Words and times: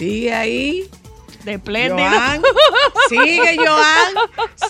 Sigue 0.00 0.32
ahí. 0.32 0.88
De. 1.44 1.58
Joan. 1.58 2.42
Sigue, 3.10 3.56
Joan. 3.56 4.14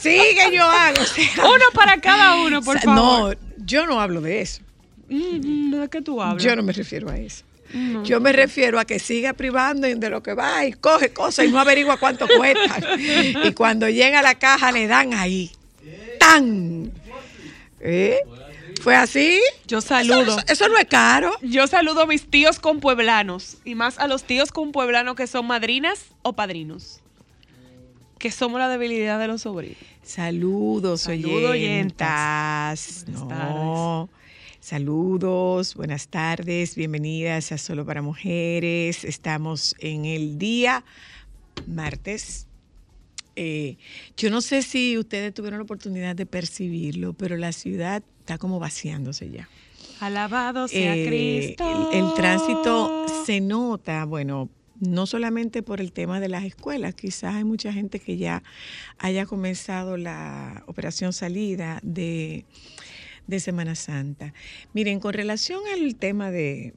Sigue, 0.00 0.59
Joan. 0.59 0.95
O 0.98 1.05
sea, 1.05 1.45
Uno 1.45 1.64
para 1.73 2.00
cada 2.00 2.34
uno, 2.34 2.61
por 2.62 2.77
o 2.77 2.81
sea, 2.81 2.95
favor. 2.95 3.39
No, 3.39 3.64
yo 3.64 3.86
no 3.86 4.01
hablo 4.01 4.20
de 4.20 4.41
eso. 4.41 4.61
Mm, 5.08 5.70
¿De 5.70 5.89
qué 5.89 6.03
tú 6.03 6.20
hablas? 6.20 6.42
Yo 6.42 6.56
no 6.56 6.64
me 6.64 6.73
refiero 6.73 7.11
a 7.11 7.17
eso. 7.17 7.45
Yo 8.03 8.19
me 8.19 8.33
refiero 8.33 8.81
a 8.81 8.84
que 8.84 8.98
siga 8.98 9.33
privando 9.33 9.86
de 9.86 10.11
lo 10.11 10.20
que 10.20 10.34
va 10.34 10.64
y 10.64 10.73
coge 10.73 11.12
cosas 11.12 11.45
y 11.45 11.53
no 11.53 11.61
averigua 11.61 11.97
cuánto 11.98 12.27
cuesta. 12.27 12.81
y 12.98 13.53
cuando 13.53 13.89
llega 13.89 14.19
a 14.19 14.23
la 14.23 14.34
caja 14.34 14.73
le 14.73 14.89
dan 14.89 15.14
ahí. 15.14 15.53
¡Tan! 16.19 16.91
¿Eh? 17.78 18.19
¿Fue 18.81 18.97
así? 18.97 19.39
Yo 19.67 19.81
saludo. 19.81 20.39
Eso, 20.48 20.69
no 20.69 20.78
es 20.78 20.86
caro. 20.86 21.33
Yo 21.42 21.67
saludo 21.67 22.03
a 22.03 22.06
mis 22.06 22.28
tíos 22.31 22.59
con 22.59 22.81
pueblanos 22.81 23.59
y 23.64 23.75
más 23.75 23.98
a 23.98 24.06
los 24.06 24.25
tíos 24.25 24.53
con 24.53 24.73
pueblanos 24.73 25.17
que 25.17 25.27
son 25.27 25.47
madrinas 25.47 26.06
o 26.23 26.33
padrinos. 26.33 27.01
Que 28.19 28.31
somos 28.31 28.58
la 28.58 28.69
debilidad 28.69 29.19
de 29.19 29.28
los 29.28 29.42
sobrinos. 29.42 29.78
Saludos, 30.03 31.03
Saludo, 31.03 31.51
oyentas. 31.51 33.05
No. 33.08 34.08
Saludos, 34.61 35.75
buenas 35.75 36.08
tardes, 36.08 36.75
bienvenidas 36.75 37.51
a 37.53 37.58
Solo 37.58 37.86
para 37.86 38.03
Mujeres. 38.03 39.05
Estamos 39.05 39.75
en 39.78 40.05
el 40.05 40.39
día 40.39 40.84
martes. 41.67 42.47
Eh, 43.42 43.78
yo 44.19 44.28
no 44.28 44.42
sé 44.42 44.60
si 44.60 44.98
ustedes 44.98 45.33
tuvieron 45.33 45.60
la 45.60 45.64
oportunidad 45.64 46.14
de 46.14 46.27
percibirlo, 46.27 47.14
pero 47.14 47.39
la 47.39 47.52
ciudad 47.52 48.02
está 48.18 48.36
como 48.36 48.58
vaciándose 48.58 49.30
ya. 49.30 49.48
Alabado 49.98 50.68
sea 50.68 50.95
Eh, 50.95 51.06
Cristo. 51.06 51.90
El, 51.90 52.05
el 52.05 52.14
tránsito 52.14 53.06
se 53.24 53.40
nota, 53.40 54.05
bueno, 54.05 54.51
no 54.78 55.06
solamente 55.06 55.62
por 55.62 55.80
el 55.80 55.90
tema 55.92 56.20
de 56.20 56.28
las 56.28 56.45
escuelas, 56.45 56.95
quizás 56.95 57.34
hay 57.36 57.45
mucha 57.45 57.73
gente 57.73 57.98
que 57.98 58.18
ya 58.18 58.42
haya 58.98 59.24
comenzado 59.24 59.96
la 59.96 60.62
operación 60.67 61.14
salida 61.14 61.80
de, 61.83 62.45
de 63.27 63.40
Semana 63.40 63.74
Santa. 63.74 64.34
Miren, 64.74 65.01
con 65.01 65.14
relación 65.14 65.62
al 65.72 65.95
tema 65.96 66.30
de, 66.30 66.74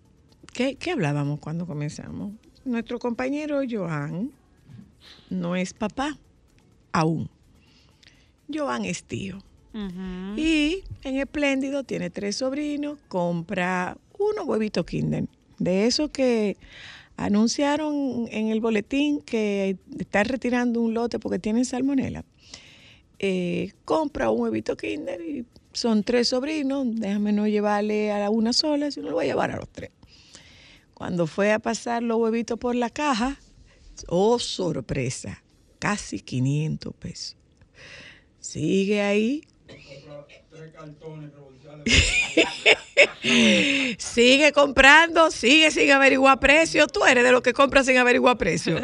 ¿qué, 0.53 0.75
qué 0.75 0.91
hablábamos 0.91 1.41
cuando 1.41 1.68
comenzamos? 1.68 2.31
Nuestro 2.63 3.00
compañero 3.00 3.59
Joan 3.69 4.31
no 5.30 5.57
es 5.57 5.74
papá 5.74 6.18
aún. 6.94 7.30
Joan 8.52 8.86
es 8.86 9.04
tío. 9.04 9.44
Y 10.38 10.84
en 11.04 11.18
Espléndido 11.18 11.84
tiene 11.84 12.12
tres 12.12 12.38
sobrinos, 12.38 13.00
compra 13.08 13.98
unos 14.20 14.46
huevitos 14.46 14.86
Kinder. 14.86 15.26
De 15.58 15.88
esos 15.88 16.12
que 16.12 16.58
anunciaron 17.18 18.28
en 18.31 18.50
el 18.50 18.59
boletín 18.59 19.22
que 19.22 19.78
están 19.98 20.26
retirando 20.26 20.80
un 20.80 20.94
lote 20.94 21.20
porque 21.20 21.40
tienen 21.40 21.66
salmonela. 21.66 22.24
Eh, 23.20 23.72
compra 23.86 24.30
un 24.30 24.42
huevito 24.42 24.75
Kinder 24.75 25.22
y 25.22 25.46
son 25.72 26.04
tres 26.04 26.30
sobrinos. 26.30 26.86
Déjame 26.92 27.31
no 27.31 27.48
llevarle 27.48 28.12
a 28.12 28.30
una 28.30 28.54
sola, 28.54 28.92
sino 28.92 29.10
lo 29.10 29.16
voy 29.16 29.25
a 29.25 29.30
llevar 29.30 29.52
a 29.52 29.58
los 29.58 29.70
tres. 29.70 29.92
Cuando 30.94 31.28
fue 31.28 31.52
a 31.52 31.60
pasar 31.60 32.04
los 32.04 32.18
huevitos 32.18 32.60
por 32.60 32.75
la 32.75 32.90
caja, 32.90 33.40
oh 34.08 34.40
sorpresa, 34.40 35.43
casi 35.83 36.21
500 36.21 36.94
pesos. 36.95 37.35
Sigue 38.39 39.01
ahí 39.01 39.44
sigue 43.97 44.53
comprando, 44.53 45.29
sigue 45.29 45.71
sin 45.71 45.91
averiguar 45.91 46.39
precio. 46.39 46.88
Tú 46.88 47.03
eres 47.03 47.25
de 47.25 47.33
los 47.33 47.41
que 47.41 47.51
compras 47.51 47.85
sin 47.85 47.97
averiguar 47.97 48.38
precio. 48.38 48.79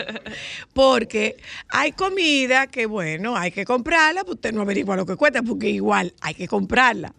Porque 0.74 1.38
hay 1.70 1.94
comida 1.94 2.68
que, 2.68 2.86
bueno, 2.86 3.38
hay 3.38 3.52
que 3.52 3.64
comprarla, 3.64 4.26
pues 4.26 4.36
usted 4.36 4.52
no 4.52 4.62
averigua 4.62 4.98
lo 4.98 5.06
que 5.06 5.16
cuesta, 5.16 5.42
porque 5.42 5.70
igual 5.70 6.14
hay 6.20 6.34
que 6.34 6.50
comprarla. 6.50 7.14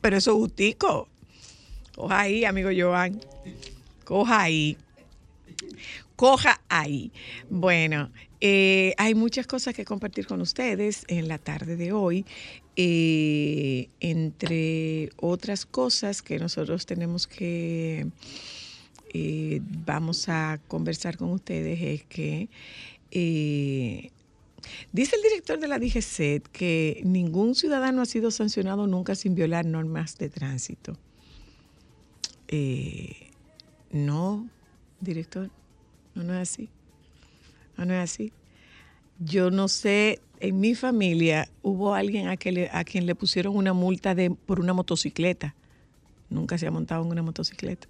Pero 0.00 0.16
eso 0.16 0.30
es 0.30 0.36
justico. 0.36 1.08
Coja 1.94 2.20
ahí, 2.20 2.46
amigo 2.46 2.70
Joan. 2.74 3.20
Coja 4.04 4.40
ahí. 4.40 4.78
Coja 6.14 6.62
ahí. 6.70 7.12
Bueno, 7.50 8.10
eh, 8.40 8.94
hay 8.98 9.14
muchas 9.14 9.46
cosas 9.46 9.74
que 9.74 9.84
compartir 9.84 10.26
con 10.26 10.40
ustedes 10.40 11.04
en 11.08 11.28
la 11.28 11.38
tarde 11.38 11.76
de 11.76 11.92
hoy. 11.92 12.24
Eh, 12.76 13.88
entre 14.00 15.10
otras 15.16 15.64
cosas 15.64 16.20
que 16.20 16.38
nosotros 16.38 16.84
tenemos 16.84 17.26
que, 17.26 18.06
eh, 19.14 19.60
vamos 19.62 20.28
a 20.28 20.60
conversar 20.68 21.16
con 21.16 21.30
ustedes, 21.30 21.80
es 21.80 22.04
que 22.04 22.50
eh, 23.10 24.10
dice 24.92 25.16
el 25.16 25.22
director 25.22 25.58
de 25.58 25.68
la 25.68 25.78
DGCET 25.78 26.46
que 26.48 27.00
ningún 27.04 27.54
ciudadano 27.54 28.02
ha 28.02 28.06
sido 28.06 28.30
sancionado 28.30 28.86
nunca 28.86 29.14
sin 29.14 29.34
violar 29.34 29.64
normas 29.64 30.18
de 30.18 30.28
tránsito. 30.28 30.98
Eh, 32.48 33.30
no, 33.90 34.48
director, 35.00 35.50
no, 36.14 36.24
no 36.24 36.34
es 36.34 36.50
así. 36.50 36.68
No, 37.76 37.84
es 37.84 38.12
así. 38.12 38.32
Yo 39.18 39.50
no 39.50 39.68
sé, 39.68 40.20
en 40.40 40.60
mi 40.60 40.74
familia 40.74 41.48
hubo 41.62 41.94
alguien 41.94 42.28
a, 42.28 42.36
quien 42.36 43.06
le 43.06 43.14
pusieron 43.14 43.56
una 43.56 43.72
multa 43.72 44.14
por 44.46 44.60
una 44.60 44.72
motocicleta. 44.72 45.54
Nunca 46.28 46.58
se 46.58 46.66
ha 46.66 46.70
montado 46.70 47.04
en 47.04 47.10
una 47.10 47.22
motocicleta. 47.22 47.88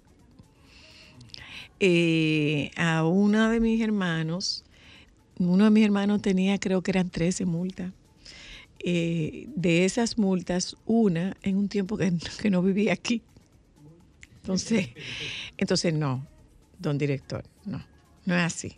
Eh, 1.79 2.71
a 2.75 3.05
uno 3.05 3.49
de 3.49 3.59
mis 3.59 3.81
hermanos, 3.81 4.63
uno 5.37 5.65
de 5.65 5.69
mis 5.69 5.85
hermanos 5.85 6.21
tenía, 6.21 6.57
creo 6.59 6.81
que 6.81 6.91
eran 6.91 7.09
13 7.09 7.45
multas. 7.45 7.91
Eh, 8.79 9.47
de 9.55 9.85
esas 9.85 10.17
multas, 10.17 10.77
una 10.85 11.35
en 11.41 11.57
un 11.57 11.67
tiempo 11.67 11.97
que, 11.97 12.13
que 12.41 12.49
no 12.49 12.61
vivía 12.61 12.93
aquí. 12.93 13.21
Entonces, 14.41 14.89
entonces 15.57 15.93
no, 15.93 16.25
don 16.79 16.97
director, 16.97 17.43
no, 17.65 17.83
no 18.25 18.35
es 18.35 18.41
así. 18.41 18.77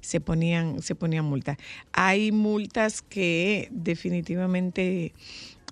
Se 0.00 0.20
ponían, 0.20 0.82
se 0.82 0.94
ponían 0.94 1.24
multas. 1.24 1.58
Hay 1.92 2.32
multas 2.32 3.02
que 3.02 3.68
definitivamente 3.70 5.12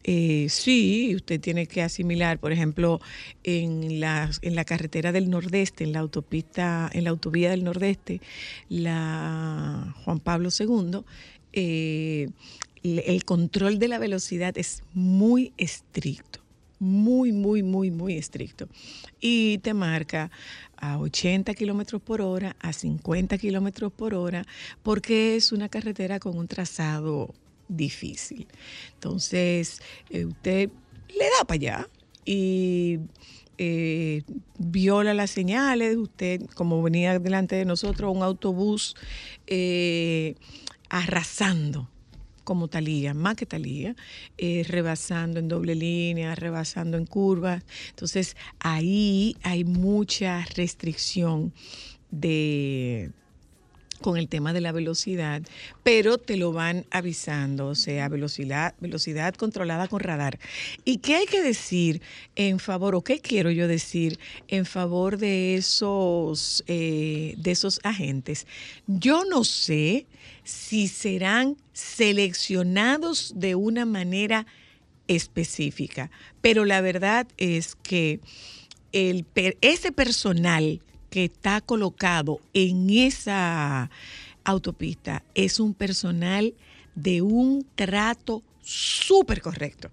eh, 0.05 0.47
sí, 0.49 1.13
usted 1.15 1.41
tiene 1.41 1.67
que 1.67 1.83
asimilar, 1.83 2.39
por 2.39 2.53
ejemplo, 2.53 3.01
en 3.45 4.01
la, 4.01 4.31
en 4.43 4.55
la 4.55 4.65
carretera 4.65 5.13
del 5.13 5.29
Nordeste, 5.29 5.85
en 5.85 5.93
la 5.93 5.99
autopista, 5.99 6.89
en 6.93 7.05
la 7.05 7.11
autovía 7.11 7.51
del 7.51 7.65
Nordeste, 7.65 8.21
la 8.69 9.95
Juan 10.05 10.21
Pablo 10.21 10.49
II, 10.59 11.01
eh, 11.53 12.29
el 12.83 13.03
el 13.07 13.25
control 13.25 13.79
de 13.79 13.89
la 13.89 13.99
velocidad 13.99 14.57
es 14.57 14.83
muy 14.95 15.53
estricto 15.59 16.48
muy, 16.79 17.33
muy, 17.33 17.63
muy, 17.63 17.91
muy 17.91 18.17
estricto. 18.17 18.69
Y 19.21 19.59
te 19.59 19.75
marca 19.75 20.31
a 20.77 20.99
80 20.99 21.55
kilómetros 21.55 22.01
por 22.01 22.21
hora, 22.21 22.57
a 22.61 22.73
50 22.73 23.39
kilómetros 23.39 23.93
por 23.93 24.15
hora, 24.15 24.47
porque 24.83 25.37
es 25.37 25.53
una 25.53 25.69
carretera 25.69 26.19
con 26.19 26.39
un 26.39 26.49
trazado 26.49 27.35
difícil. 27.69 28.47
Entonces, 28.95 29.81
eh, 30.11 30.25
usted 30.25 30.71
le 31.09 31.25
da 31.39 31.45
para 31.47 31.57
allá 31.57 31.89
y 32.25 32.99
eh, 33.59 34.23
viola 34.59 35.15
las 35.15 35.31
señales. 35.31 35.97
Usted, 35.97 36.43
como 36.55 36.83
venía 36.83 37.19
delante 37.19 37.57
de 37.57 37.65
nosotros, 37.65 38.15
un 38.15 38.23
autobús 38.23 38.95
eh, 39.47 40.35
arrasando 40.89 41.89
como 42.49 42.69
Talía, 42.69 43.13
más 43.13 43.37
que 43.37 43.45
Talía, 43.45 43.95
eh, 44.39 44.65
rebasando 44.67 45.39
en 45.39 45.49
doble 45.49 45.75
línea, 45.75 46.35
rebasando 46.35 46.97
en 46.97 47.05
curvas. 47.05 47.63
Entonces 47.91 48.39
ahí 48.59 49.37
hay 49.43 49.65
mucha 49.65 50.47
restricción 50.57 51.53
de 52.11 53.11
con 54.01 54.17
el 54.17 54.29
tema 54.29 54.53
de 54.53 54.61
la 54.61 54.73
velocidad, 54.73 55.43
pero 55.83 56.19
te 56.19 56.37
lo 56.37 56.53
van 56.53 56.87
avisando, 56.91 57.69
o 57.69 57.75
sea, 57.75 58.09
velocidad, 58.09 58.75
velocidad 58.81 59.35
controlada 59.35 59.89
con 59.89 60.01
radar. 60.01 60.39
¿Y 60.85 60.99
qué 60.99 61.17
hay 61.17 61.27
que 61.27 61.43
decir 61.43 62.01
en 62.37 62.59
favor, 62.59 62.95
o 62.95 63.03
qué 63.03 63.21
quiero 63.21 63.51
yo 63.51 63.69
decir 63.69 64.19
en 64.49 64.67
favor 64.67 65.19
de 65.19 65.57
esos, 65.57 66.65
eh, 66.67 67.35
de 67.39 67.51
esos 67.51 67.81
agentes? 67.83 68.47
Yo 68.87 69.25
no 69.25 69.45
sé 69.45 70.07
si 70.45 70.89
serán 70.89 71.57
seleccionados 71.73 73.35
de 73.37 73.55
una 73.55 73.85
manera 73.85 74.47
específica, 75.09 76.11
pero 76.41 76.65
la 76.65 76.81
verdad 76.81 77.27
es 77.37 77.75
que 77.75 78.21
el, 78.93 79.27
ese 79.61 79.93
personal 79.93 80.81
está 81.25 81.61
colocado 81.61 82.41
en 82.53 82.91
esa 82.91 83.91
autopista 84.45 85.23
es 85.35 85.61
un 85.61 85.75
personal 85.75 86.55
de 86.95 87.23
un 87.23 87.67
trato 87.75 88.43
súper 88.63 89.41
correcto, 89.41 89.91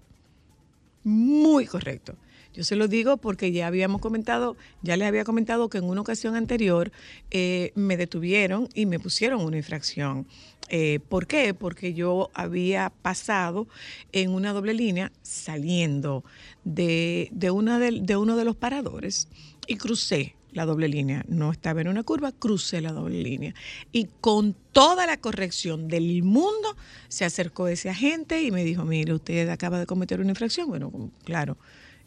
muy 1.04 1.66
correcto. 1.66 2.16
Yo 2.52 2.64
se 2.64 2.74
lo 2.74 2.88
digo 2.88 3.18
porque 3.18 3.52
ya 3.52 3.66
habíamos 3.66 4.00
comentado, 4.00 4.56
ya 4.80 4.96
les 4.96 5.06
había 5.06 5.24
comentado 5.24 5.68
que 5.68 5.76
en 5.76 5.84
una 5.84 6.00
ocasión 6.00 6.36
anterior 6.36 6.90
eh, 7.30 7.70
me 7.74 7.98
detuvieron 7.98 8.68
y 8.72 8.86
me 8.86 8.98
pusieron 8.98 9.42
una 9.44 9.58
infracción. 9.58 10.26
Eh, 10.68 11.00
¿Por 11.08 11.26
qué? 11.26 11.52
Porque 11.52 11.92
yo 11.92 12.30
había 12.32 12.90
pasado 13.02 13.68
en 14.12 14.30
una 14.30 14.54
doble 14.54 14.72
línea 14.72 15.12
saliendo 15.20 16.24
de, 16.64 17.30
una 17.52 17.78
de 17.78 18.16
uno 18.16 18.36
de 18.36 18.44
los 18.44 18.56
paradores 18.56 19.28
y 19.66 19.76
crucé 19.76 20.35
la 20.56 20.64
doble 20.64 20.88
línea. 20.88 21.22
No 21.28 21.52
estaba 21.52 21.82
en 21.82 21.88
una 21.88 22.02
curva, 22.02 22.32
crucé 22.32 22.80
la 22.80 22.90
doble 22.92 23.22
línea. 23.22 23.54
Y 23.92 24.08
con 24.22 24.54
toda 24.72 25.06
la 25.06 25.18
corrección 25.18 25.86
del 25.86 26.22
mundo 26.22 26.74
se 27.08 27.26
acercó 27.26 27.68
ese 27.68 27.90
agente 27.90 28.42
y 28.42 28.50
me 28.50 28.64
dijo, 28.64 28.84
mire, 28.84 29.12
usted 29.12 29.48
acaba 29.50 29.78
de 29.78 29.84
cometer 29.86 30.18
una 30.20 30.30
infracción. 30.30 30.68
Bueno, 30.68 31.10
claro, 31.24 31.58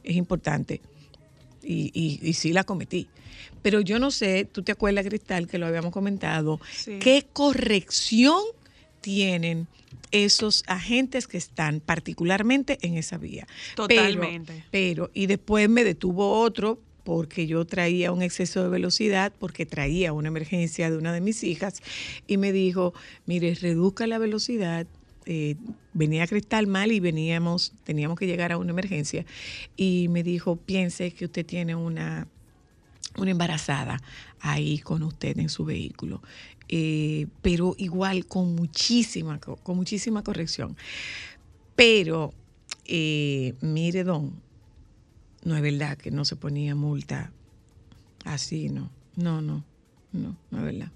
es 0.03 0.15
importante. 0.15 0.81
Y, 1.61 1.91
y, 1.93 2.19
y 2.27 2.33
sí 2.33 2.51
la 2.51 2.63
cometí. 2.63 3.07
Pero 3.61 3.81
yo 3.81 3.99
no 3.99 4.09
sé, 4.09 4.45
tú 4.51 4.63
te 4.63 4.71
acuerdas, 4.71 5.05
Cristal, 5.05 5.47
que 5.47 5.59
lo 5.59 5.67
habíamos 5.67 5.91
comentado, 5.91 6.59
Sí. 6.73 6.97
qué 6.99 7.27
corrección 7.31 8.41
tienen 9.01 9.67
esos 10.11 10.63
agentes 10.65 11.27
que 11.27 11.37
están 11.37 11.81
particularmente 11.81 12.79
en 12.81 12.97
esa 12.97 13.17
vía. 13.19 13.45
Pero- 13.75 13.87
Totalmente. 13.87 14.65
pero, 14.71 15.11
y 15.13 15.27
después 15.27 15.69
me 15.69 15.83
detuvo 15.83 16.41
otro 16.41 16.79
porque 17.09 17.47
yo 17.47 17.65
traía 17.65 18.11
un 18.11 18.21
exceso 18.21 18.61
de 18.61 18.69
velocidad, 18.69 19.33
porque 19.39 19.65
traía 19.65 20.13
una 20.13 20.27
emergencia 20.27 20.91
de 20.91 20.97
una 20.97 21.11
de 21.11 21.21
mis 21.21 21.43
hijas, 21.43 21.81
y 22.27 22.37
me 22.37 22.51
dijo, 22.51 22.93
mire, 23.25 23.55
reduzca 23.55 24.05
la 24.05 24.19
velocidad. 24.19 24.85
eh, 25.25 25.55
venía 25.91 26.27
Cristal 26.27 26.67
mal 26.67 26.91
y 26.91 26.99
veníamos, 26.99 27.73
teníamos 27.83 28.19
que 28.19 28.27
llegar 28.27 28.51
a 28.51 28.57
una 28.57 28.69
emergencia. 28.69 29.25
Y 29.75 30.07
me 30.09 30.21
dijo, 30.21 30.57
piense 30.57 31.11
que 31.11 31.25
usted 31.25 31.43
tiene 31.47 31.73
una, 31.75 32.27
una 33.17 33.31
embarazada 33.31 33.99
ahí 34.39 34.77
con 34.77 35.01
usted 35.01 35.35
en 35.39 35.49
su 35.49 35.65
vehículo. 35.65 36.21
Eh, 36.67 37.25
pero 37.41 37.73
igual 37.79 38.27
con 38.27 38.53
muchísima, 38.53 39.39
co- 39.39 39.55
con 39.57 39.77
muchísima 39.77 40.23
corrección. 40.23 40.77
Pero, 41.75 42.33
eh, 42.85 43.55
mire, 43.61 44.03
don, 44.03 44.43
no 45.43 45.55
es 45.55 45.61
verdad 45.61 45.97
que 45.97 46.11
no 46.11 46.25
se 46.25 46.35
ponía 46.35 46.75
multa 46.75 47.31
así, 48.25 48.69
no. 48.69 48.89
No, 49.15 49.41
no, 49.41 49.63
no, 50.13 50.35
no 50.51 50.57
es 50.57 50.63
verdad. 50.63 50.91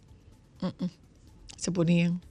Se 1.58 1.72
ponían, 1.72 2.22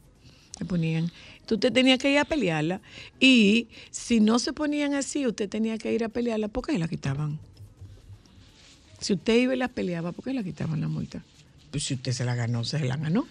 se 0.56 0.64
ponían. 0.64 1.11
Entonces 1.41 1.56
usted 1.56 1.73
tenía 1.73 1.99
que 1.99 2.11
ir 2.11 2.19
a 2.19 2.25
pelearla 2.25 2.81
y 3.20 3.69
si 3.91 4.20
no 4.20 4.38
se 4.38 4.53
ponían 4.53 4.94
así, 4.94 5.26
usted 5.26 5.49
tenía 5.49 5.76
que 5.79 5.93
ir 5.93 6.05
a 6.05 6.09
pelearla 6.09 6.49
porque 6.49 6.79
la 6.79 6.88
quitaban. 6.88 7.38
Si 9.00 9.12
usted 9.14 9.37
iba 9.37 9.55
y 9.55 9.59
las 9.59 9.70
peleaba, 9.70 10.12
¿por 10.12 10.25
qué 10.25 10.32
la 10.32 10.43
quitaban 10.44 10.81
la 10.81 10.88
multa? 10.88 11.23
Pues 11.70 11.85
si 11.85 11.94
usted 11.94 12.12
se 12.12 12.25
la 12.25 12.35
ganó, 12.35 12.62
se 12.64 12.79
la 12.81 12.97
ganó. 12.97 13.26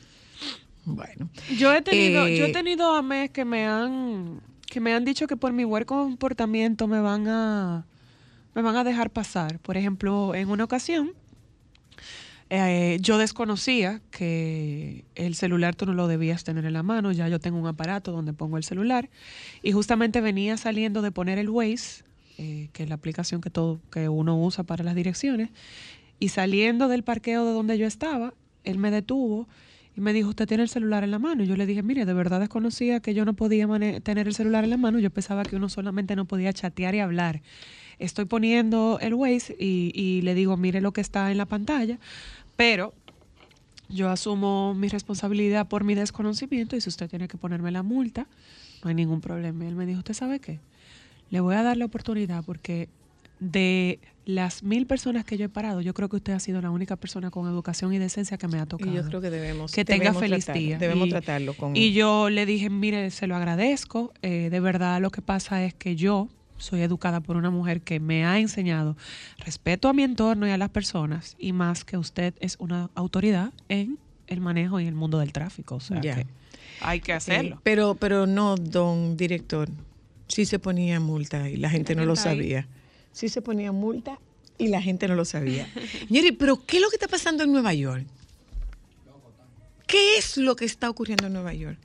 Bueno. 0.85 1.29
Yo 1.57 1.73
he 1.73 1.81
tenido, 1.81 2.27
Eh, 2.27 2.37
yo 2.37 2.45
he 2.45 2.51
tenido 2.51 2.95
AMES 2.95 3.31
que 3.31 3.45
me 3.45 3.65
han 3.65 4.41
que 4.67 4.79
me 4.79 4.93
han 4.93 5.03
dicho 5.05 5.27
que 5.27 5.35
por 5.35 5.51
mi 5.51 5.63
buen 5.63 5.83
comportamiento 5.83 6.87
me 6.87 6.99
van 7.01 7.27
a 7.27 7.85
me 8.55 8.61
van 8.61 8.75
a 8.75 8.83
dejar 8.83 9.09
pasar. 9.09 9.59
Por 9.59 9.77
ejemplo, 9.77 10.35
en 10.35 10.49
una 10.49 10.63
ocasión 10.63 11.13
eh, 12.53 12.97
yo 12.99 13.17
desconocía 13.17 14.01
que 14.11 15.05
el 15.15 15.35
celular 15.35 15.73
tú 15.73 15.85
no 15.85 15.93
lo 15.93 16.09
debías 16.09 16.43
tener 16.43 16.65
en 16.65 16.73
la 16.73 16.83
mano. 16.83 17.13
Ya 17.13 17.29
yo 17.29 17.39
tengo 17.39 17.57
un 17.57 17.65
aparato 17.65 18.11
donde 18.11 18.33
pongo 18.33 18.57
el 18.57 18.65
celular 18.65 19.09
y 19.63 19.71
justamente 19.71 20.19
venía 20.19 20.57
saliendo 20.57 21.01
de 21.01 21.11
poner 21.11 21.39
el 21.39 21.49
Waze, 21.49 22.03
eh, 22.37 22.67
que 22.73 22.83
es 22.83 22.89
la 22.89 22.95
aplicación 22.95 23.39
que 23.39 23.49
todo 23.49 23.79
que 23.89 24.09
uno 24.09 24.37
usa 24.37 24.65
para 24.65 24.83
las 24.83 24.95
direcciones, 24.95 25.49
y 26.19 26.27
saliendo 26.27 26.89
del 26.89 27.03
parqueo 27.03 27.45
de 27.45 27.53
donde 27.53 27.77
yo 27.77 27.87
estaba, 27.87 28.33
él 28.65 28.79
me 28.79 28.91
detuvo 28.91 29.47
y 29.95 30.01
me 30.01 30.11
dijo, 30.11 30.29
usted 30.29 30.45
tiene 30.45 30.63
el 30.63 30.69
celular 30.69 31.05
en 31.05 31.11
la 31.11 31.19
mano. 31.19 31.43
Y 31.43 31.47
yo 31.47 31.55
le 31.55 31.65
dije, 31.65 31.83
mire, 31.83 32.05
de 32.05 32.13
verdad 32.13 32.41
desconocía 32.41 32.99
que 32.99 33.13
yo 33.13 33.23
no 33.23 33.33
podía 33.33 33.65
tener 34.01 34.27
el 34.27 34.33
celular 34.33 34.65
en 34.65 34.71
la 34.71 34.77
mano. 34.77 34.99
Yo 34.99 35.09
pensaba 35.09 35.43
que 35.43 35.55
uno 35.55 35.69
solamente 35.69 36.17
no 36.17 36.25
podía 36.25 36.51
chatear 36.51 36.95
y 36.95 36.99
hablar. 36.99 37.41
Estoy 38.01 38.25
poniendo 38.25 38.97
el 39.01 39.13
Waze 39.13 39.55
y, 39.59 39.91
y 39.93 40.21
le 40.21 40.33
digo, 40.33 40.57
mire 40.57 40.81
lo 40.81 40.91
que 40.91 41.01
está 41.01 41.31
en 41.31 41.37
la 41.37 41.45
pantalla. 41.45 41.97
Pero 42.55 42.93
yo 43.89 44.09
asumo 44.09 44.73
mi 44.73 44.87
responsabilidad 44.87 45.67
por 45.67 45.83
mi 45.83 45.95
desconocimiento 45.95 46.75
y 46.75 46.81
si 46.81 46.89
usted 46.89 47.09
tiene 47.09 47.27
que 47.27 47.37
ponerme 47.37 47.71
la 47.71 47.83
multa, 47.83 48.27
no 48.83 48.89
hay 48.89 48.95
ningún 48.95 49.21
problema. 49.21 49.63
Y 49.63 49.67
él 49.67 49.75
me 49.75 49.85
dijo, 49.85 49.99
¿usted 49.99 50.13
sabe 50.13 50.39
qué? 50.39 50.59
Le 51.29 51.39
voy 51.39 51.55
a 51.55 51.63
dar 51.63 51.77
la 51.77 51.85
oportunidad 51.85 52.43
porque 52.43 52.89
de 53.39 53.99
las 54.25 54.61
mil 54.63 54.85
personas 54.85 55.25
que 55.25 55.35
yo 55.37 55.45
he 55.45 55.49
parado, 55.49 55.81
yo 55.81 55.93
creo 55.95 56.07
que 56.09 56.17
usted 56.17 56.33
ha 56.33 56.39
sido 56.39 56.61
la 56.61 56.69
única 56.69 56.95
persona 56.95 57.31
con 57.31 57.47
educación 57.47 57.91
y 57.93 57.97
decencia 57.97 58.37
que 58.37 58.47
me 58.47 58.59
ha 58.59 58.65
tocado. 58.67 58.91
Y 58.91 58.95
yo 58.95 59.03
creo 59.03 59.19
que 59.19 59.29
debemos 59.31 59.71
que 59.71 59.83
tenga 59.83 60.03
debemos 60.11 60.21
feliz 60.21 60.45
día. 60.53 60.77
Debemos 60.77 61.07
Y- 61.07 61.11
tratarlo 61.11 61.55
con 61.55 61.75
Y 61.75 61.91
yo 61.93 62.29
le 62.29 62.45
dije, 62.45 62.69
mire, 62.69 63.09
se 63.11 63.25
lo 63.27 63.35
agradezco. 63.35 64.13
eh, 64.21 64.49
de 64.51 64.59
verdad 64.59 65.01
lo 65.01 65.09
que 65.09 65.21
pasa 65.21 65.63
es 65.65 65.73
que 65.73 65.95
yo 65.95 66.29
soy 66.61 66.81
educada 66.81 67.19
por 67.21 67.35
una 67.35 67.49
mujer 67.49 67.81
que 67.81 67.99
me 67.99 68.25
ha 68.25 68.39
enseñado 68.39 68.95
respeto 69.37 69.89
a 69.89 69.93
mi 69.93 70.03
entorno 70.03 70.47
y 70.47 70.51
a 70.51 70.57
las 70.57 70.69
personas 70.69 71.35
y 71.39 71.53
más 71.53 71.83
que 71.83 71.97
usted 71.97 72.33
es 72.39 72.55
una 72.59 72.89
autoridad 72.95 73.51
en 73.69 73.97
el 74.27 74.41
manejo 74.41 74.79
y 74.79 74.87
el 74.87 74.95
mundo 74.95 75.19
del 75.19 75.33
tráfico. 75.33 75.75
O 75.75 75.79
sea 75.79 75.99
que 75.99 76.25
hay 76.79 76.99
que 76.99 77.13
hacerlo. 77.13 77.55
Eh, 77.55 77.59
pero, 77.63 77.95
pero 77.95 78.25
no, 78.25 78.55
don 78.55 79.17
director. 79.17 79.69
Sí 80.27 80.45
se 80.45 80.59
ponía 80.59 80.99
multa 80.99 81.49
y 81.49 81.57
la 81.57 81.69
gente 81.69 81.95
no 81.95 82.05
lo 82.05 82.13
ahí. 82.13 82.17
sabía. 82.17 82.67
Sí 83.11 83.29
se 83.29 83.41
ponía 83.41 83.71
multa 83.71 84.19
y 84.57 84.67
la 84.67 84.81
gente 84.81 85.07
no 85.07 85.15
lo 85.15 85.25
sabía. 85.25 85.67
Señores, 86.07 86.33
pero 86.37 86.65
¿qué 86.65 86.77
es 86.77 86.81
lo 86.81 86.89
que 86.89 86.95
está 86.95 87.07
pasando 87.07 87.43
en 87.43 87.51
Nueva 87.51 87.73
York? 87.73 88.05
¿Qué 89.87 90.17
es 90.17 90.37
lo 90.37 90.55
que 90.55 90.65
está 90.65 90.89
ocurriendo 90.89 91.27
en 91.27 91.33
Nueva 91.33 91.53
York? 91.53 91.77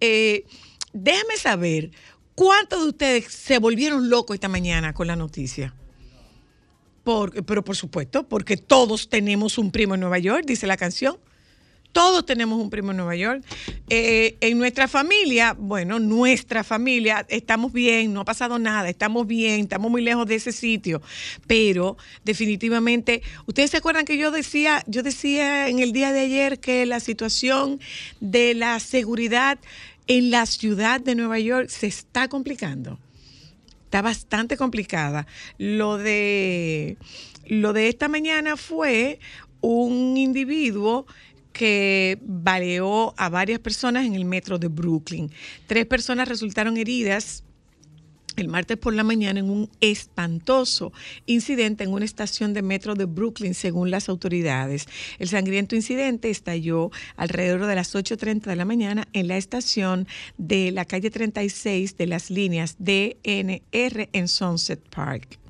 Eh, 0.00 0.46
déjame 0.94 1.36
saber, 1.36 1.90
¿cuántos 2.34 2.82
de 2.82 2.88
ustedes 2.88 3.24
se 3.32 3.58
volvieron 3.58 4.08
locos 4.10 4.34
esta 4.34 4.48
mañana 4.48 4.92
con 4.92 5.06
la 5.06 5.16
noticia? 5.16 5.74
Por- 7.02 7.44
pero 7.44 7.62
por 7.64 7.76
supuesto, 7.76 8.26
porque 8.28 8.56
todos 8.56 9.08
tenemos 9.08 9.58
un 9.58 9.70
primo 9.70 9.94
en 9.94 10.00
Nueva 10.00 10.18
York, 10.18 10.44
dice 10.46 10.66
la 10.66 10.76
canción. 10.76 11.18
Todos 11.92 12.26
tenemos 12.26 12.60
un 12.60 12.70
primo 12.70 12.90
en 12.90 12.96
Nueva 12.96 13.14
York. 13.14 13.44
Eh, 13.88 14.36
en 14.40 14.58
nuestra 14.58 14.88
familia, 14.88 15.54
bueno, 15.56 16.00
nuestra 16.00 16.64
familia, 16.64 17.24
estamos 17.28 17.72
bien, 17.72 18.12
no 18.12 18.22
ha 18.22 18.24
pasado 18.24 18.58
nada, 18.58 18.88
estamos 18.88 19.28
bien, 19.28 19.60
estamos 19.60 19.92
muy 19.92 20.02
lejos 20.02 20.26
de 20.26 20.34
ese 20.34 20.50
sitio. 20.50 21.00
Pero 21.46 21.96
definitivamente, 22.24 23.22
ustedes 23.46 23.70
se 23.70 23.76
acuerdan 23.76 24.06
que 24.06 24.16
yo 24.18 24.32
decía, 24.32 24.82
yo 24.88 25.04
decía 25.04 25.68
en 25.68 25.78
el 25.78 25.92
día 25.92 26.10
de 26.10 26.20
ayer 26.20 26.58
que 26.58 26.84
la 26.84 26.98
situación 26.98 27.78
de 28.18 28.54
la 28.54 28.80
seguridad 28.80 29.60
en 30.06 30.30
la 30.30 30.46
ciudad 30.46 31.00
de 31.00 31.14
Nueva 31.14 31.38
York 31.38 31.68
se 31.68 31.86
está 31.86 32.28
complicando 32.28 32.98
está 33.94 34.02
bastante 34.02 34.56
complicada. 34.56 35.24
Lo 35.56 35.98
de, 35.98 36.96
lo 37.46 37.72
de 37.72 37.86
esta 37.86 38.08
mañana 38.08 38.56
fue 38.56 39.20
un 39.60 40.16
individuo 40.16 41.06
que 41.52 42.18
baleó 42.20 43.14
a 43.16 43.28
varias 43.28 43.60
personas 43.60 44.04
en 44.04 44.16
el 44.16 44.24
metro 44.24 44.58
de 44.58 44.66
Brooklyn. 44.66 45.30
Tres 45.68 45.86
personas 45.86 46.28
resultaron 46.28 46.76
heridas 46.76 47.44
el 48.36 48.48
martes 48.48 48.76
por 48.76 48.94
la 48.94 49.04
mañana 49.04 49.40
en 49.40 49.50
un 49.50 49.70
espantoso 49.80 50.92
incidente 51.26 51.84
en 51.84 51.92
una 51.92 52.04
estación 52.04 52.52
de 52.52 52.62
metro 52.62 52.94
de 52.94 53.04
Brooklyn, 53.04 53.54
según 53.54 53.90
las 53.90 54.08
autoridades. 54.08 54.86
El 55.18 55.28
sangriento 55.28 55.76
incidente 55.76 56.30
estalló 56.30 56.90
alrededor 57.16 57.66
de 57.66 57.74
las 57.74 57.94
8.30 57.94 58.42
de 58.42 58.56
la 58.56 58.64
mañana 58.64 59.08
en 59.12 59.28
la 59.28 59.36
estación 59.36 60.06
de 60.38 60.70
la 60.72 60.84
calle 60.84 61.10
36 61.10 61.96
de 61.96 62.06
las 62.06 62.30
líneas 62.30 62.76
DNR 62.78 64.08
en 64.12 64.28
Sunset 64.28 64.80
Park 64.88 65.43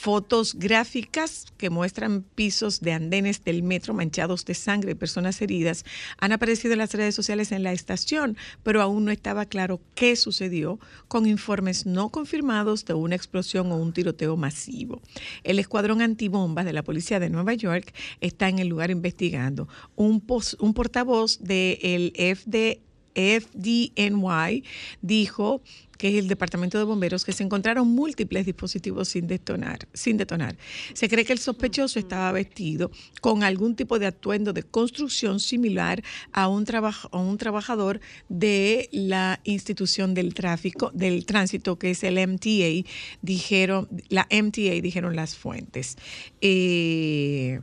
fotos 0.00 0.54
gráficas 0.54 1.44
que 1.58 1.68
muestran 1.68 2.22
pisos 2.34 2.80
de 2.80 2.92
andenes 2.94 3.44
del 3.44 3.62
metro 3.62 3.92
manchados 3.92 4.46
de 4.46 4.54
sangre 4.54 4.92
y 4.92 4.94
personas 4.94 5.42
heridas 5.42 5.84
han 6.16 6.32
aparecido 6.32 6.72
en 6.72 6.78
las 6.78 6.94
redes 6.94 7.14
sociales 7.14 7.52
en 7.52 7.62
la 7.62 7.72
estación, 7.72 8.38
pero 8.62 8.80
aún 8.80 9.04
no 9.04 9.10
estaba 9.10 9.44
claro 9.44 9.78
qué 9.94 10.16
sucedió 10.16 10.80
con 11.06 11.26
informes 11.26 11.84
no 11.84 12.08
confirmados 12.08 12.86
de 12.86 12.94
una 12.94 13.14
explosión 13.14 13.70
o 13.72 13.76
un 13.76 13.92
tiroteo 13.92 14.38
masivo. 14.38 15.02
El 15.44 15.58
escuadrón 15.58 16.00
antibombas 16.00 16.64
de 16.64 16.72
la 16.72 16.82
policía 16.82 17.20
de 17.20 17.28
Nueva 17.28 17.52
York 17.52 17.92
está 18.22 18.48
en 18.48 18.58
el 18.58 18.68
lugar 18.68 18.90
investigando. 18.90 19.68
Un, 19.96 20.22
pos- 20.22 20.56
un 20.60 20.72
portavoz 20.72 21.38
del 21.40 22.14
FD 22.16 22.80
FDNY 23.12 24.64
dijo 25.02 25.62
que 26.00 26.08
es 26.08 26.14
el 26.14 26.28
Departamento 26.28 26.78
de 26.78 26.84
Bomberos, 26.84 27.26
que 27.26 27.32
se 27.32 27.42
encontraron 27.42 27.86
múltiples 27.86 28.46
dispositivos 28.46 29.08
sin 29.08 29.26
detonar, 29.26 29.86
sin 29.92 30.16
detonar. 30.16 30.56
Se 30.94 31.10
cree 31.10 31.26
que 31.26 31.34
el 31.34 31.38
sospechoso 31.38 31.98
estaba 31.98 32.32
vestido 32.32 32.90
con 33.20 33.42
algún 33.42 33.76
tipo 33.76 33.98
de 33.98 34.06
atuendo 34.06 34.54
de 34.54 34.62
construcción 34.62 35.40
similar 35.40 36.02
a 36.32 36.48
un, 36.48 36.64
trabaj- 36.64 37.06
a 37.12 37.18
un 37.18 37.36
trabajador 37.36 38.00
de 38.30 38.88
la 38.92 39.40
institución 39.44 40.14
del 40.14 40.32
tráfico, 40.32 40.90
del 40.94 41.26
tránsito, 41.26 41.78
que 41.78 41.90
es 41.90 42.02
el 42.02 42.14
MTA, 42.26 42.88
dijeron, 43.20 43.86
la 44.08 44.26
MTA 44.30 44.80
dijeron 44.80 45.14
las 45.14 45.36
fuentes. 45.36 45.98
Eh, 46.40 47.60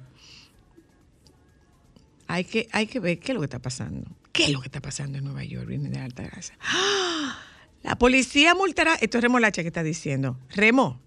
hay 2.27 2.43
que, 2.43 2.67
hay 2.71 2.85
que 2.85 2.99
ver 2.99 3.17
qué 3.17 3.31
es 3.31 3.33
lo 3.33 3.39
que 3.41 3.45
está 3.45 3.57
pasando. 3.59 4.07
¿Qué 4.31 4.43
es 4.43 4.51
lo 4.51 4.61
que 4.61 4.67
está 4.67 4.79
pasando 4.79 5.17
en 5.17 5.23
Nueva 5.23 5.43
York, 5.43 5.65
Virgen 5.65 5.89
de 5.91 5.97
la 5.97 6.05
Alta 6.05 6.21
Gracia? 6.21 6.55
¡Ah! 6.61 7.35
La 7.83 7.97
policía 7.97 8.53
multará. 8.55 8.95
Esto 8.95 9.17
es 9.17 9.21
Remolacha 9.21 9.61
que 9.61 9.67
está 9.67 9.83
diciendo. 9.83 10.37
Remo. 10.49 10.99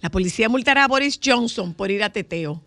La 0.00 0.10
policía 0.10 0.48
multará 0.48 0.84
a 0.84 0.88
Boris 0.88 1.18
Johnson 1.22 1.74
por 1.74 1.90
ir 1.90 2.02
a 2.02 2.10
teteo. 2.10 2.62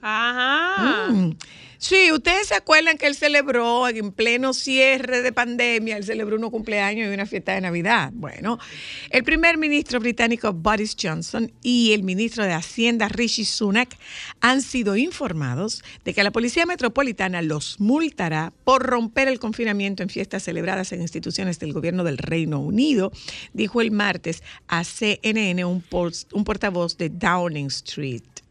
Ajá. 0.00 1.08
Mm. 1.10 1.36
Sí, 1.78 2.10
ustedes 2.10 2.48
se 2.48 2.54
acuerdan 2.54 2.96
que 2.96 3.06
él 3.06 3.14
celebró 3.14 3.88
en 3.88 4.12
pleno 4.12 4.54
cierre 4.54 5.22
de 5.22 5.32
pandemia, 5.32 5.96
él 5.96 6.04
celebró 6.04 6.36
unos 6.36 6.50
cumpleaños 6.50 7.10
y 7.10 7.14
una 7.14 7.26
fiesta 7.26 7.52
de 7.52 7.60
Navidad. 7.60 8.10
Bueno, 8.14 8.58
el 9.10 9.24
primer 9.24 9.58
ministro 9.58 10.00
británico 10.00 10.52
Boris 10.52 10.96
Johnson 11.00 11.52
y 11.62 11.92
el 11.92 12.02
ministro 12.02 12.44
de 12.44 12.52
Hacienda 12.52 13.08
Rishi 13.08 13.44
Sunak 13.44 13.96
han 14.40 14.62
sido 14.62 14.96
informados 14.96 15.84
de 16.04 16.14
que 16.14 16.24
la 16.24 16.30
Policía 16.30 16.64
Metropolitana 16.64 17.42
los 17.42 17.78
multará 17.78 18.52
por 18.64 18.82
romper 18.82 19.28
el 19.28 19.38
confinamiento 19.38 20.02
en 20.02 20.08
fiestas 20.08 20.44
celebradas 20.44 20.92
en 20.92 21.02
instituciones 21.02 21.58
del 21.58 21.72
gobierno 21.72 22.04
del 22.04 22.18
Reino 22.18 22.60
Unido, 22.60 23.12
dijo 23.52 23.80
el 23.80 23.90
martes 23.90 24.42
a 24.68 24.82
CNN 24.84 25.64
un, 25.64 25.84
un 26.32 26.44
portavoz 26.44 26.96
de 26.96 27.10
Downing 27.10 27.66
Street. 27.66 28.45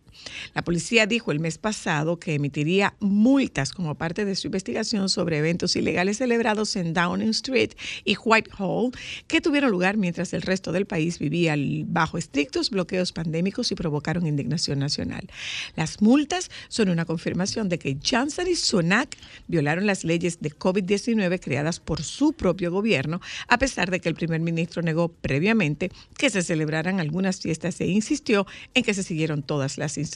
La 0.53 0.63
policía 0.63 1.05
dijo 1.05 1.31
el 1.31 1.39
mes 1.39 1.57
pasado 1.57 2.19
que 2.19 2.33
emitiría 2.33 2.95
multas 2.99 3.71
como 3.71 3.95
parte 3.95 4.25
de 4.25 4.35
su 4.35 4.47
investigación 4.47 5.09
sobre 5.09 5.37
eventos 5.37 5.75
ilegales 5.75 6.17
celebrados 6.17 6.75
en 6.75 6.93
Downing 6.93 7.29
Street 7.29 7.71
y 8.03 8.15
Whitehall 8.17 8.91
que 9.27 9.41
tuvieron 9.41 9.71
lugar 9.71 9.97
mientras 9.97 10.33
el 10.33 10.41
resto 10.41 10.71
del 10.71 10.85
país 10.85 11.19
vivía 11.19 11.55
bajo 11.85 12.17
estrictos 12.17 12.69
bloqueos 12.69 13.11
pandémicos 13.11 13.71
y 13.71 13.75
provocaron 13.75 14.27
indignación 14.27 14.79
nacional. 14.79 15.27
Las 15.75 16.01
multas 16.01 16.49
son 16.67 16.89
una 16.89 17.05
confirmación 17.05 17.69
de 17.69 17.79
que 17.79 17.97
Johnson 18.03 18.47
y 18.47 18.55
Sunak 18.55 19.15
violaron 19.47 19.85
las 19.85 20.03
leyes 20.03 20.39
de 20.41 20.51
COVID-19 20.51 21.39
creadas 21.39 21.79
por 21.79 22.03
su 22.03 22.33
propio 22.33 22.71
gobierno, 22.71 23.21
a 23.47 23.57
pesar 23.57 23.91
de 23.91 23.99
que 23.99 24.09
el 24.09 24.15
primer 24.15 24.41
ministro 24.41 24.81
negó 24.81 25.09
previamente 25.09 25.91
que 26.17 26.29
se 26.29 26.41
celebraran 26.41 26.99
algunas 26.99 27.41
fiestas 27.41 27.79
e 27.81 27.87
insistió 27.87 28.45
en 28.73 28.83
que 28.83 28.93
se 28.93 29.03
siguieron 29.03 29.43
todas 29.43 29.77
las 29.77 29.97
instrucciones. 29.97 30.14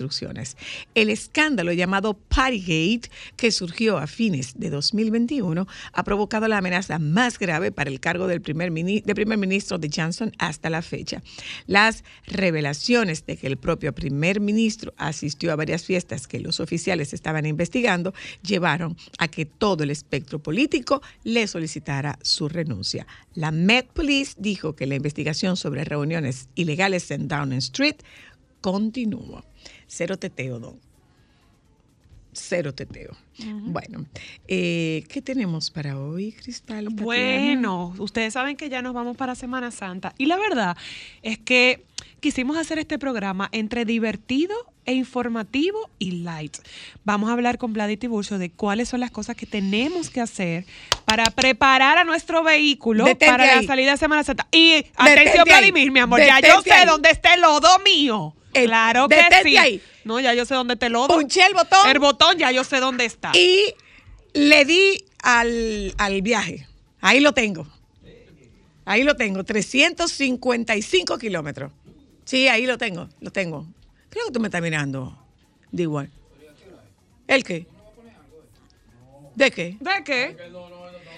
El 0.96 1.10
escándalo 1.10 1.74
llamado 1.74 2.13
Partygate, 2.13 3.10
que 3.36 3.51
surgió 3.51 3.98
a 3.98 4.08
fines 4.08 4.53
de 4.58 4.70
2021, 4.70 5.68
ha 5.94 6.03
provocado 6.03 6.48
la 6.48 6.58
amenaza 6.58 7.00
más 7.00 7.38
grave 7.39 7.72
para 7.72 7.89
el 7.89 8.00
cargo 8.00 8.27
del 8.27 8.41
primer, 8.41 8.72
primer 8.72 9.38
ministro 9.38 9.77
de 9.77 9.89
Johnson 9.94 10.32
hasta 10.38 10.70
la 10.70 10.82
fecha. 10.82 11.22
Las 11.68 12.03
revelaciones 12.27 13.25
de 13.25 13.38
que 13.38 13.48
el 13.48 13.58
propio 13.58 13.94
primer 13.94 14.39
ministro 14.39 14.94
asistió 14.98 15.51
a 15.51 15.56
varias 15.56 15.84
fiestas 15.84 16.27
que 16.27 16.39
los 16.39 16.60
oficiales 16.60 17.13
estaban 17.13 17.46
investigando 17.46 18.13
llevaron 18.41 18.96
a 19.18 19.27
que 19.27 19.46
todo 19.46 19.84
el 19.84 19.91
espectro 19.91 20.39
político 20.39 21.01
le 21.24 21.48
solicitara 21.48 22.18
su 22.22 22.50
renuncia. 22.50 23.08
La 23.36 23.51
Met 23.51 23.88
Police 23.88 24.36
dijo 24.38 24.75
que 24.75 24.86
la 24.86 24.96
investigación 24.96 25.58
sobre 25.58 25.84
reuniones 25.84 26.50
ilegales 26.56 27.10
en 27.12 27.27
Downing 27.27 27.60
Street 27.60 27.98
continúa. 28.62 29.49
Cero 29.89 30.17
teteo, 30.17 30.60
don. 30.60 30.79
Cero 32.31 32.74
teteo. 32.75 33.17
Bueno, 33.39 34.05
eh, 34.48 35.03
¿qué 35.10 35.19
tenemos 35.22 35.72
para 35.72 35.98
hoy, 36.00 36.31
Cristal? 36.31 36.86
Tatiana? 36.86 37.03
Bueno, 37.03 37.96
ustedes 37.98 38.34
saben 38.34 38.55
que 38.55 38.69
ya 38.69 38.84
nos 38.84 38.93
vamos 38.93 39.17
para 39.17 39.34
Semana 39.34 39.72
Santa. 39.72 40.13
Y 40.17 40.27
la 40.27 40.38
verdad 40.38 40.77
es 41.24 41.39
que 41.39 41.84
quisimos 42.19 42.55
hacer 42.55 42.77
este 42.77 43.00
programa 43.00 43.50
entre 43.51 43.84
divertido 43.84 44.55
e 44.86 44.93
informativo 44.93 45.89
y 45.98 46.12
light. 46.22 46.55
Vamos 47.03 47.31
a 47.31 47.34
hablar 47.34 47.58
con 47.58 47.74
Vlad 47.74 47.89
y 47.89 47.98
Tiburcio 47.98 48.38
de 48.38 48.51
cuáles 48.51 48.89
son 48.89 49.00
las 49.00 49.10
cosas 49.10 49.36
que 49.36 49.48
tenemos 49.48 50.12
que 50.12 50.22
hacer 50.22 50.65
para 51.05 51.31
preparar 51.31 51.98
a 51.98 52.03
nuestro 52.03 52.43
vehículo 52.43 53.05
Detente 53.05 53.25
para 53.25 53.55
ahí. 53.55 53.62
la 53.62 53.67
salida 53.67 53.91
de 53.91 53.98
Semana 53.98 54.24
Santa. 54.24 54.48
Y 54.51 54.86
atención. 54.96 55.46
Vladimir, 55.46 55.91
mi 55.91 56.00
amor, 56.00 56.19
ya 56.19 56.39
yo 56.41 56.62
sé 56.62 56.74
ahí. 56.74 56.86
dónde 56.86 57.10
está 57.10 57.34
el 57.34 57.41
lodo 57.41 57.67
mío. 57.84 58.36
Eh, 58.53 58.65
claro 58.65 59.08
que 59.08 59.15
detente 59.15 59.44
sí. 59.44 59.58
ahí. 59.58 59.82
No, 60.03 60.20
ya 60.20 60.34
yo 60.34 60.46
sé 60.46 60.56
dónde 60.56 60.74
está 60.74 60.88
el 60.88 60.94
lodo. 60.94 61.08
Punché 61.08 61.46
el 61.46 61.53
botón. 61.53 61.89
El 61.89 62.00
botón 62.00 62.38
ya 62.38 62.51
yo 62.51 62.63
sé 62.63 62.79
dónde 62.79 63.06
está. 63.06 63.32
Y 63.36 63.74
le 64.34 64.65
di 64.65 65.06
al, 65.22 65.94
al 65.98 66.22
viaje. 66.22 66.68
Ahí 67.01 67.20
lo 67.20 67.34
tengo. 67.34 67.68
Ahí 68.86 69.03
lo 69.03 69.15
tengo, 69.15 69.44
355 69.44 71.20
kilómetros. 71.20 71.72
Sí, 72.25 72.48
ahí 72.48 72.65
lo 72.65 72.79
tengo, 72.79 73.08
lo 73.20 73.32
tengo. 73.32 73.68
Creo 74.10 74.25
que 74.25 74.32
tú 74.32 74.39
me 74.39 74.48
estás 74.48 74.63
mirando. 74.63 75.15
De 75.72 75.84
igual. 75.84 76.10
¿El 77.27 77.44
qué? 77.44 77.68
¿De 79.36 79.51
qué? 79.51 79.77
¿De 79.79 80.03
qué? 80.03 80.36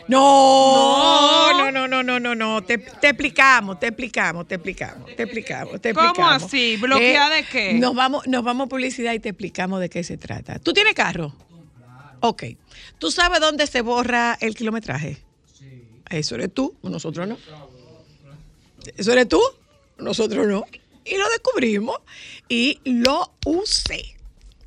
No, 0.07 1.53
no, 1.53 1.71
no, 1.71 1.87
no, 1.87 2.03
no, 2.03 2.19
no, 2.19 2.35
no. 2.35 2.63
Te, 2.63 2.77
te 2.77 3.09
explicamos, 3.09 3.79
te 3.79 3.87
explicamos, 3.87 4.47
te 4.47 4.55
explicamos, 4.55 5.15
te 5.15 5.23
explicamos, 5.23 5.81
te 5.81 5.93
¿Cómo 5.93 6.07
explicamos. 6.07 6.43
así? 6.43 6.77
¿Bloqueada 6.77 7.35
de 7.35 7.43
qué? 7.43 7.73
Nos 7.73 7.95
vamos, 7.95 8.27
nos 8.27 8.43
vamos 8.43 8.65
a 8.65 8.69
publicidad 8.69 9.13
y 9.13 9.19
te 9.19 9.29
explicamos 9.29 9.79
de 9.79 9.89
qué 9.89 10.03
se 10.03 10.17
trata. 10.17 10.59
¿Tú 10.59 10.73
tienes 10.73 10.93
carro? 10.93 11.33
Ok. 12.21 12.43
¿Tú 12.99 13.11
sabes 13.11 13.39
dónde 13.39 13.67
se 13.67 13.81
borra 13.81 14.37
el 14.41 14.55
kilometraje? 14.55 15.17
Eso 16.09 16.35
eres 16.35 16.53
tú, 16.53 16.75
nosotros 16.83 17.27
no. 17.27 17.37
Eso 18.97 19.11
eres 19.13 19.27
tú, 19.27 19.41
nosotros 19.97 20.47
no. 20.47 20.65
Y 21.05 21.17
lo 21.17 21.27
descubrimos 21.29 21.97
y 22.49 22.79
lo 22.83 23.31
usé. 23.45 24.15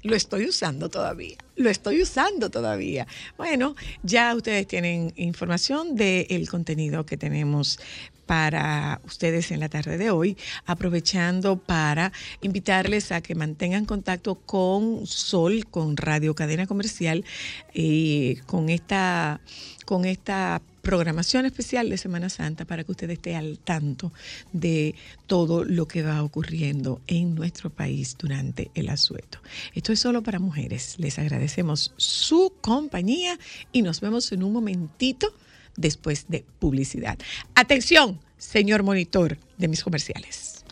Lo 0.04 0.14
estoy 0.14 0.44
usando 0.44 0.90
todavía. 0.90 1.38
Lo 1.56 1.70
estoy 1.70 2.02
usando 2.02 2.50
todavía. 2.50 3.06
Bueno, 3.38 3.74
ya 4.02 4.34
ustedes 4.34 4.66
tienen 4.66 5.14
información 5.16 5.96
del 5.96 6.46
contenido 6.46 7.06
que 7.06 7.16
tenemos 7.16 7.80
para 8.26 9.00
ustedes 9.06 9.50
en 9.50 9.60
la 9.60 9.70
tarde 9.70 9.96
de 9.96 10.10
hoy, 10.10 10.36
aprovechando 10.66 11.56
para 11.56 12.12
invitarles 12.42 13.12
a 13.12 13.22
que 13.22 13.34
mantengan 13.34 13.86
contacto 13.86 14.34
con 14.34 15.06
Sol, 15.06 15.64
con 15.70 15.96
Radio 15.96 16.34
Cadena 16.34 16.66
Comercial, 16.66 17.24
eh, 17.72 18.42
con 18.44 18.68
esta, 18.68 19.40
con 19.86 20.04
esta 20.04 20.60
programación 20.84 21.46
especial 21.46 21.90
de 21.90 21.96
Semana 21.96 22.28
Santa 22.28 22.64
para 22.64 22.84
que 22.84 22.92
usted 22.92 23.10
esté 23.10 23.34
al 23.34 23.58
tanto 23.58 24.12
de 24.52 24.94
todo 25.26 25.64
lo 25.64 25.88
que 25.88 26.02
va 26.02 26.22
ocurriendo 26.22 27.00
en 27.08 27.34
nuestro 27.34 27.70
país 27.70 28.16
durante 28.16 28.70
el 28.74 28.90
asueto. 28.90 29.40
Esto 29.74 29.92
es 29.92 29.98
solo 29.98 30.22
para 30.22 30.38
mujeres. 30.38 30.94
Les 30.98 31.18
agradecemos 31.18 31.92
su 31.96 32.52
compañía 32.60 33.36
y 33.72 33.82
nos 33.82 34.00
vemos 34.00 34.30
en 34.30 34.44
un 34.44 34.52
momentito 34.52 35.34
después 35.76 36.26
de 36.28 36.44
publicidad. 36.60 37.18
Atención, 37.56 38.20
señor 38.36 38.84
monitor 38.84 39.38
de 39.58 39.68
mis 39.68 39.82
comerciales. 39.82 40.64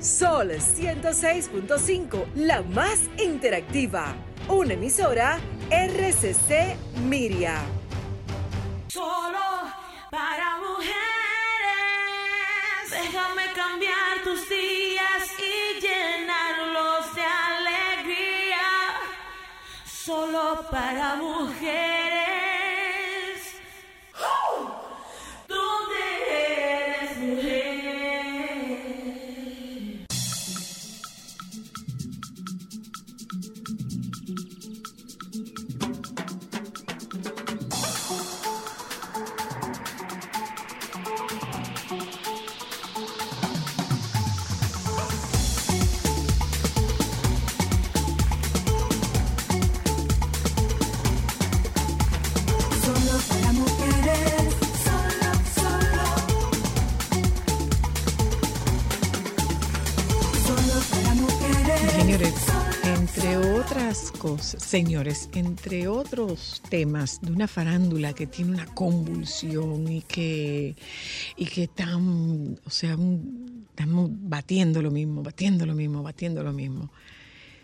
Sol 0.00 0.50
106.5, 0.50 2.34
la 2.36 2.62
más 2.62 3.00
interactiva. 3.22 4.16
Una 4.48 4.72
emisora 4.72 5.38
RCC 5.70 6.74
Miria. 7.02 7.60
Solo 8.88 9.70
para 10.10 10.56
mujeres. 10.56 10.94
Déjame 12.90 13.42
cambiar 13.54 14.22
tus 14.24 14.48
días 14.48 15.32
y 15.38 15.80
llenarlos 15.82 17.14
de 17.14 17.22
alegría. 17.22 18.66
Solo 19.84 20.64
para 20.70 21.16
mujeres. 21.16 22.47
Señores, 64.68 65.30
entre 65.32 65.88
otros 65.88 66.62
temas 66.68 67.22
de 67.22 67.32
una 67.32 67.48
farándula 67.48 68.12
que 68.12 68.26
tiene 68.26 68.50
una 68.50 68.66
convulsión 68.66 69.90
y 69.90 70.02
que, 70.02 70.76
y 71.36 71.46
que 71.46 71.62
están, 71.62 72.60
o 72.62 72.70
sea, 72.70 72.98
estamos 73.70 74.10
batiendo 74.12 74.82
lo 74.82 74.90
mismo, 74.90 75.22
batiendo 75.22 75.64
lo 75.64 75.74
mismo, 75.74 76.02
batiendo 76.02 76.42
lo 76.42 76.52
mismo, 76.52 76.92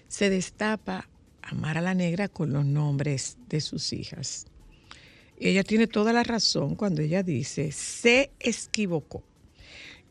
se 0.09 0.31
destapa 0.31 1.07
a 1.43 1.81
la 1.83 1.93
Negra 1.93 2.29
con 2.29 2.55
los 2.55 2.65
nombres 2.65 3.37
de 3.51 3.61
sus 3.61 3.93
hijas. 3.93 4.47
Ella 5.39 5.63
tiene 5.63 5.87
toda 5.87 6.15
la 6.15 6.23
razón 6.23 6.75
cuando 6.75 7.03
ella 7.03 7.23
dice, 7.23 7.71
se 7.71 8.31
equivocó. 8.41 9.23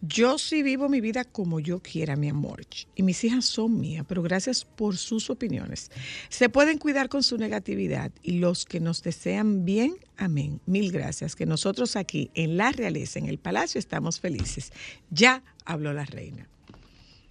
Yo 0.06 0.38
sí 0.38 0.64
vivo 0.64 0.90
mi 0.90 1.00
vida 1.00 1.24
como 1.24 1.62
yo 1.62 1.80
quiera, 1.80 2.18
mi 2.18 2.28
amor. 2.28 2.66
Y 2.94 3.04
mis 3.04 3.24
hijas 3.24 3.46
son 3.46 3.80
mías, 3.80 4.04
pero 4.06 4.22
gracias 4.22 4.66
por 4.66 4.98
sus 4.98 5.30
opiniones. 5.30 5.92
Se 6.28 6.50
pueden 6.50 6.78
cuidar 6.78 7.08
con 7.08 7.24
su 7.24 7.38
negatividad 7.38 8.12
y 8.22 8.34
los 8.34 8.66
que 8.66 8.82
nos 8.82 9.02
desean 9.02 9.64
bien, 9.64 9.96
amén. 10.18 10.60
Mil 10.66 10.92
gracias. 10.92 11.38
Que 11.38 11.46
nosotros 11.46 11.96
aquí 11.96 12.32
en 12.34 12.58
la 12.58 12.74
realeza, 12.74 13.18
en 13.18 13.28
el 13.28 13.38
palacio, 13.38 13.80
estamos 13.80 14.20
felices. 14.20 14.74
Ya 15.10 15.42
habló 15.64 15.94
la 15.94 16.04
reina. 16.04 16.50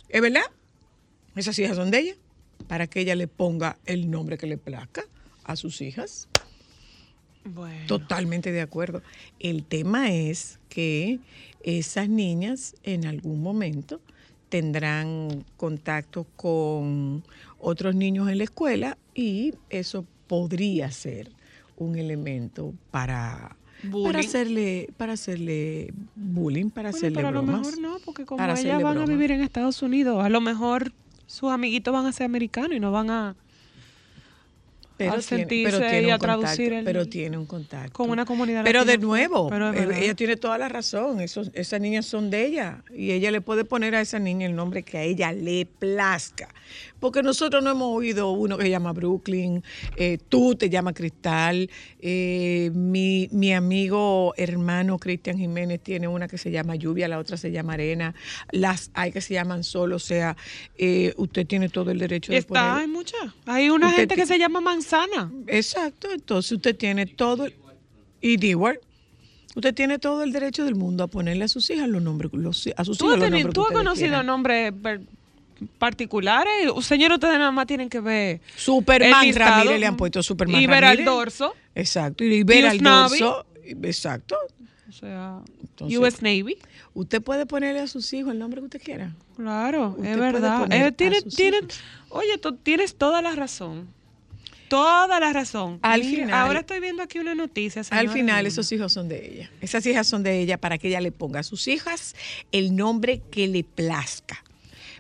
¿Es 0.09 0.23
verdad? 0.23 0.41
Esas 1.37 1.59
hijas 1.59 1.76
son 1.76 1.91
de 1.91 1.99
ella. 1.99 2.14
Para 2.69 2.87
que 2.87 3.00
ella 3.00 3.17
le 3.17 3.29
ponga 3.29 3.76
el 3.85 4.11
nombre 4.11 4.38
que 4.38 4.47
le 4.47 4.57
plazca 4.57 5.05
a 5.45 5.57
sus 5.57 5.83
hijas. 5.83 6.26
Bueno. 7.45 7.87
Totalmente 7.87 8.50
de 8.50 8.62
acuerdo. 8.62 9.02
El 9.41 9.64
tema 9.64 10.11
es 10.11 10.59
que 10.71 11.19
esas 11.64 12.09
niñas 12.09 12.75
en 12.83 13.07
algún 13.07 13.42
momento 13.42 14.00
tendrán 14.49 15.45
contacto 15.57 16.26
con 16.37 17.25
otros 17.59 17.94
niños 17.94 18.29
en 18.29 18.38
la 18.38 18.44
escuela 18.44 18.98
y 19.14 19.55
eso 19.70 20.05
podría 20.27 20.90
ser 20.90 21.31
un 21.77 21.96
elemento 21.96 22.75
para, 22.90 23.57
Bullying. 23.83 24.05
para 24.07 24.20
hacerle 24.20 24.88
para 24.96 25.12
hacerle 25.14 25.92
bullying, 26.14 26.70
para 26.70 26.90
Bueno, 26.90 26.96
hacerle 26.98 27.16
pero 27.16 27.29
a 27.29 27.31
lo 27.33 27.42
bromas. 27.42 27.61
mejor 27.66 27.81
no, 27.81 27.96
porque 28.05 28.25
como 28.27 28.42
ellas 28.44 28.83
van 28.83 28.98
a 28.98 29.07
vivir 29.07 29.31
en 29.33 29.40
Estados 29.40 29.81
Unidos, 29.83 30.22
a 30.22 30.29
lo 30.29 30.40
mejor 30.40 30.92
sus 31.27 31.51
amiguitos 31.51 31.92
van 31.92 32.07
a 32.07 32.12
ser 32.12 32.27
americanos 32.27 32.72
y 32.77 32.81
no 32.81 32.92
van 32.92 33.11
a 33.11 33.37
pero 35.05 35.15
al 35.15 35.23
tiene, 35.25 35.41
sentirse 35.43 35.77
pero 35.79 35.91
tiene 35.91 36.09
y 36.09 36.11
a 36.11 36.19
contacto, 36.19 36.41
traducir 36.43 36.73
el- 36.73 36.85
pero 36.85 37.07
tiene 37.07 37.38
un 37.38 37.47
contacto 37.47 37.93
con 37.93 38.11
una 38.11 38.25
comunidad 38.25 38.65
Pero 38.65 38.85
de 38.85 38.99
nuevo, 38.99 39.49
Pero 39.49 39.73
eh, 39.73 40.05
ella 40.05 40.15
tiene 40.15 40.37
toda 40.37 40.59
la 40.59 40.69
razón. 40.69 41.21
Esos, 41.21 41.51
esas 41.55 41.81
niñas 41.81 42.07
son 42.07 42.31
de 42.31 42.45
ella 42.47 42.85
y 42.95 43.12
ella 43.12 43.31
le 43.31 43.41
puede 43.41 43.65
poner 43.65 43.95
a 43.95 44.01
esa 44.01 44.19
niña 44.19 44.47
el 44.47 44.55
nombre 44.55 44.83
que 44.83 44.99
a 44.99 45.03
ella 45.03 45.33
le 45.33 45.67
plazca. 45.67 46.49
Porque 47.03 47.21
nosotros 47.25 47.65
no 47.65 47.71
hemos 47.73 47.88
oído 47.97 48.31
uno 48.31 48.57
que 48.57 48.62
se 48.62 48.71
llama 48.71 48.93
Brooklyn, 48.93 49.65
eh, 49.97 50.19
tú 50.29 50.55
te 50.55 50.71
llamas 50.71 50.95
Cristal, 50.95 51.69
eh, 51.99 52.71
mi, 52.73 53.29
mi 53.33 53.53
amigo 53.53 54.33
hermano 54.37 54.99
Cristian 55.01 55.37
Jiménez 55.37 55.81
tiene 55.83 56.07
una 56.07 56.29
que 56.29 56.38
se 56.38 56.53
llama 56.53 56.77
Lluvia, 56.77 57.09
la 57.09 57.19
otra 57.19 57.37
se 57.37 57.51
llama 57.51 57.73
Arena, 57.73 58.15
las 58.53 58.93
hay 58.95 59.11
que 59.11 59.21
se 59.21 59.35
llaman 59.35 59.65
Sol, 59.65 59.93
o 59.95 59.99
sea, 59.99 60.37
eh, 60.79 61.12
usted 61.17 61.45
tiene 61.45 61.69
todo 61.69 61.91
el 61.91 61.99
derecho 61.99 62.31
de 62.31 62.38
Está, 62.38 62.49
poner 62.49 62.71
hay 62.83 62.87
muchas. 62.87 63.21
Hay 63.47 63.69
una 63.69 63.88
Usted 63.88 63.99
gente 64.03 64.15
que 64.15 64.27
se 64.27 64.38
llama 64.38 64.61
manzana. 64.61 65.33
Exacto, 65.49 66.07
entonces 66.12 66.53
usted 66.53 66.77
tiene 66.77 67.07
todo, 67.07 67.47
el- 67.47 67.55
y 68.21 68.37
Dewar, 68.37 68.79
usted 69.57 69.75
tiene 69.75 69.99
todo 69.99 70.23
el 70.23 70.31
derecho 70.31 70.65
del 70.65 70.77
mundo 70.77 71.03
a 71.03 71.09
ponerle 71.09 71.43
a 71.43 71.49
sus 71.49 71.69
hijas 71.71 71.88
los 71.88 72.01
nombres, 72.01 72.31
los- 72.33 72.69
a 72.77 72.85
sus 72.85 72.97
¿Tú 72.97 73.07
hijos 73.07 73.15
has, 73.15 73.21
los 73.23 73.29
tenido- 73.29 73.47
nombres 73.49 73.55
tú 73.55 73.62
has 73.67 73.73
conocido 73.73 74.07
quieran. 74.09 74.27
nombres 74.27 74.73
particulares? 75.79 76.53
Señor, 76.83 77.12
ustedes 77.12 77.38
nada 77.38 77.51
más 77.51 77.66
tienen 77.66 77.88
que 77.88 78.01
ver. 78.01 78.40
Superman 78.57 79.27
el. 79.27 79.35
Ramírez 79.35 79.81
le 79.81 79.87
han 79.87 79.96
puesto 79.96 80.22
Superman 80.22 80.61
Y 80.61 80.66
ver 80.66 80.85
al 80.85 81.05
dorso. 81.05 81.55
Exacto, 81.75 82.25
y 82.25 82.42
ver 82.42 82.66
al 82.66 82.79
dorso, 82.79 83.46
exacto. 83.64 84.37
O 84.88 84.92
sea, 84.92 85.38
Entonces- 85.61 85.98
US 85.98 86.22
Navy. 86.22 86.59
Usted 86.94 87.22
puede 87.22 87.46
ponerle 87.46 87.81
a 87.81 87.87
sus 87.87 88.12
hijos 88.12 88.33
el 88.33 88.38
nombre 88.38 88.61
que 88.61 88.64
usted 88.66 88.83
quiera. 88.83 89.14
Claro, 89.37 89.94
Usted 89.96 90.11
es 90.12 90.18
verdad. 90.18 90.70
Eh, 90.70 90.92
tiene- 90.92 91.22
tiene- 91.22 91.61
oye, 92.11 92.37
tú 92.37 92.55
tienes 92.57 92.94
toda 92.96 93.22
la 93.22 93.35
razón. 93.35 93.88
Toda 94.68 95.18
la 95.20 95.33
razón. 95.33 95.79
Al 95.83 96.01
Mira, 96.01 96.25
final- 96.25 96.35
ahora 96.46 96.61
estoy 96.61 96.81
viendo 96.81 97.03
aquí 97.03 97.18
una 97.18 97.35
noticia. 97.35 97.83
Al 97.90 98.09
final 98.11 98.46
esos 98.46 98.70
hijos 98.72 98.92
son 98.92 99.09
de 99.09 99.27
ella. 99.35 99.51
Esas 99.61 99.85
hijas 99.87 100.07
son 100.07 100.22
de 100.22 100.40
ella 100.40 100.59
para 100.59 100.77
que 100.79 100.88
ella 100.88 101.01
le 101.01 101.12
ponga 101.12 101.40
a 101.40 101.42
sus 101.42 101.68
hijas 101.68 102.14
el 102.53 102.75
nombre 102.77 103.22
que 103.31 103.48
le 103.48 103.64
plazca. 103.64 104.42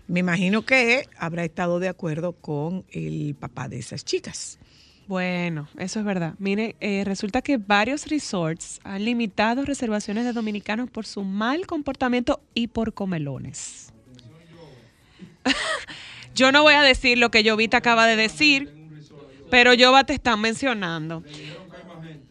Me 0.06 0.20
imagino 0.20 0.62
que 0.62 1.08
habrá 1.18 1.44
estado 1.44 1.78
de 1.78 1.88
acuerdo 1.88 2.32
con 2.32 2.84
el 2.90 3.34
papá 3.38 3.68
de 3.68 3.78
esas 3.78 4.04
chicas. 4.04 4.58
Bueno, 5.06 5.68
eso 5.78 5.98
es 5.98 6.04
verdad. 6.04 6.34
Mire, 6.38 6.76
eh, 6.80 7.02
resulta 7.04 7.42
que 7.42 7.56
varios 7.56 8.06
resorts 8.06 8.80
han 8.84 9.04
limitado 9.04 9.64
reservaciones 9.64 10.24
de 10.24 10.32
dominicanos 10.32 10.90
por 10.90 11.06
su 11.06 11.22
mal 11.22 11.66
comportamiento 11.66 12.40
y 12.54 12.68
por 12.68 12.94
comelones. 12.94 13.92
yo 16.34 16.52
no 16.52 16.62
voy 16.62 16.74
a 16.74 16.82
decir 16.82 17.18
lo 17.18 17.30
que 17.30 17.48
Jovita 17.48 17.78
acaba 17.78 18.06
de 18.06 18.16
decir, 18.16 18.72
pero 19.50 19.72
Jova 19.78 20.04
te 20.04 20.14
están 20.14 20.40
mencionando. 20.40 21.22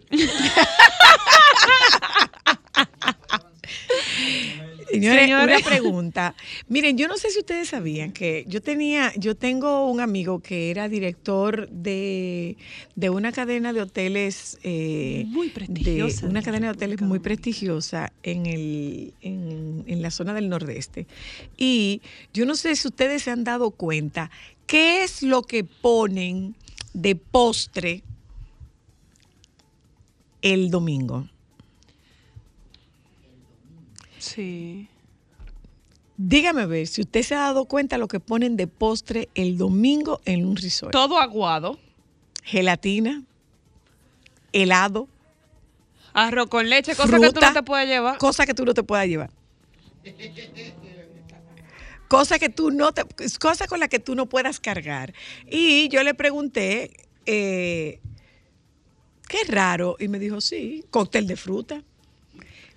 Señores, 4.91 5.21
Señores. 5.21 5.57
una 5.59 5.65
pregunta. 5.65 6.35
Miren, 6.67 6.97
yo 6.97 7.07
no 7.07 7.17
sé 7.17 7.29
si 7.29 7.39
ustedes 7.39 7.69
sabían 7.69 8.11
que 8.11 8.45
yo 8.47 8.61
tenía, 8.61 9.13
yo 9.15 9.35
tengo 9.35 9.89
un 9.89 9.99
amigo 10.01 10.39
que 10.39 10.69
era 10.71 10.89
director 10.89 11.69
de, 11.69 12.57
de 12.95 13.09
una 13.09 13.31
cadena 13.31 13.73
de 13.73 13.81
hoteles. 13.81 14.59
eh, 14.63 15.25
Muy 15.27 15.49
prestigiosa 15.49 16.21
de 16.21 16.27
una 16.29 16.39
de 16.41 16.45
cadena 16.45 16.67
de 16.67 16.73
hoteles 16.73 17.01
muy 17.01 17.19
prestigiosa 17.19 18.11
en, 18.23 18.45
el, 18.45 19.13
en, 19.21 19.83
en 19.87 20.01
la 20.01 20.11
zona 20.11 20.33
del 20.33 20.49
nordeste. 20.49 21.07
Y 21.57 22.01
yo 22.33 22.45
no 22.45 22.55
sé 22.55 22.75
si 22.75 22.87
ustedes 22.87 23.23
se 23.23 23.31
han 23.31 23.43
dado 23.43 23.71
cuenta 23.71 24.29
qué 24.67 25.03
es 25.03 25.23
lo 25.23 25.43
que 25.43 25.63
ponen 25.63 26.55
de 26.93 27.15
postre 27.15 28.03
el 30.41 30.69
domingo. 30.71 31.27
Sí. 34.21 34.87
Dígame 36.17 36.61
a 36.61 36.65
ver 36.67 36.85
si 36.87 37.01
usted 37.01 37.23
se 37.23 37.33
ha 37.33 37.39
dado 37.39 37.65
cuenta 37.65 37.97
lo 37.97 38.07
que 38.07 38.19
ponen 38.19 38.55
de 38.55 38.67
postre 38.67 39.29
el 39.33 39.57
domingo 39.57 40.21
en 40.25 40.45
un 40.45 40.55
resort. 40.55 40.91
Todo 40.91 41.19
aguado, 41.19 41.79
Gelatina, 42.43 43.23
helado, 44.53 45.07
arroz 46.13 46.47
con 46.47 46.69
leche, 46.69 46.95
cosa 46.95 47.19
que 47.19 47.31
tú 47.31 47.39
no 47.41 47.53
te 47.53 47.63
puedes 47.63 47.87
llevar. 47.87 48.17
cosa 48.19 48.45
que 48.45 48.53
tú 48.53 48.65
no 48.65 48.73
te 48.73 48.83
puedas 48.83 49.07
llevar. 49.07 49.31
Cosa 52.07 52.37
que 52.39 52.49
tú 52.49 52.71
no 52.71 52.91
te, 52.91 53.03
cosa 53.39 53.67
con 53.67 53.79
la 53.79 53.87
que 53.87 53.99
tú 53.99 54.15
no 54.15 54.27
puedas 54.27 54.59
cargar. 54.59 55.13
Y 55.49 55.87
yo 55.87 56.03
le 56.03 56.13
pregunté 56.13 56.91
eh, 57.25 58.01
qué 59.29 59.37
raro. 59.47 59.95
Y 59.97 60.09
me 60.09 60.19
dijo, 60.19 60.41
sí, 60.41 60.83
cóctel 60.89 61.25
de 61.25 61.37
fruta. 61.37 61.83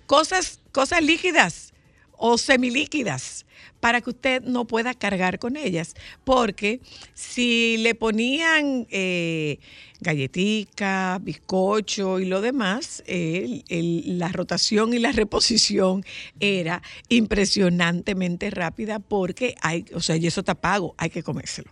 Cosas, 0.05 0.61
cosas 0.75 1.01
líquidas 1.01 1.73
o 2.17 2.37
semilíquidas 2.37 3.45
para 3.79 4.01
que 4.01 4.09
usted 4.09 4.41
no 4.43 4.65
pueda 4.65 4.93
cargar 4.93 5.39
con 5.39 5.55
ellas. 5.55 5.95
Porque 6.25 6.81
si 7.13 7.77
le 7.77 7.95
ponían 7.95 8.85
eh, 8.89 9.59
galletica, 10.01 11.17
bizcocho 11.21 12.19
y 12.19 12.25
lo 12.25 12.41
demás, 12.41 13.03
la 13.07 14.27
rotación 14.33 14.93
y 14.93 14.99
la 14.99 15.13
reposición 15.13 16.03
era 16.41 16.81
impresionantemente 17.07 18.49
rápida 18.49 18.99
porque 18.99 19.55
hay, 19.61 19.85
o 19.93 20.01
sea, 20.01 20.17
y 20.17 20.27
eso 20.27 20.41
está 20.41 20.55
pago, 20.55 20.93
hay 20.97 21.09
que 21.09 21.23
comérselo 21.23 21.71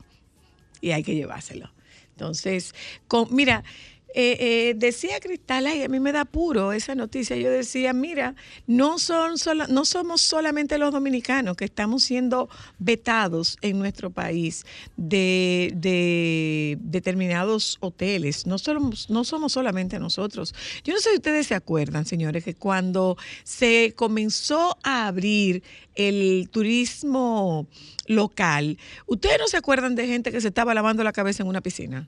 y 0.79 0.91
hay 0.91 1.03
que 1.03 1.13
llevárselo. 1.13 1.73
Entonces, 2.11 2.73
con, 3.09 3.27
mira, 3.35 3.65
eh, 4.15 4.37
eh, 4.39 4.73
decía 4.77 5.19
Cristal, 5.19 5.65
ay, 5.67 5.83
a 5.83 5.87
mí 5.89 5.99
me 5.99 6.11
da 6.11 6.25
puro 6.25 6.71
esa 6.73 6.95
noticia. 6.95 7.35
Yo 7.35 7.49
decía, 7.49 7.93
mira, 7.93 8.35
no, 8.67 8.99
son 8.99 9.37
sola- 9.37 9.67
no 9.67 9.85
somos 9.85 10.21
solamente 10.21 10.77
los 10.77 10.91
dominicanos 10.91 11.57
que 11.57 11.65
estamos 11.65 12.03
siendo 12.03 12.49
vetados 12.79 13.57
en 13.61 13.79
nuestro 13.79 14.11
país 14.11 14.65
de, 14.97 15.71
de 15.75 16.77
determinados 16.81 17.77
hoteles. 17.79 18.45
No 18.45 18.57
somos, 18.57 19.09
no 19.09 19.23
somos 19.23 19.51
solamente 19.53 19.99
nosotros. 19.99 20.53
Yo 20.83 20.93
no 20.93 20.99
sé 20.99 21.09
si 21.09 21.15
ustedes 21.15 21.47
se 21.47 21.55
acuerdan, 21.55 22.05
señores, 22.05 22.43
que 22.43 22.53
cuando 22.55 23.17
se 23.43 23.93
comenzó 23.95 24.77
a 24.83 25.07
abrir 25.07 25.63
el 25.95 26.49
turismo 26.51 27.67
local, 28.07 28.77
¿ustedes 29.07 29.37
no 29.39 29.47
se 29.47 29.57
acuerdan 29.57 29.95
de 29.95 30.07
gente 30.07 30.31
que 30.31 30.41
se 30.41 30.47
estaba 30.49 30.73
lavando 30.73 31.03
la 31.03 31.13
cabeza 31.13 31.43
en 31.43 31.49
una 31.49 31.61
piscina? 31.61 32.07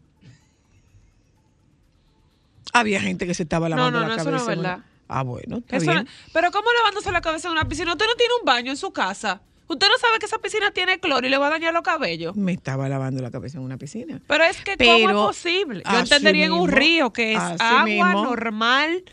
Había 2.80 3.02
gente 3.02 3.26
que 3.28 3.34
se 3.34 3.44
estaba 3.44 3.70
No, 3.70 3.76
lavando 3.76 4.00
no, 4.02 4.08
la 4.08 4.16
no, 4.16 4.22
eso 4.22 4.32
no 4.32 4.38
cabeza. 4.38 4.52
es 4.52 4.54
en 4.54 4.60
una- 4.60 4.70
verdad. 4.78 4.86
Ah, 5.08 5.22
bueno, 5.24 5.58
está 5.58 5.78
Eso 5.78 5.86
no- 5.88 5.92
bien. 5.94 6.08
pero 6.34 6.52
¿cómo 6.52 6.68
lavándose 6.80 7.12
la 7.12 7.22
cabeza 7.22 7.48
en 7.48 7.52
una 7.54 7.68
piscina? 7.68 7.92
Usted 7.92 8.06
no 8.08 8.16
tiene 8.16 8.34
un 8.42 8.46
baño 8.46 8.72
en 8.72 8.78
su 8.78 8.92
casa. 8.92 9.42
Usted 9.68 9.88
no 9.88 9.98
sabe 10.00 10.20
que 10.20 10.26
esa 10.28 10.38
piscina 10.40 10.72
tiene 10.72 11.00
cloro 11.00 11.26
y 11.26 11.30
le 11.30 11.38
va 11.38 11.48
a 11.48 11.50
dañar 11.52 11.74
los 11.74 11.82
cabellos. 11.84 12.36
Me 12.36 12.54
estaba 12.54 12.88
lavando 12.90 13.22
la 13.22 13.32
cabeza 13.32 13.58
en 13.58 13.64
una 13.64 13.78
piscina. 13.78 14.22
Pero 14.28 14.44
es 14.44 14.58
que 14.62 14.78
Pero 14.78 14.94
¿cómo 15.08 15.30
es 15.32 15.38
posible? 15.38 15.84
Yo 15.92 16.00
entendería 16.00 16.46
en 16.46 16.52
un 16.54 16.70
río 16.70 17.12
que 17.14 17.34
es 17.34 17.40
agua 17.40 17.84
mismo. 17.86 18.24
normal 18.26 19.04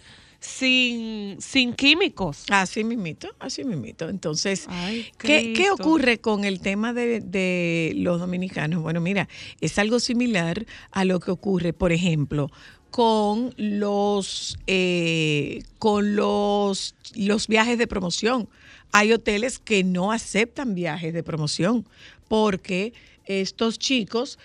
sin, 0.41 1.41
sin 1.41 1.73
químicos. 1.75 2.45
Así 2.51 2.85
mismito, 2.85 3.29
así 3.39 3.65
mismito. 3.65 4.09
Entonces, 4.09 4.67
Ay, 4.69 5.07
¿qué, 5.19 5.53
qué 5.55 5.71
ocurre 5.71 6.19
con 6.19 6.45
el 6.45 6.61
tema 6.61 6.93
de, 6.93 7.21
de 7.21 7.93
los 7.97 8.21
dominicanos? 8.21 8.83
Bueno, 8.83 9.01
mira, 9.01 9.29
es 9.61 9.79
algo 9.79 10.01
similar 10.01 10.67
a 10.91 11.05
lo 11.05 11.21
que 11.21 11.31
ocurre, 11.31 11.73
por 11.73 11.93
ejemplo, 11.93 12.51
con 12.93 13.55
los 13.57 14.59
eh, 14.67 15.63
con 15.79 16.15
los, 16.15 16.95
los 17.17 17.49
viajes 17.49 17.79
de 17.79 17.87
promoción. 17.87 18.49
Hay 18.93 19.13
hoteles 19.13 19.59
que 19.59 19.83
no 19.83 20.13
aceptan 20.13 20.75
viajes 20.75 21.15
de 21.15 21.23
promoción 21.23 21.89
porque 22.29 22.93
estos 23.25 23.79
chicos 23.79 24.39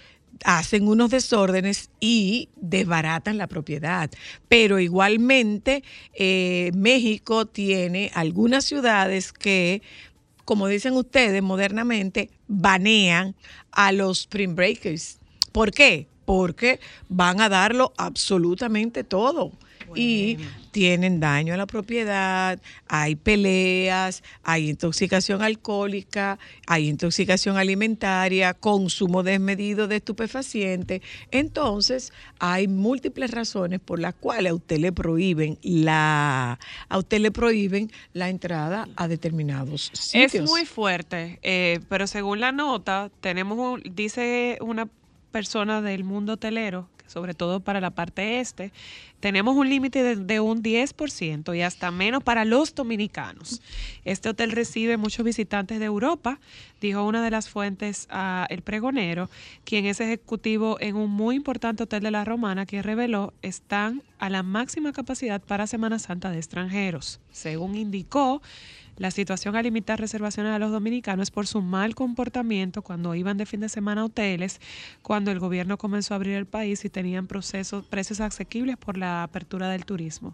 hacen 0.46 0.88
unos 0.88 1.10
desórdenes 1.10 1.90
y 2.00 2.48
desbaratan 2.56 3.38
la 3.38 3.48
propiedad. 3.48 4.10
Pero 4.48 4.80
igualmente 4.80 5.84
eh, 6.14 6.72
México 6.74 7.48
tiene 7.48 8.12
algunas 8.14 8.64
ciudades 8.64 9.34
que, 9.34 9.82
como 10.46 10.70
dicen 10.70 10.94
ustedes 10.94 11.44
modernamente, 11.44 12.30
banean 12.48 13.36
a 13.72 13.92
los 13.92 14.22
spring 14.22 14.56
breakers. 14.56 15.20
¿Por 15.52 15.72
qué? 15.72 16.08
Porque 16.28 16.82
van 17.08 17.40
a 17.40 17.48
darlo 17.48 17.94
absolutamente 17.96 19.06
todo. 19.06 19.54
Y 19.96 20.38
tienen 20.72 21.22
daño 21.22 21.54
a 21.54 21.58
la 21.58 21.66
propiedad, 21.66 22.60
hay 22.90 23.16
peleas, 23.16 24.22
hay 24.44 24.70
intoxicación 24.70 25.42
alcohólica, 25.42 26.38
hay 26.68 26.90
intoxicación 26.90 27.56
alimentaria, 27.56 28.54
consumo 28.54 29.24
desmedido 29.24 29.88
de 29.88 29.96
estupefacientes. 29.96 31.02
Entonces, 31.32 32.12
hay 32.40 32.68
múltiples 32.68 33.32
razones 33.32 33.80
por 33.80 34.00
las 34.00 34.14
cuales 34.14 34.52
a 34.52 34.56
usted 34.56 34.80
le 34.80 34.92
prohíben 34.92 35.58
la 35.64 36.60
a 36.90 36.98
usted 36.98 37.22
le 37.22 37.32
prohíben 37.32 37.90
la 38.12 38.28
entrada 38.28 38.90
a 38.98 39.08
determinados 39.08 39.90
sitios. 39.94 40.34
Es 40.34 40.42
muy 40.50 40.66
fuerte, 40.66 41.40
eh, 41.44 41.80
pero 41.88 42.06
según 42.08 42.42
la 42.42 42.52
nota, 42.52 43.10
tenemos 43.22 43.58
un- 43.58 43.82
dice 43.96 44.58
una 44.60 44.90
persona 45.32 45.82
del 45.82 46.04
mundo 46.04 46.34
hotelero, 46.34 46.90
sobre 47.08 47.34
todo 47.34 47.62
para 47.62 47.82
la 47.82 47.92
parte 47.92 48.40
este, 48.40 48.72
tenemos 49.20 49.56
un 49.56 49.70
límite 49.70 50.16
de, 50.16 50.40
un 50.40 50.62
10% 50.62 51.58
y 51.58 51.62
hasta 51.62 51.90
menos 51.90 52.24
para 52.24 52.46
los 52.46 52.76
dominicanos. 52.76 53.62
Este 54.06 54.30
hotel 54.30 54.52
recibe 54.52 54.98
muchos 54.98 55.26
visitantes 55.26 55.80
de 55.80 55.86
Europa, 55.86 56.40
dijo 56.82 57.04
una 57.04 57.24
de 57.24 57.32
las 57.32 57.50
fuentes 57.50 58.08
a 58.12 58.46
El 58.50 58.62
Pregonero, 58.62 59.30
quien 59.64 59.86
es 59.86 60.00
ejecutivo 60.00 60.78
en 60.80 60.96
un 60.96 61.10
muy 61.10 61.36
importante 61.36 61.84
hotel 61.84 62.04
de 62.04 62.12
la 62.12 62.26
Romana, 62.26 62.66
que 62.66 62.84
reveló 62.84 63.34
están 63.42 64.04
a 64.20 64.30
la 64.30 64.44
máxima 64.44 64.94
capacidad 64.94 65.42
para 65.42 65.68
Semana 65.68 66.00
Santa 66.00 66.30
de 66.30 66.38
extranjeros. 66.38 67.20
Según 67.32 67.76
indicó, 67.76 68.42
la 68.98 69.12
situación 69.12 69.56
al 69.56 69.64
limitar 69.64 70.00
reservaciones 70.00 70.54
a 70.54 70.60
los 70.60 70.72
dominicanos 70.72 71.24
es 71.24 71.32
por 71.32 71.48
su 71.48 71.62
mal 71.62 71.96
comportamiento 71.96 72.82
cuando 72.82 73.16
iban 73.16 73.38
de 73.38 73.46
fin 73.46 73.60
de 73.60 73.70
semana 73.70 74.02
a 74.02 74.06
hoteles, 74.06 74.60
cuando 75.02 75.32
el 75.32 75.40
gobierno 75.40 75.78
comenzó 75.78 76.14
a 76.14 76.18
abrir 76.18 76.36
el 76.36 76.46
país 76.46 76.84
y 76.86 76.90
tenían 76.90 77.28
procesos, 77.28 77.86
precios 77.86 78.20
asequibles 78.22 78.78
por 78.78 78.98
la 78.98 79.24
apertura 79.24 79.70
del 79.70 79.86
turismo. 79.86 80.34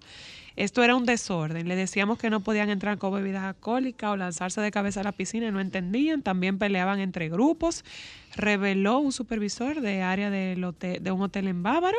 Esto 0.55 0.83
era 0.83 0.95
un 0.95 1.05
desorden. 1.05 1.67
Le 1.67 1.75
decíamos 1.75 2.19
que 2.19 2.29
no 2.29 2.41
podían 2.41 2.69
entrar 2.69 2.97
con 2.99 3.13
bebidas 3.13 3.43
alcohólicas 3.43 4.11
o 4.11 4.17
lanzarse 4.17 4.61
de 4.61 4.69
cabeza 4.71 4.99
a 5.01 5.03
la 5.03 5.11
piscina 5.11 5.47
y 5.47 5.51
no 5.51 5.59
entendían. 5.59 6.21
También 6.21 6.59
peleaban 6.59 6.99
entre 6.99 7.27
grupos. 7.27 7.83
Reveló 8.35 8.99
un 8.99 9.11
supervisor 9.11 9.81
de 9.81 10.03
área 10.03 10.29
del 10.29 10.63
hotel- 10.63 11.01
de 11.03 11.11
un 11.11 11.21
hotel 11.23 11.47
en 11.47 11.63
Bávaro. 11.63 11.97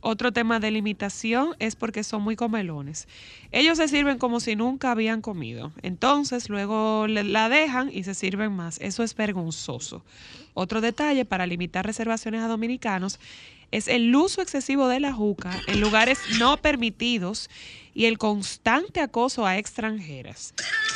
Otro 0.00 0.32
tema 0.32 0.60
de 0.60 0.70
limitación 0.70 1.56
es 1.58 1.74
porque 1.74 2.04
son 2.04 2.22
muy 2.22 2.36
comelones. 2.36 3.08
Ellos 3.50 3.78
se 3.78 3.88
sirven 3.88 4.18
como 4.18 4.40
si 4.40 4.54
nunca 4.54 4.92
habían 4.92 5.20
comido. 5.20 5.72
Entonces 5.82 6.48
luego 6.48 7.06
la 7.08 7.48
dejan 7.48 7.90
y 7.92 8.04
se 8.04 8.14
sirven 8.14 8.52
más. 8.52 8.78
Eso 8.80 9.02
es 9.02 9.14
vergonzoso. 9.14 10.04
Otro 10.54 10.80
detalle 10.80 11.24
para 11.24 11.46
limitar 11.46 11.84
reservaciones 11.84 12.42
a 12.42 12.48
dominicanos 12.48 13.18
es 13.70 13.88
el 13.88 14.14
uso 14.14 14.40
excesivo 14.40 14.88
de 14.88 15.00
la 15.00 15.12
juca 15.12 15.50
en 15.66 15.80
lugares 15.80 16.18
no 16.38 16.56
permitidos 16.56 17.50
y 17.94 18.06
el 18.06 18.16
constante 18.16 19.00
acoso 19.00 19.46
a 19.46 19.58
extranjeras. 19.58 20.54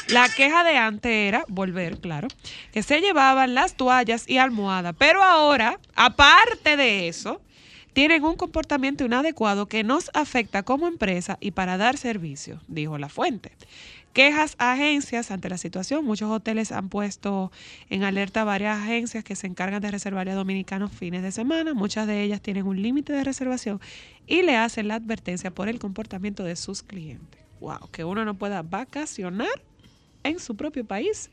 La 0.08 0.28
queja 0.28 0.64
de 0.64 0.76
antes 0.76 1.12
era, 1.12 1.44
volver, 1.48 2.00
claro, 2.00 2.28
que 2.72 2.82
se 2.82 3.00
llevaban 3.00 3.54
las 3.54 3.76
toallas 3.76 4.28
y 4.28 4.38
almohadas, 4.38 4.94
pero 4.98 5.22
ahora, 5.22 5.78
aparte 5.94 6.76
de 6.76 7.08
eso, 7.08 7.40
tienen 7.92 8.24
un 8.24 8.36
comportamiento 8.36 9.04
inadecuado 9.04 9.66
que 9.66 9.84
nos 9.84 10.10
afecta 10.14 10.62
como 10.62 10.88
empresa 10.88 11.38
y 11.40 11.50
para 11.50 11.76
dar 11.76 11.96
servicio, 11.96 12.60
dijo 12.68 12.98
la 12.98 13.08
fuente. 13.08 13.52
Quejas 14.12 14.56
a 14.58 14.72
agencias 14.72 15.30
ante 15.30 15.48
la 15.48 15.56
situación. 15.56 16.04
Muchos 16.04 16.30
hoteles 16.30 16.70
han 16.70 16.90
puesto 16.90 17.50
en 17.88 18.02
alerta 18.02 18.44
varias 18.44 18.78
agencias 18.78 19.24
que 19.24 19.36
se 19.36 19.46
encargan 19.46 19.80
de 19.80 19.90
reservarle 19.90 20.32
a 20.32 20.34
dominicanos 20.34 20.92
fines 20.92 21.22
de 21.22 21.32
semana. 21.32 21.72
Muchas 21.72 22.06
de 22.06 22.22
ellas 22.22 22.42
tienen 22.42 22.66
un 22.66 22.82
límite 22.82 23.14
de 23.14 23.24
reservación 23.24 23.80
y 24.26 24.42
le 24.42 24.56
hacen 24.56 24.88
la 24.88 24.96
advertencia 24.96 25.50
por 25.50 25.68
el 25.68 25.78
comportamiento 25.78 26.44
de 26.44 26.56
sus 26.56 26.82
clientes. 26.82 27.40
Wow, 27.60 27.88
que 27.90 28.04
uno 28.04 28.26
no 28.26 28.34
pueda 28.34 28.62
vacacionar 28.62 29.62
en 30.24 30.40
su 30.40 30.56
propio 30.56 30.84
país 30.84 31.30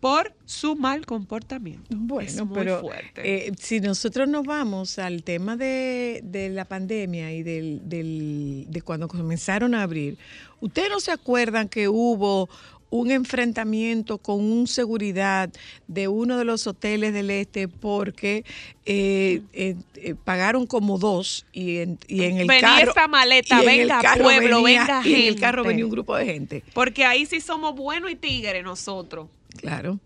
por 0.00 0.32
su 0.44 0.76
mal 0.76 1.04
comportamiento. 1.06 1.84
Bueno, 1.90 2.28
Es 2.28 2.44
muy 2.44 2.54
pero 2.58 2.80
fuerte. 2.80 3.48
eh, 3.48 3.52
si 3.58 3.80
nosotros 3.80 4.28
nos 4.28 4.44
vamos 4.44 4.98
al 4.98 5.22
tema 5.24 5.56
de, 5.56 6.20
de 6.22 6.50
la 6.50 6.64
pandemia 6.64 7.32
y 7.32 7.42
del, 7.42 7.80
del- 7.88 8.66
de 8.68 8.82
cuando 8.82 9.08
comenzaron 9.08 9.74
a 9.74 9.82
abrir, 9.82 10.16
¿ustedes 10.60 10.88
no 10.90 11.00
se 11.00 11.10
acuerdan 11.10 11.68
que 11.68 11.88
hubo 11.88 12.48
un 12.90 13.10
enfrentamiento 13.10 14.16
con 14.16 14.40
un 14.40 14.66
seguridad 14.66 15.50
de 15.88 16.08
uno 16.08 16.38
de 16.38 16.44
los 16.46 16.66
hoteles 16.66 17.12
del 17.12 17.28
este 17.30 17.68
porque 17.68 18.44
eh, 18.86 19.42
eh, 19.52 19.74
eh, 19.96 20.14
pagaron 20.24 20.66
como 20.66 20.96
dos 20.96 21.44
y 21.52 21.78
en, 21.78 21.98
y 22.08 22.22
en 22.24 22.38
el 22.38 22.46
Venía 22.46 22.60
carro 22.62 22.88
esta 22.90 23.06
maleta, 23.08 23.62
y 23.62 23.66
venga, 23.66 24.00
carro 24.00 24.24
pueblo, 24.24 24.62
venía- 24.62 24.86
venga, 24.86 25.02
y 25.06 25.14
en 25.14 25.28
el 25.28 25.38
carro 25.40 25.64
gente. 25.64 25.68
venía 25.68 25.84
un 25.84 25.90
grupo 25.90 26.16
de 26.16 26.24
gente 26.24 26.64
Porque 26.72 27.04
ahí 27.04 27.26
sí 27.26 27.40
somos 27.42 27.74
buenos 27.76 28.10
y 28.10 28.14
tigres 28.16 28.64
nosotros. 28.64 29.28
Claro. 29.56 29.98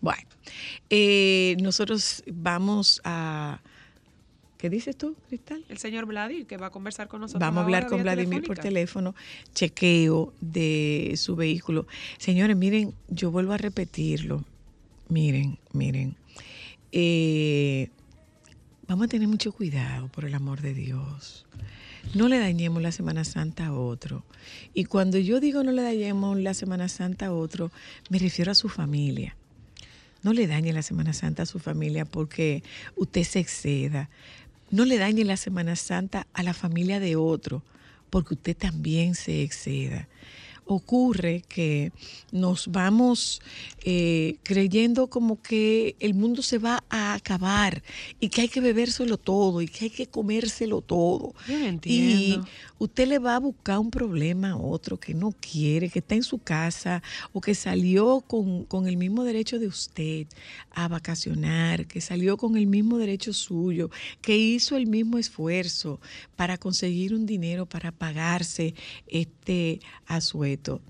Bueno, 0.00 0.28
eh, 0.90 1.56
nosotros 1.60 2.22
vamos 2.26 3.00
a... 3.04 3.60
¿Qué 4.56 4.68
dices 4.68 4.96
tú, 4.96 5.14
Cristal? 5.28 5.64
El 5.68 5.78
señor 5.78 6.06
Vladimir, 6.06 6.46
que 6.46 6.56
va 6.56 6.66
a 6.66 6.70
conversar 6.70 7.06
con 7.06 7.20
nosotros. 7.20 7.40
Vamos 7.40 7.60
a 7.60 7.64
hablar 7.64 7.86
con 7.86 8.02
Vladimir 8.02 8.42
por 8.42 8.58
teléfono, 8.58 9.14
chequeo 9.54 10.32
de 10.40 11.14
su 11.16 11.36
vehículo. 11.36 11.86
Señores, 12.18 12.56
miren, 12.56 12.92
yo 13.08 13.30
vuelvo 13.30 13.52
a 13.52 13.56
repetirlo. 13.56 14.44
Miren, 15.08 15.58
miren. 15.72 16.16
Eh, 16.90 17.90
vamos 18.88 19.04
a 19.04 19.08
tener 19.08 19.28
mucho 19.28 19.52
cuidado, 19.52 20.08
por 20.08 20.24
el 20.24 20.34
amor 20.34 20.60
de 20.60 20.74
Dios. 20.74 21.46
No 22.14 22.28
le 22.28 22.38
dañemos 22.38 22.82
la 22.82 22.92
Semana 22.92 23.24
Santa 23.24 23.66
a 23.66 23.72
otro. 23.72 24.24
Y 24.74 24.84
cuando 24.84 25.18
yo 25.18 25.40
digo 25.40 25.62
no 25.62 25.72
le 25.72 25.82
dañemos 25.82 26.38
la 26.38 26.54
Semana 26.54 26.88
Santa 26.88 27.26
a 27.26 27.32
otro, 27.32 27.70
me 28.08 28.18
refiero 28.18 28.52
a 28.52 28.54
su 28.54 28.68
familia. 28.68 29.36
No 30.22 30.32
le 30.32 30.46
dañe 30.46 30.72
la 30.72 30.82
Semana 30.82 31.12
Santa 31.12 31.44
a 31.44 31.46
su 31.46 31.58
familia 31.58 32.04
porque 32.04 32.62
usted 32.96 33.22
se 33.22 33.40
exceda. 33.40 34.10
No 34.70 34.84
le 34.84 34.98
dañe 34.98 35.24
la 35.24 35.36
Semana 35.36 35.76
Santa 35.76 36.26
a 36.32 36.42
la 36.42 36.54
familia 36.54 37.00
de 37.00 37.16
otro 37.16 37.62
porque 38.10 38.34
usted 38.34 38.56
también 38.56 39.14
se 39.14 39.42
exceda. 39.42 40.08
Ocurre 40.68 41.42
que 41.48 41.92
nos 42.30 42.68
vamos 42.68 43.40
eh, 43.84 44.36
creyendo 44.42 45.08
como 45.08 45.40
que 45.40 45.96
el 45.98 46.14
mundo 46.14 46.42
se 46.42 46.58
va 46.58 46.84
a 46.90 47.14
acabar 47.14 47.82
y 48.20 48.28
que 48.28 48.42
hay 48.42 48.48
que 48.48 48.60
bebérselo 48.60 49.16
todo 49.16 49.62
y 49.62 49.68
que 49.68 49.86
hay 49.86 49.90
que 49.90 50.06
comérselo 50.06 50.82
todo. 50.82 51.34
Yo 51.48 51.58
Y 51.84 52.40
usted 52.78 53.08
le 53.08 53.18
va 53.18 53.36
a 53.36 53.40
buscar 53.40 53.78
un 53.78 53.90
problema 53.90 54.50
a 54.50 54.56
otro 54.56 54.98
que 54.98 55.14
no 55.14 55.32
quiere, 55.40 55.88
que 55.88 56.00
está 56.00 56.14
en 56.14 56.22
su 56.22 56.38
casa 56.38 57.02
o 57.32 57.40
que 57.40 57.54
salió 57.54 58.20
con, 58.20 58.64
con 58.64 58.86
el 58.86 58.96
mismo 58.96 59.24
derecho 59.24 59.58
de 59.58 59.66
usted 59.66 60.26
a 60.78 60.86
vacacionar, 60.86 61.86
que 61.86 62.00
salió 62.00 62.36
con 62.36 62.56
el 62.56 62.68
mismo 62.68 62.98
derecho 62.98 63.32
suyo, 63.32 63.90
que 64.22 64.36
hizo 64.36 64.76
el 64.76 64.86
mismo 64.86 65.18
esfuerzo 65.18 66.00
para 66.36 66.56
conseguir 66.56 67.14
un 67.14 67.26
dinero 67.26 67.66
para 67.66 67.90
pagarse 67.90 68.74
este 69.08 69.80
asueto. 70.06 70.80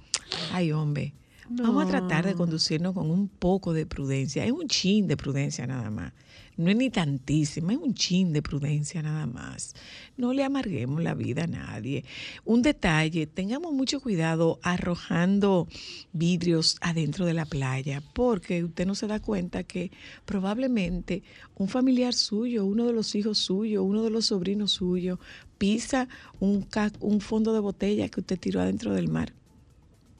Ay, 0.52 0.72
hombre. 0.72 1.14
Vamos 1.50 1.84
a 1.84 1.88
tratar 1.88 2.24
de 2.24 2.32
No. 2.32 2.38
conducirnos 2.38 2.92
con 2.94 3.10
un 3.10 3.28
poco 3.28 3.72
de 3.72 3.86
prudencia. 3.86 4.44
Es 4.44 4.52
un 4.52 4.68
chin 4.68 5.06
de 5.06 5.16
prudencia 5.16 5.66
nada 5.66 5.90
más. 5.90 6.12
No 6.58 6.70
es 6.70 6.76
ni 6.76 6.90
tantísima, 6.90 7.72
es 7.72 7.78
un 7.78 7.94
chin 7.94 8.32
de 8.32 8.42
prudencia 8.42 9.00
nada 9.00 9.26
más. 9.26 9.74
No 10.16 10.32
le 10.32 10.42
amarguemos 10.42 11.00
la 11.02 11.14
vida 11.14 11.44
a 11.44 11.46
nadie. 11.46 12.04
Un 12.44 12.62
detalle, 12.62 13.28
tengamos 13.28 13.72
mucho 13.72 14.00
cuidado 14.00 14.58
arrojando 14.62 15.68
vidrios 16.12 16.76
adentro 16.80 17.26
de 17.26 17.34
la 17.34 17.46
playa, 17.46 18.02
porque 18.12 18.64
usted 18.64 18.86
no 18.86 18.96
se 18.96 19.06
da 19.06 19.20
cuenta 19.20 19.62
que 19.62 19.92
probablemente 20.24 21.22
un 21.54 21.68
familiar 21.68 22.12
suyo, 22.12 22.64
uno 22.64 22.86
de 22.86 22.92
los 22.92 23.14
hijos 23.14 23.38
suyos, 23.38 23.84
uno 23.86 24.02
de 24.02 24.10
los 24.10 24.26
sobrinos 24.26 24.72
suyos, 24.72 25.20
pisa 25.58 26.08
un, 26.40 26.66
un 27.00 27.20
fondo 27.20 27.52
de 27.52 27.60
botella 27.60 28.08
que 28.08 28.20
usted 28.20 28.38
tiró 28.38 28.60
adentro 28.60 28.92
del 28.94 29.08
mar. 29.08 29.32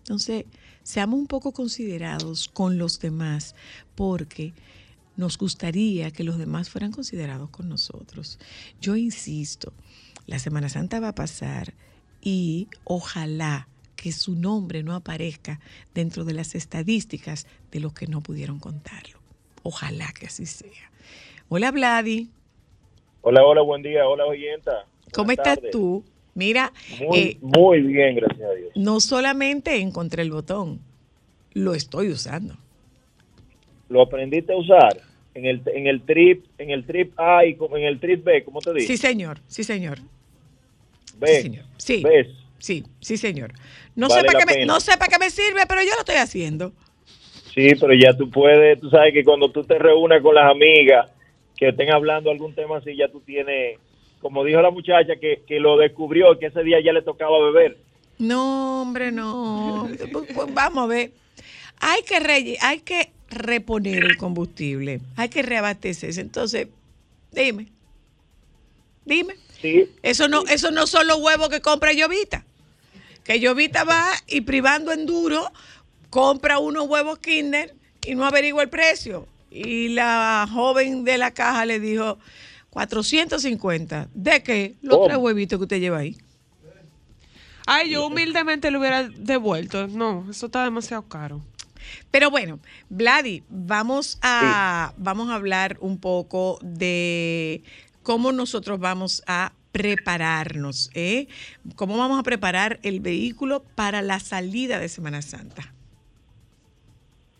Entonces, 0.03 0.45
seamos 0.89 1.21
un 1.21 1.27
poco 1.27 1.53
considerados 1.53 2.49
con 2.49 2.79
los 2.79 2.99
demás, 2.99 3.55
porque 3.95 4.55
nos 5.17 5.37
gustaría 5.37 6.11
que 6.13 6.25
los 6.25 6.39
demás 6.39 6.71
fueran 6.71 6.93
considerados 6.93 7.51
con 7.51 7.69
nosotros. 7.69 8.39
Yo 8.81 8.97
insisto, 8.97 9.75
la 10.27 10.39
Semana 10.39 10.71
Santa 10.71 10.99
va 10.99 11.09
a 11.09 11.15
pasar 11.15 11.75
y 12.23 12.69
ojalá 12.85 13.69
que 13.97 14.13
su 14.13 14.35
nombre 14.35 14.83
no 14.83 14.95
aparezca 14.95 15.61
dentro 15.93 16.25
de 16.25 16.33
las 16.33 16.55
estadísticas 16.55 17.47
de 17.71 17.81
los 17.81 17.93
que 17.93 18.07
no 18.07 18.23
pudieron 18.23 18.59
contarlo. 18.59 19.19
Ojalá 19.65 20.11
que 20.19 20.25
así 20.25 20.47
sea. 20.47 20.91
Hola, 21.51 21.71
Vladi. 21.71 22.31
Hola, 23.21 23.45
hola, 23.45 23.61
buen 23.61 23.83
día. 23.83 24.09
Hola, 24.09 24.25
oyenta. 24.25 24.87
¿Cómo 25.13 25.33
estás 25.33 25.57
tardes. 25.57 25.71
tú? 25.71 26.03
Mira, 26.39 26.73
Muy, 27.01 27.19
eh, 27.19 27.39
muy 27.41 27.81
bien, 27.81 28.15
gracias 28.15 28.49
a 28.49 28.53
Dios. 28.55 28.71
no 28.77 29.01
solamente 29.01 29.75
encontré 29.81 30.23
el 30.23 30.31
botón, 30.31 30.79
lo 31.53 31.75
estoy 31.75 32.11
usando. 32.11 32.55
Lo 33.89 34.03
aprendiste 34.03 34.53
a 34.53 34.57
usar 34.57 35.01
en 35.35 35.47
el, 35.47 35.63
en 35.67 35.89
el 35.89 36.01
trip, 36.03 36.45
en 36.59 36.71
el 36.71 36.87
trip 36.87 37.19
A 37.19 37.45
y 37.45 37.57
como 37.57 37.77
en 37.77 37.83
el 37.87 37.99
trip 37.99 38.23
B, 38.23 38.45
¿cómo 38.45 38.61
te 38.61 38.73
digo? 38.73 38.87
Sí, 38.87 38.97
señor, 38.97 39.41
sí, 39.49 39.65
señor. 39.65 39.99
B, 41.19 41.27
sí, 41.27 41.43
señor. 41.43 41.65
Sí. 41.77 42.03
¿Ves? 42.05 42.29
Sí, 42.61 42.85
sí, 43.01 43.17
señor. 43.17 43.53
No 43.97 44.07
Vale 44.09 44.21
sé 44.21 44.27
para 44.27 44.39
qué 44.39 44.47
me, 44.61 44.65
no 44.67 44.79
sé 44.79 44.97
para 44.97 45.11
qué 45.11 45.19
me 45.19 45.31
sirve, 45.31 45.63
pero 45.69 45.81
yo 45.83 45.91
lo 45.95 46.01
estoy 46.01 46.17
haciendo. 46.17 46.73
Sí, 47.53 47.71
pero 47.81 47.95
ya 47.95 48.17
tú 48.17 48.31
puedes, 48.31 48.79
tú 48.79 48.91
sabes 48.91 49.13
que 49.13 49.25
cuando 49.25 49.51
tú 49.51 49.65
te 49.65 49.77
reúnes 49.77 50.23
con 50.23 50.37
las 50.37 50.49
amigas 50.49 51.09
que 51.57 51.71
estén 51.71 51.91
hablando 51.93 52.31
algún 52.31 52.55
tema 52.55 52.77
así, 52.77 52.95
ya 52.97 53.09
tú 53.09 53.21
tienes, 53.23 53.81
como 54.21 54.45
dijo 54.45 54.61
la 54.61 54.71
muchacha 54.71 55.17
que, 55.21 55.43
que 55.47 55.61
lo 55.61 55.77
descubrió, 55.77 56.39
que 56.39 56.47
ese 56.47 56.63
día 56.63 56.79
ya 56.85 56.93
le 56.93 57.03
tocaba 57.03 57.39
beber. 57.45 57.79
No, 58.19 58.83
hombre, 58.83 59.13
no. 59.13 59.89
Pues, 60.13 60.27
pues, 60.35 60.55
Vamos 60.55 60.85
a 60.85 60.87
ver. 60.87 61.13
Hay 61.81 62.03
que 62.03 62.59
hay 62.61 62.81
que 62.81 63.13
reponer 63.31 64.05
el 64.05 64.17
combustible, 64.17 65.01
hay 65.17 65.29
que 65.29 65.43
reabastecerse. 65.43 66.21
Entonces, 66.21 66.69
dime. 67.31 67.69
Dime. 69.05 69.35
Sí, 69.61 69.91
Eso 70.03 70.29
no, 70.29 70.45
eso 70.47 70.71
no 70.71 70.87
son 70.87 71.07
los 71.07 71.21
huevos 71.21 71.49
que 71.49 71.61
compra 71.61 71.93
Llovita. 71.93 72.45
Que 73.25 73.41
Llovita 73.41 73.85
va 73.85 74.07
y 74.27 74.43
privando 74.43 74.93
en 74.93 75.07
duro, 75.07 75.51
compra 76.11 76.59
unos 76.59 76.87
huevos 76.89 77.19
Kinder 77.19 77.75
y 78.07 78.15
no 78.15 78.25
averigua 78.25 78.63
el 78.63 78.69
precio. 78.69 79.27
Y 79.51 79.89
la 79.89 80.49
joven 80.53 81.05
de 81.05 81.19
la 81.19 81.33
caja 81.33 81.65
le 81.65 81.81
dijo, 81.81 82.19
450. 82.71 84.09
¿De 84.15 84.43
qué? 84.43 84.77
Los 84.83 85.07
tres 85.07 85.17
huevitos 85.17 85.59
que 85.59 85.63
usted 85.65 85.81
lleva 85.81 85.99
ahí. 85.99 86.17
Ay, 87.67 87.91
yo 87.91 88.07
humildemente 88.07 88.71
lo 88.71 88.79
hubiera 88.79 89.09
devuelto. 89.09 89.89
No, 89.89 90.27
eso 90.31 90.47
está 90.47 90.65
demasiado 90.65 91.03
caro. 91.07 91.43
Pero 92.11 92.31
bueno, 92.31 92.61
Vladi, 92.89 93.43
vamos 93.49 94.19
a, 94.23 94.93
vamos 94.97 95.31
a 95.31 95.35
hablar 95.35 95.77
un 95.81 95.99
poco 95.99 96.59
de 96.63 97.63
cómo 98.03 98.33
nosotros 98.33 98.81
vamos 98.81 99.23
a 99.27 99.53
prepararnos, 99.73 100.91
¿eh? 100.95 101.29
¿Cómo 101.77 101.99
vamos 101.99 102.19
a 102.19 102.23
preparar 102.23 102.81
el 102.83 103.01
vehículo 103.01 103.63
para 103.75 104.03
la 104.03 104.19
salida 104.19 104.79
de 104.79 104.89
Semana 104.89 105.23
Santa? 105.23 105.75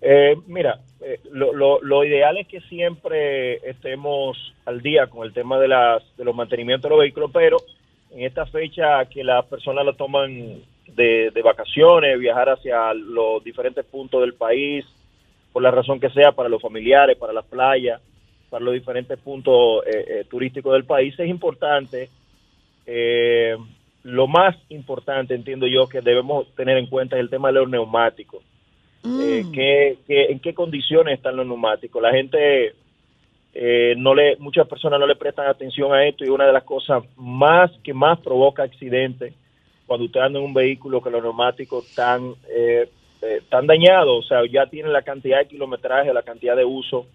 Eh, 0.01 0.37
mira, 0.47 0.81
eh, 1.01 1.21
lo, 1.31 1.53
lo, 1.53 1.81
lo 1.83 2.05
ideal 2.05 2.37
es 2.39 2.47
que 2.49 2.61
siempre 2.63 3.57
estemos 3.69 4.55
al 4.65 4.81
día 4.81 5.07
con 5.07 5.27
el 5.27 5.33
tema 5.33 5.59
de, 5.59 5.69
las, 5.69 6.03
de 6.17 6.25
los 6.25 6.35
mantenimientos 6.35 6.89
de 6.89 6.91
los 6.91 7.01
vehículos, 7.01 7.31
pero 7.33 7.57
en 8.11 8.25
esta 8.25 8.47
fecha 8.47 9.05
que 9.07 9.23
las 9.23 9.45
personas 9.47 9.85
lo 9.85 9.95
toman 9.95 10.63
de, 10.89 11.31
de 11.31 11.43
vacaciones, 11.43 12.19
viajar 12.19 12.49
hacia 12.49 12.95
los 12.95 13.45
diferentes 13.45 13.85
puntos 13.85 14.21
del 14.23 14.35
país, 14.35 14.85
por 15.53 15.63
la 15.63 15.71
razón 15.71 16.01
que 16.01 16.11
sea, 16.11 16.33
para 16.33 16.49
los 16.49 16.61
familiares, 16.63 17.17
para 17.17 17.33
las 17.33 17.45
playas, 17.45 18.01
para 18.51 18.65
los 18.65 18.75
diferentes 18.75 19.19
puntos 19.19 19.85
eh, 19.87 20.05
eh, 20.09 20.25
turísticos 20.29 20.73
del 20.73 20.85
país, 20.85 21.19
es 21.19 21.29
importante. 21.29 22.09
eh, 22.87 23.57
lo 24.05 24.27
más 24.27 24.57
importante, 24.71 25.35
entiendo 25.35 25.67
yo, 25.67 25.87
que 25.87 26.01
debemos 26.01 26.47
tener 26.55 26.79
en 26.79 26.87
cuenta 26.87 27.17
es 27.17 27.21
el 27.21 27.29
tema 27.31 27.49
de 27.49 27.55
los 27.55 27.69
neumáticos. 27.69 28.43
Eh, 29.05 29.43
Mm. 29.45 29.53
¿qué- 29.53 29.99
qué- 30.07 30.25
en 30.33 30.41
qué 30.41 30.53
condiciones 30.55 31.15
están 31.17 31.37
los 31.37 31.47
neumáticos. 31.47 32.03
La 32.03 32.11
gente, 32.13 32.75
eh, 33.55 33.95
no 33.97 34.15
le, 34.15 34.37
muchas 34.37 34.67
personas 34.69 34.99
no 35.01 35.07
le 35.07 35.17
prestan 35.17 35.47
atención 35.47 35.93
a 35.93 36.05
esto 36.07 36.25
y 36.25 36.29
una 36.29 36.47
de 36.47 36.53
las 36.53 36.65
cosas 36.65 37.03
más 37.17 37.71
que 37.83 37.95
más 37.95 38.19
provoca 38.21 38.63
accidentes 38.63 39.33
cuando 39.87 40.05
usted 40.07 40.21
anda 40.21 40.39
en 40.39 40.45
un 40.45 40.53
vehículo 40.55 41.01
que 41.03 41.11
los 41.11 41.23
neumáticos 41.23 41.89
están, 41.89 42.35
eh, 42.51 42.89
eh, 43.23 43.37
están 43.39 43.67
dañados, 43.67 44.25
o 44.25 44.29
sea, 44.29 44.41
ya 44.51 44.67
tienen 44.67 44.93
la 44.93 45.03
cantidad 45.03 45.39
de 45.39 45.47
kilometraje, 45.49 46.13
la 46.13 46.23
cantidad 46.23 46.57
de 46.57 46.65
uso 46.65 47.07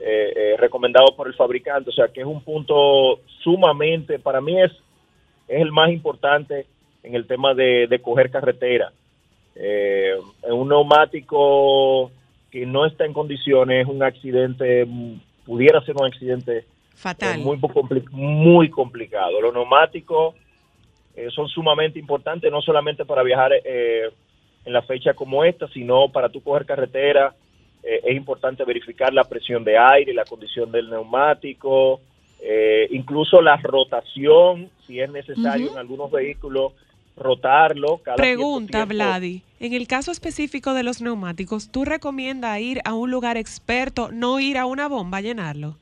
eh, 0.00 0.32
eh, 0.34 0.56
recomendado 0.58 1.14
por 1.16 1.28
el 1.28 1.34
fabricante, 1.34 1.90
o 1.90 1.92
sea, 1.92 2.08
que 2.08 2.20
es 2.20 2.26
un 2.26 2.42
punto 2.42 3.20
sumamente, 3.42 4.18
para 4.18 4.40
mí 4.40 4.60
es, 4.60 4.72
es 5.46 5.60
el 5.60 5.70
más 5.70 5.90
importante 5.90 6.66
en 7.02 7.14
el 7.14 7.26
tema 7.26 7.54
de, 7.54 7.86
de 7.86 7.98
coger 8.00 8.30
carretera 8.30 8.90
eh, 9.56 10.14
un 10.42 10.68
neumático 10.68 12.10
que 12.50 12.66
no 12.66 12.86
está 12.86 13.04
en 13.04 13.12
condiciones, 13.12 13.86
un 13.86 14.02
accidente, 14.02 14.86
pudiera 15.44 15.80
ser 15.84 15.96
un 15.96 16.06
accidente 16.06 16.64
Fatal. 16.94 17.40
eh, 17.40 17.42
muy, 17.42 17.56
compli- 17.58 18.08
muy 18.10 18.70
complicado. 18.70 19.40
Los 19.40 19.52
neumáticos 19.52 20.34
eh, 21.16 21.28
son 21.30 21.48
sumamente 21.48 21.98
importantes, 21.98 22.50
no 22.50 22.60
solamente 22.62 23.04
para 23.04 23.22
viajar 23.22 23.52
eh, 23.64 24.10
en 24.64 24.72
la 24.72 24.82
fecha 24.82 25.14
como 25.14 25.44
esta, 25.44 25.68
sino 25.68 26.08
para 26.10 26.28
tú 26.28 26.40
coger 26.42 26.64
carretera. 26.66 27.34
es 27.82 28.16
importante 28.16 28.64
verificar 28.64 29.12
la 29.12 29.24
presión 29.24 29.62
de 29.62 29.76
aire, 29.76 30.14
la 30.14 30.24
condición 30.24 30.72
del 30.72 30.88
neumático, 30.88 32.00
eh, 32.40 32.88
incluso 32.90 33.40
la 33.42 33.56
rotación, 33.56 34.70
si 34.86 35.00
es 35.00 35.10
necesario 35.10 35.70
en 35.72 35.78
algunos 35.78 36.10
vehículos, 36.10 36.72
rotarlo. 37.16 37.98
Cada 38.02 38.16
Pregunta. 38.16 38.84
Vladi. 38.84 39.42
En 39.60 39.72
el 39.72 39.86
caso 39.86 40.10
específico 40.10 40.74
de 40.74 40.82
los 40.82 41.00
neumáticos, 41.00 41.70
¿tú 41.70 41.84
recomiendas 41.84 42.60
ir 42.60 42.80
a 42.84 42.94
un 42.94 43.10
lugar 43.10 43.36
experto, 43.36 44.10
no 44.12 44.40
ir 44.40 44.58
a 44.58 44.66
una 44.66 44.88
bomba 44.88 45.18
a 45.18 45.22
llenarlo? 45.22 45.76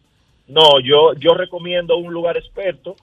No, 0.48 0.80
yo, 0.80 1.14
yo 1.14 1.34
recomiendo 1.34 1.96
un 1.96 2.12
lugar 2.12 2.36
experto, 2.36 2.96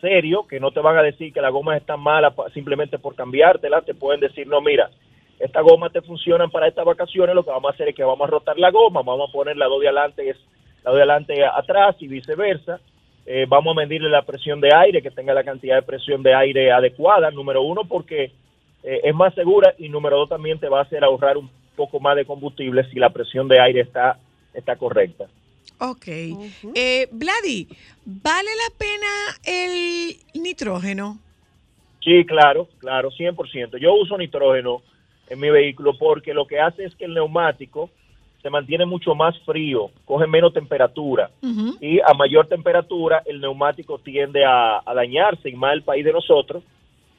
serio, 0.00 0.46
que 0.48 0.60
no 0.60 0.70
te 0.70 0.80
van 0.80 0.96
a 0.96 1.02
decir 1.02 1.32
que 1.32 1.40
la 1.40 1.50
goma 1.50 1.76
está 1.76 1.96
mala 1.96 2.30
pa- 2.30 2.48
simplemente 2.50 2.98
por 2.98 3.14
cambiártela. 3.14 3.82
Te 3.82 3.94
pueden 3.94 4.20
decir, 4.20 4.46
no, 4.46 4.60
mira, 4.60 4.90
esta 5.38 5.60
goma 5.60 5.90
te 5.90 6.00
funciona 6.02 6.48
para 6.48 6.68
estas 6.68 6.84
vacaciones, 6.84 7.34
lo 7.34 7.44
que 7.44 7.50
vamos 7.50 7.70
a 7.70 7.74
hacer 7.74 7.88
es 7.88 7.94
que 7.96 8.04
vamos 8.04 8.26
a 8.26 8.30
rotar 8.30 8.58
la 8.58 8.70
goma, 8.70 9.02
vamos 9.02 9.28
a 9.28 9.32
poner 9.32 9.56
la 9.56 9.66
dos 9.66 9.80
de 9.80 9.88
adelante, 9.88 10.30
es, 10.30 10.36
la 10.84 10.92
de 10.92 10.98
adelante 10.98 11.44
atrás 11.44 11.96
y 11.98 12.08
viceversa. 12.08 12.80
Eh, 13.26 13.46
vamos 13.48 13.76
a 13.76 13.80
medirle 13.80 14.08
la 14.08 14.22
presión 14.22 14.60
de 14.60 14.74
aire, 14.74 15.02
que 15.02 15.10
tenga 15.10 15.32
la 15.32 15.44
cantidad 15.44 15.76
de 15.76 15.82
presión 15.82 16.22
de 16.22 16.34
aire 16.34 16.72
adecuada, 16.72 17.30
número 17.30 17.62
uno, 17.62 17.84
porque 17.84 18.32
eh, 18.82 19.00
es 19.04 19.14
más 19.14 19.34
segura 19.34 19.74
y 19.78 19.88
número 19.88 20.16
dos 20.16 20.28
también 20.28 20.58
te 20.58 20.68
va 20.68 20.80
a 20.80 20.82
hacer 20.82 21.04
ahorrar 21.04 21.36
un 21.36 21.48
poco 21.76 22.00
más 22.00 22.16
de 22.16 22.24
combustible 22.24 22.84
si 22.90 22.98
la 22.98 23.10
presión 23.10 23.48
de 23.48 23.60
aire 23.60 23.80
está, 23.80 24.18
está 24.52 24.76
correcta. 24.76 25.26
Ok. 25.78 26.06
eh, 26.74 27.08
Vladi, 27.10 27.68
¿vale 28.04 28.50
la 28.56 28.78
pena 28.78 29.08
el 29.44 30.16
nitrógeno? 30.40 31.18
Sí, 32.02 32.24
claro, 32.26 32.68
claro, 32.78 33.10
100%. 33.10 33.78
Yo 33.78 33.94
uso 33.94 34.18
nitrógeno 34.18 34.82
en 35.28 35.40
mi 35.40 35.50
vehículo 35.50 35.96
porque 35.96 36.34
lo 36.34 36.46
que 36.46 36.60
hace 36.60 36.84
es 36.84 36.94
que 36.96 37.04
el 37.04 37.14
neumático 37.14 37.90
se 38.42 38.50
mantiene 38.50 38.84
mucho 38.84 39.14
más 39.14 39.38
frío, 39.40 39.90
coge 40.04 40.26
menos 40.26 40.52
temperatura 40.52 41.30
y 41.80 42.00
a 42.00 42.12
mayor 42.14 42.48
temperatura 42.48 43.22
el 43.24 43.40
neumático 43.40 43.98
tiende 43.98 44.44
a, 44.44 44.82
a 44.84 44.94
dañarse 44.94 45.48
y 45.48 45.54
más 45.54 45.74
el 45.74 45.82
país 45.82 46.04
de 46.04 46.12
nosotros 46.12 46.62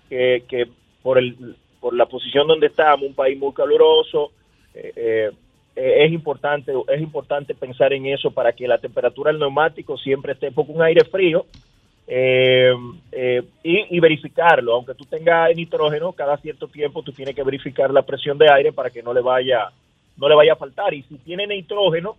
que, 0.09 0.43
que 0.47 0.67
por 1.01 1.17
el 1.17 1.55
por 1.79 1.95
la 1.95 2.05
posición 2.05 2.47
donde 2.47 2.67
estamos, 2.67 3.07
un 3.07 3.13
país 3.13 3.37
muy 3.37 3.51
caluroso, 3.53 4.31
eh, 4.73 5.31
eh, 5.75 6.05
es 6.05 6.11
importante 6.11 6.71
es 6.87 7.01
importante 7.01 7.55
pensar 7.55 7.93
en 7.93 8.05
eso 8.05 8.31
para 8.31 8.53
que 8.53 8.67
la 8.67 8.77
temperatura 8.77 9.31
del 9.31 9.39
neumático 9.39 9.97
siempre 9.97 10.33
esté 10.33 10.51
porque 10.51 10.71
un 10.71 10.81
aire 10.81 11.03
frío 11.05 11.45
eh, 12.05 12.73
eh, 13.11 13.43
y, 13.63 13.95
y 13.95 13.99
verificarlo, 13.99 14.73
aunque 14.73 14.93
tú 14.93 15.05
tengas 15.05 15.55
nitrógeno, 15.55 16.11
cada 16.11 16.37
cierto 16.37 16.67
tiempo 16.67 17.01
tú 17.01 17.13
tienes 17.13 17.33
que 17.33 17.43
verificar 17.43 17.91
la 17.91 18.01
presión 18.01 18.37
de 18.37 18.51
aire 18.51 18.73
para 18.73 18.89
que 18.89 19.01
no 19.01 19.13
le 19.13 19.21
vaya 19.21 19.71
no 20.17 20.29
le 20.29 20.35
vaya 20.35 20.53
a 20.53 20.57
faltar 20.57 20.93
y 20.93 21.03
si 21.03 21.17
tiene 21.17 21.47
nitrógeno 21.47 22.15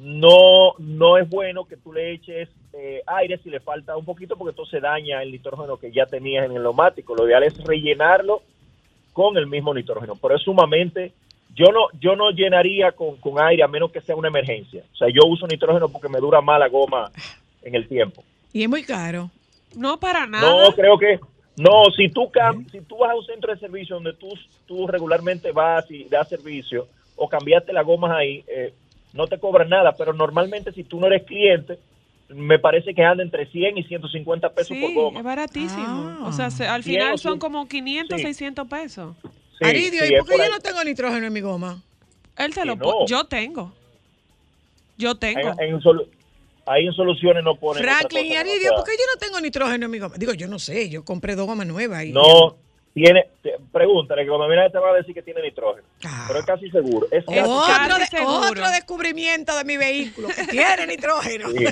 no 0.00 0.72
no 0.78 1.18
es 1.18 1.28
bueno 1.28 1.64
que 1.64 1.76
tú 1.76 1.92
le 1.92 2.12
eches 2.12 2.48
eh, 2.72 3.02
aire 3.06 3.38
si 3.38 3.50
le 3.50 3.60
falta 3.60 3.96
un 3.96 4.04
poquito 4.04 4.36
porque 4.36 4.50
entonces 4.50 4.82
daña 4.82 5.22
el 5.22 5.30
nitrógeno 5.30 5.76
que 5.76 5.92
ya 5.92 6.06
tenías 6.06 6.44
en 6.44 6.56
el 6.56 6.62
neumático. 6.62 7.14
Lo 7.14 7.26
ideal 7.28 7.44
es 7.44 7.56
rellenarlo 7.64 8.42
con 9.12 9.36
el 9.36 9.46
mismo 9.46 9.72
nitrógeno, 9.72 10.16
pero 10.20 10.34
es 10.34 10.42
sumamente 10.42 11.12
yo 11.54 11.66
no 11.66 11.86
yo 12.00 12.16
no 12.16 12.30
llenaría 12.32 12.90
con, 12.92 13.16
con 13.18 13.40
aire 13.40 13.62
a 13.62 13.68
menos 13.68 13.92
que 13.92 14.00
sea 14.00 14.16
una 14.16 14.26
emergencia. 14.28 14.82
O 14.92 14.96
sea, 14.96 15.08
yo 15.08 15.24
uso 15.28 15.46
nitrógeno 15.46 15.88
porque 15.88 16.08
me 16.08 16.18
dura 16.18 16.40
más 16.40 16.58
la 16.58 16.68
goma 16.68 17.12
en 17.62 17.76
el 17.76 17.86
tiempo. 17.86 18.24
Y 18.52 18.64
es 18.64 18.68
muy 18.68 18.82
caro. 18.82 19.30
No 19.76 20.00
para 20.00 20.26
nada. 20.26 20.64
No, 20.68 20.72
creo 20.74 20.98
que 20.98 21.20
no, 21.56 21.84
si 21.96 22.08
tú 22.08 22.22
cam- 22.32 22.68
si 22.72 22.80
tú 22.80 22.96
vas 22.98 23.12
a 23.12 23.14
un 23.14 23.24
centro 23.24 23.54
de 23.54 23.60
servicio 23.60 23.94
donde 23.94 24.14
tú, 24.14 24.28
tú 24.66 24.88
regularmente 24.88 25.52
vas 25.52 25.88
y 25.92 26.02
das 26.04 26.28
servicio 26.28 26.88
o 27.16 27.28
cambiaste 27.28 27.72
las 27.72 27.84
gomas 27.86 28.12
ahí, 28.12 28.44
eh, 28.48 28.72
no 29.12 29.26
te 29.26 29.38
cobran 29.38 29.68
nada, 29.68 29.92
pero 29.96 30.12
normalmente 30.12 30.72
si 30.72 30.82
tú 30.84 30.98
no 31.00 31.06
eres 31.06 31.22
cliente, 31.24 31.78
me 32.28 32.58
parece 32.58 32.94
que 32.94 33.04
anda 33.04 33.22
entre 33.22 33.46
100 33.46 33.78
y 33.78 33.84
150 33.84 34.50
pesos 34.52 34.76
por 34.76 34.88
Sí, 34.88 34.94
goma. 34.94 35.18
es 35.20 35.24
baratísimo. 35.24 35.84
Ah. 35.86 36.24
O 36.26 36.32
sea, 36.32 36.50
se- 36.50 36.66
al 36.66 36.82
Sí, 36.82 36.90
final 36.92 37.18
son 37.18 37.38
como 37.38 37.68
500, 37.68 38.18
Sí. 38.18 38.26
600 38.26 38.66
pesos. 38.66 39.14
Sí, 39.22 39.64
Aridio, 39.64 40.02
sí, 40.04 40.14
¿y 40.14 40.16
por 40.18 40.26
qué 40.26 40.32
por 40.32 40.36
yo 40.38 40.42
ahí. 40.44 40.50
no 40.50 40.58
tengo 40.60 40.82
nitrógeno 40.84 41.26
en 41.26 41.32
mi 41.32 41.40
goma? 41.40 41.80
Él 42.36 42.52
te 42.54 42.62
Que 42.62 42.66
lo 42.66 42.76
no. 42.76 43.06
Yo 43.06 43.24
tengo. 43.24 43.72
Yo 44.96 45.14
tengo. 45.16 45.40
En, 45.60 45.74
en 45.74 45.80
solu- 45.80 46.08
ahí 46.66 46.86
en 46.86 46.92
soluciones 46.92 47.44
no 47.44 47.56
ponen 47.56 47.82
otra 47.82 47.96
Franklin 47.98 48.26
y 48.26 48.30
no 48.34 48.40
Aridio, 48.40 48.60
sea- 48.68 48.74
¿por 48.76 48.84
qué 48.84 48.92
yo 48.92 49.04
no 49.12 49.18
tengo 49.18 49.40
nitrógeno 49.40 49.84
en 49.84 49.90
mi 49.90 49.98
goma? 49.98 50.14
Digo, 50.16 50.32
yo 50.34 50.48
no 50.48 50.58
sé, 50.58 50.88
yo 50.88 51.04
compré 51.04 51.36
dos 51.36 51.46
gomas 51.46 51.66
nuevas. 51.66 52.04
Y, 52.04 52.12
No, 52.12 52.56
tiene, 52.94 53.26
te- 53.42 53.56
pregúntale 53.72 54.22
que 54.22 54.28
cuando 54.28 54.46
mira 54.48 54.70
te 54.70 54.78
va 54.78 54.90
a 54.90 54.94
decir 54.94 55.12
que 55.14 55.22
tiene 55.22 55.42
nitrógeno, 55.42 55.86
Ah. 56.04 56.24
pero 56.28 56.38
es 56.40 56.46
casi 56.46 56.70
seguro. 56.70 57.06
Es 57.10 57.24
casi. 57.24 57.38
Otro, 57.40 57.66
casi 57.66 58.00
de- 58.00 58.06
seguro. 58.18 58.48
otro 58.50 58.70
descubrimiento 58.70 59.56
de 59.58 59.64
mi 59.64 59.76
vehículo 59.76 60.28
que 60.28 60.44
tiene 60.46 60.86
nitrógeno. 60.86 61.50
Sí. 61.50 61.64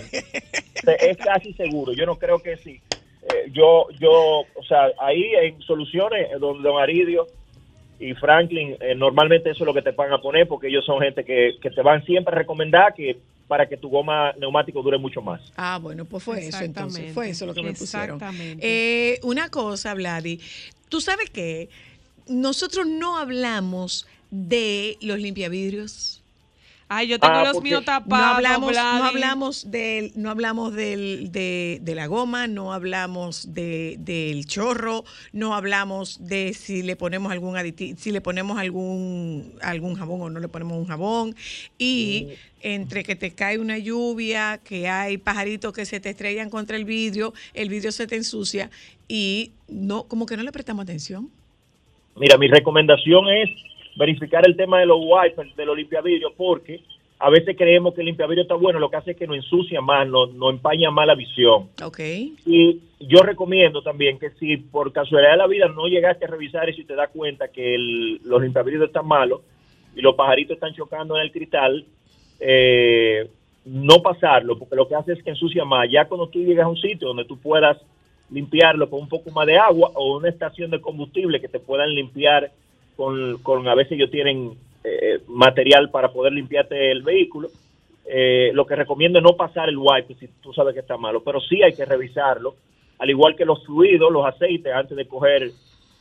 Es 1.01 1.17
casi 1.19 1.53
seguro. 1.55 1.93
Yo 1.93 2.07
no 2.07 2.17
creo 2.17 2.41
que 2.41 2.57
sí. 2.57 2.81
Eh, 3.23 3.51
yo, 3.53 3.87
yo, 4.01 4.11
o 4.11 4.65
sea, 4.67 4.87
ahí 5.01 5.23
en 5.43 5.61
soluciones, 5.63 6.29
eh, 6.33 6.39
don, 6.41 6.61
don 6.61 6.83
Aridio 6.83 7.29
y 8.01 8.15
Franklin, 8.15 8.77
eh, 8.81 8.97
normalmente 8.97 9.51
eso 9.51 9.63
es 9.63 9.67
lo 9.67 9.73
que 9.75 9.83
te 9.83 9.93
van 9.93 10.13
a 10.13 10.19
poner 10.19 10.49
porque 10.49 10.67
ellos 10.67 10.85
son 10.85 11.01
gente 11.01 11.25
que, 11.25 11.53
que 11.63 11.71
te 11.71 11.83
van 11.83 12.05
siempre 12.05 12.35
a 12.35 12.39
recomendar 12.39 12.93
que 12.95 13.17
para 13.47 13.69
que 13.69 13.77
tu 13.77 13.89
goma 13.91 14.33
neumático 14.41 14.83
dure 14.83 14.99
mucho 14.99 15.21
más. 15.23 15.41
Ah, 15.57 15.79
bueno, 15.81 16.05
pues 16.05 16.25
fue 16.25 16.39
eso 16.49 16.65
entonces. 16.65 16.99
Exactamente. 17.05 17.13
Fue 17.15 17.29
eso 17.31 17.47
lo 17.47 17.55
que 17.55 17.63
me 17.63 17.75
pusieron. 17.75 18.17
Exactamente. 18.17 18.59
Eh, 19.13 19.21
una 19.23 19.51
cosa, 19.51 19.95
Vladi. 19.95 20.41
Tú 20.93 21.01
sabes 21.01 21.31
que 21.31 21.71
nosotros 22.29 22.87
no 22.87 23.17
hablamos 23.17 24.07
de 24.31 24.99
los 25.01 25.19
limpiavidrios. 25.19 26.23
Ay, 26.87 27.09
yo 27.09 27.19
tengo 27.19 27.33
Ah, 27.35 27.45
los 27.51 27.63
míos 27.63 27.81
No 27.81 27.85
tapados. 27.87 28.37
hablamos, 28.37 28.75
no 28.75 29.05
hablamos 29.05 29.71
del, 29.71 30.13
no 30.15 30.29
hablamos 30.29 30.75
del, 30.75 31.33
de, 31.33 31.79
de 31.81 31.95
la 31.95 32.07
goma, 32.09 32.47
no 32.47 32.75
hablamos 32.75 33.55
de, 33.55 33.97
del 34.01 34.45
chorro, 34.45 35.03
no 35.33 35.55
hablamos 35.55 36.19
de 36.29 36.53
si 36.53 36.83
le 36.83 36.95
ponemos 36.95 37.33
algún 37.33 37.57
aditivo, 37.57 37.97
si 37.99 38.11
le 38.11 38.21
ponemos 38.21 38.59
algún, 38.59 39.55
algún 39.63 39.95
jabón 39.95 40.21
o 40.21 40.29
no 40.29 40.41
le 40.41 40.49
ponemos 40.49 40.77
un 40.77 40.85
jabón. 40.87 41.35
Y 41.79 42.29
entre 42.61 43.03
que 43.05 43.17
te 43.17 43.35
cae 43.35 43.57
una 43.59 43.79
lluvia, 43.79 44.61
que 44.63 44.87
hay 44.91 45.17
pajaritos 45.17 45.73
que 45.73 45.87
se 45.87 45.99
te 45.99 46.11
estrellan 46.11 46.51
contra 46.51 46.77
el 46.77 46.85
vidrio, 46.85 47.33
el 47.55 47.71
vidrio 47.71 47.91
se 47.91 48.07
te 48.07 48.17
ensucia 48.17 48.71
y 49.15 49.53
no, 49.69 50.05
como 50.09 50.25
que 50.25 50.39
no 50.39 50.43
le 50.43 50.53
prestamos 50.53 50.85
atención. 50.85 51.29
Mira, 52.17 52.39
mi 52.39 52.49
recomendación 52.49 53.29
es 53.29 53.51
verificar 53.97 54.43
el 54.47 54.57
tema 54.57 54.79
de 54.81 54.87
los 54.87 54.97
wipers, 55.03 55.55
de 55.55 55.67
los 55.67 55.77
limpiavidrios, 55.77 56.33
porque 56.35 56.81
a 57.19 57.29
veces 57.29 57.55
creemos 57.59 57.93
que 57.93 58.01
el 58.01 58.07
limpiavidrio 58.07 58.43
está 58.45 58.55
bueno, 58.55 58.79
lo 58.79 58.89
que 58.89 58.97
hace 58.97 59.11
es 59.11 59.17
que 59.19 59.27
nos 59.27 59.37
ensucia 59.37 59.83
más, 59.83 60.09
nos, 60.09 60.33
nos 60.33 60.55
empaña 60.55 60.91
más 60.91 61.07
la 61.07 61.15
visión. 61.15 61.69
Ok. 61.85 61.99
Y 62.47 62.81
yo 63.01 63.19
recomiendo 63.23 63.83
también 63.83 64.19
que 64.19 64.31
si 64.41 64.57
por 64.57 64.91
casualidad 64.93 65.33
de 65.33 65.37
la 65.37 65.47
vida 65.47 65.69
no 65.69 65.89
llegaste 65.89 66.25
a 66.25 66.29
revisar 66.29 66.71
y 66.71 66.75
si 66.75 66.85
te 66.85 66.95
das 66.95 67.11
cuenta 67.11 67.49
que 67.49 67.75
el- 67.75 68.17
los 68.25 68.41
limpiavidrios 68.41 68.87
están 68.87 69.07
malos 69.07 69.43
y 69.95 70.01
los 70.01 70.15
pajaritos 70.15 70.55
están 70.55 70.73
chocando 70.75 71.17
en 71.19 71.23
el 71.25 71.33
cristal, 71.33 71.85
eh, 72.41 73.29
no 73.67 74.01
pasarlo, 74.03 74.59
porque 74.59 74.75
lo 74.75 74.89
que 74.89 74.95
hace 74.95 75.13
es 75.13 75.23
que 75.23 75.31
ensucia 75.31 75.65
más. 75.67 75.87
Ya 75.91 76.07
cuando 76.07 76.29
tú 76.29 76.39
llegas 76.41 76.65
a 76.65 76.69
un 76.69 76.79
sitio 76.79 77.09
donde 77.09 77.27
tú 77.27 77.37
puedas 77.39 77.77
limpiarlo 78.31 78.89
con 78.89 79.01
un 79.01 79.09
poco 79.09 79.31
más 79.31 79.47
de 79.47 79.59
agua 79.59 79.91
o 79.95 80.17
una 80.17 80.29
estación 80.29 80.71
de 80.71 80.81
combustible 80.81 81.41
que 81.41 81.49
te 81.49 81.61
puedan 81.61 81.95
limpiar 81.95 82.51
con, 82.97 83.39
con 83.39 83.67
a 83.69 83.75
veces 83.75 83.93
ellos 83.93 84.11
tienen 84.11 84.53
eh, 84.85 85.21
material 85.29 85.91
para 85.91 86.13
poder 86.13 86.33
limpiarte 86.33 86.91
el 86.91 87.03
vehículo. 87.03 87.49
Eh, 88.05 88.51
lo 88.53 88.67
que 88.67 88.77
recomiendo 88.77 89.19
es 89.19 89.23
no 89.23 89.37
pasar 89.37 89.69
el 89.69 89.79
wipe 89.79 90.15
si 90.15 90.29
tú 90.43 90.53
sabes 90.53 90.75
que 90.75 90.81
está 90.81 90.97
malo, 90.97 91.23
pero 91.23 91.41
sí 91.41 91.63
hay 91.63 91.73
que 91.73 91.85
revisarlo, 91.85 92.57
al 92.99 93.11
igual 93.11 93.37
que 93.37 93.45
los 93.45 93.65
fluidos, 93.65 94.13
los 94.13 94.27
aceites, 94.27 94.73
antes 94.73 94.97
de 94.97 95.07
coger 95.07 95.51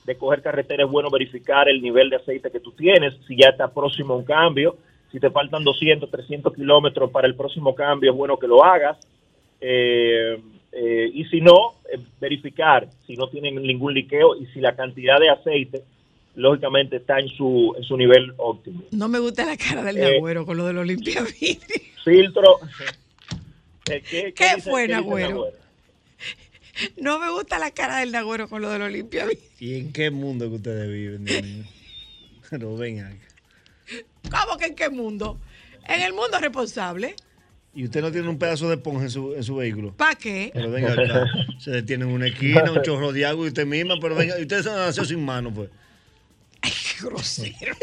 de 0.06 0.18
coger 0.18 0.42
carretera 0.42 0.84
es 0.84 0.90
bueno 0.90 1.12
verificar 1.12 1.70
el 1.70 1.80
nivel 1.80 2.10
de 2.10 2.16
aceite 2.16 2.50
que 2.50 2.60
tú 2.60 2.72
tienes, 2.72 3.16
si 3.28 3.38
ya 3.38 3.50
está 3.50 3.68
próximo 3.68 4.16
a 4.16 4.18
un 4.18 4.24
cambio, 4.24 4.76
si 5.12 5.20
te 5.20 5.30
faltan 5.30 5.64
200, 5.64 6.10
300 6.10 6.54
kilómetros 6.54 7.12
para 7.12 7.28
el 7.28 7.36
próximo 7.36 7.76
cambio, 7.76 8.12
es 8.12 8.18
bueno 8.18 8.38
que 8.38 8.48
lo 8.48 8.64
hagas. 8.64 8.98
Eh, 9.60 10.42
eh, 10.72 11.10
y 11.14 11.26
si 11.26 11.42
no, 11.42 11.76
eh, 11.94 12.00
verificar 12.20 12.88
si 13.06 13.16
no 13.16 13.28
tienen 13.30 13.56
ningún 13.62 13.94
liqueo 13.94 14.36
y 14.36 14.46
si 14.48 14.60
la 14.60 14.76
cantidad 14.76 15.20
de 15.20 15.30
aceite, 15.30 15.84
lógicamente, 16.36 16.98
está 16.98 17.20
en 17.20 17.28
su, 17.30 17.74
en 17.78 17.84
su 17.84 17.98
nivel 17.98 18.34
óptimo. 18.38 18.84
No 18.92 19.08
me 19.10 19.20
gusta 19.20 19.46
la 19.46 19.58
cara 19.58 19.84
del 19.84 19.98
Eh, 19.98 20.14
Nagüero 20.14 20.46
con 20.46 20.58
lo 20.58 20.66
de 20.66 20.74
los 20.74 20.86
limpiavidrios. 20.88 21.60
Filtro. 22.04 22.60
Eh, 23.90 24.02
¿Qué, 24.10 24.32
¿Qué 24.34 24.56
dice- 24.56 24.70
fue, 24.70 24.88
Nagüero? 24.88 25.48
No 26.98 27.20
me 27.20 27.30
gusta 27.32 27.60
la 27.60 27.72
cara 27.72 27.98
del 27.98 28.12
Nagüero 28.12 28.48
con 28.48 28.62
lo 28.62 28.70
de 28.70 28.80
los 28.80 28.92
limpiavidrios. 28.92 29.44
¿Y 29.60 29.76
en 29.76 29.92
qué 29.92 30.10
mundo 30.12 30.48
que 30.50 30.56
ustedes 30.56 30.88
viven, 30.90 31.26
Dios 31.26 31.44
mío? 31.44 31.64
Pero 32.50 32.78
ven 32.78 33.00
acá. 33.02 33.18
¿Cómo 34.46 34.58
que 34.58 34.66
en 34.68 34.76
qué 34.76 34.90
mundo? 34.90 35.40
En 35.88 36.02
el 36.02 36.14
mundo 36.14 36.38
responsable. 36.40 37.16
¿Y 37.74 37.86
usted 37.86 38.02
no 38.02 38.12
tiene 38.12 38.28
un 38.28 38.38
pedazo 38.38 38.68
de 38.68 38.76
esponja 38.76 39.04
en 39.04 39.10
su, 39.10 39.34
en 39.34 39.44
su 39.44 39.56
vehículo? 39.56 39.94
¿Para 39.96 40.16
qué? 40.16 40.52
Pero 40.54 40.72
venga 40.72 40.92
acá. 40.92 41.26
Se 41.60 41.72
detiene 41.72 42.04
en 42.04 42.12
una 42.12 42.28
esquina, 42.28 42.70
un 42.72 42.82
chorro 42.82 43.14
de 43.14 43.26
agua 43.26 43.46
y 43.46 43.48
usted 43.48 43.66
misma, 43.66 43.96
pero 44.02 44.14
venga, 44.16 44.38
y 44.38 44.42
ustedes 44.42 44.66
se 44.66 44.72
nació 44.72 45.06
sin 45.06 45.24
mano, 45.24 45.54
pues. 45.54 45.70
Qué 46.62 47.06
grosero. 47.08 47.76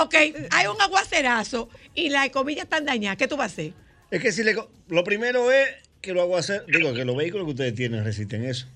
Ok, 0.00 0.14
hay 0.50 0.66
un 0.66 0.80
aguacerazo 0.80 1.68
y 1.94 2.10
las 2.10 2.28
comillas 2.30 2.64
están 2.64 2.84
dañadas. 2.84 3.16
¿Qué 3.16 3.26
tú 3.26 3.36
vas 3.36 3.50
a 3.50 3.52
hacer? 3.52 3.72
Es 4.10 4.20
que 4.20 4.30
si 4.32 4.44
le. 4.44 4.54
Lo 4.88 5.04
primero 5.04 5.50
es 5.50 5.68
que 6.00 6.12
lo 6.12 6.22
hago 6.22 6.36
hacer. 6.36 6.64
Digo, 6.66 6.92
que 6.94 7.04
los 7.04 7.16
vehículos 7.16 7.46
que 7.46 7.50
ustedes 7.52 7.74
tienen 7.74 8.04
resisten 8.04 8.44
eso. 8.44 8.66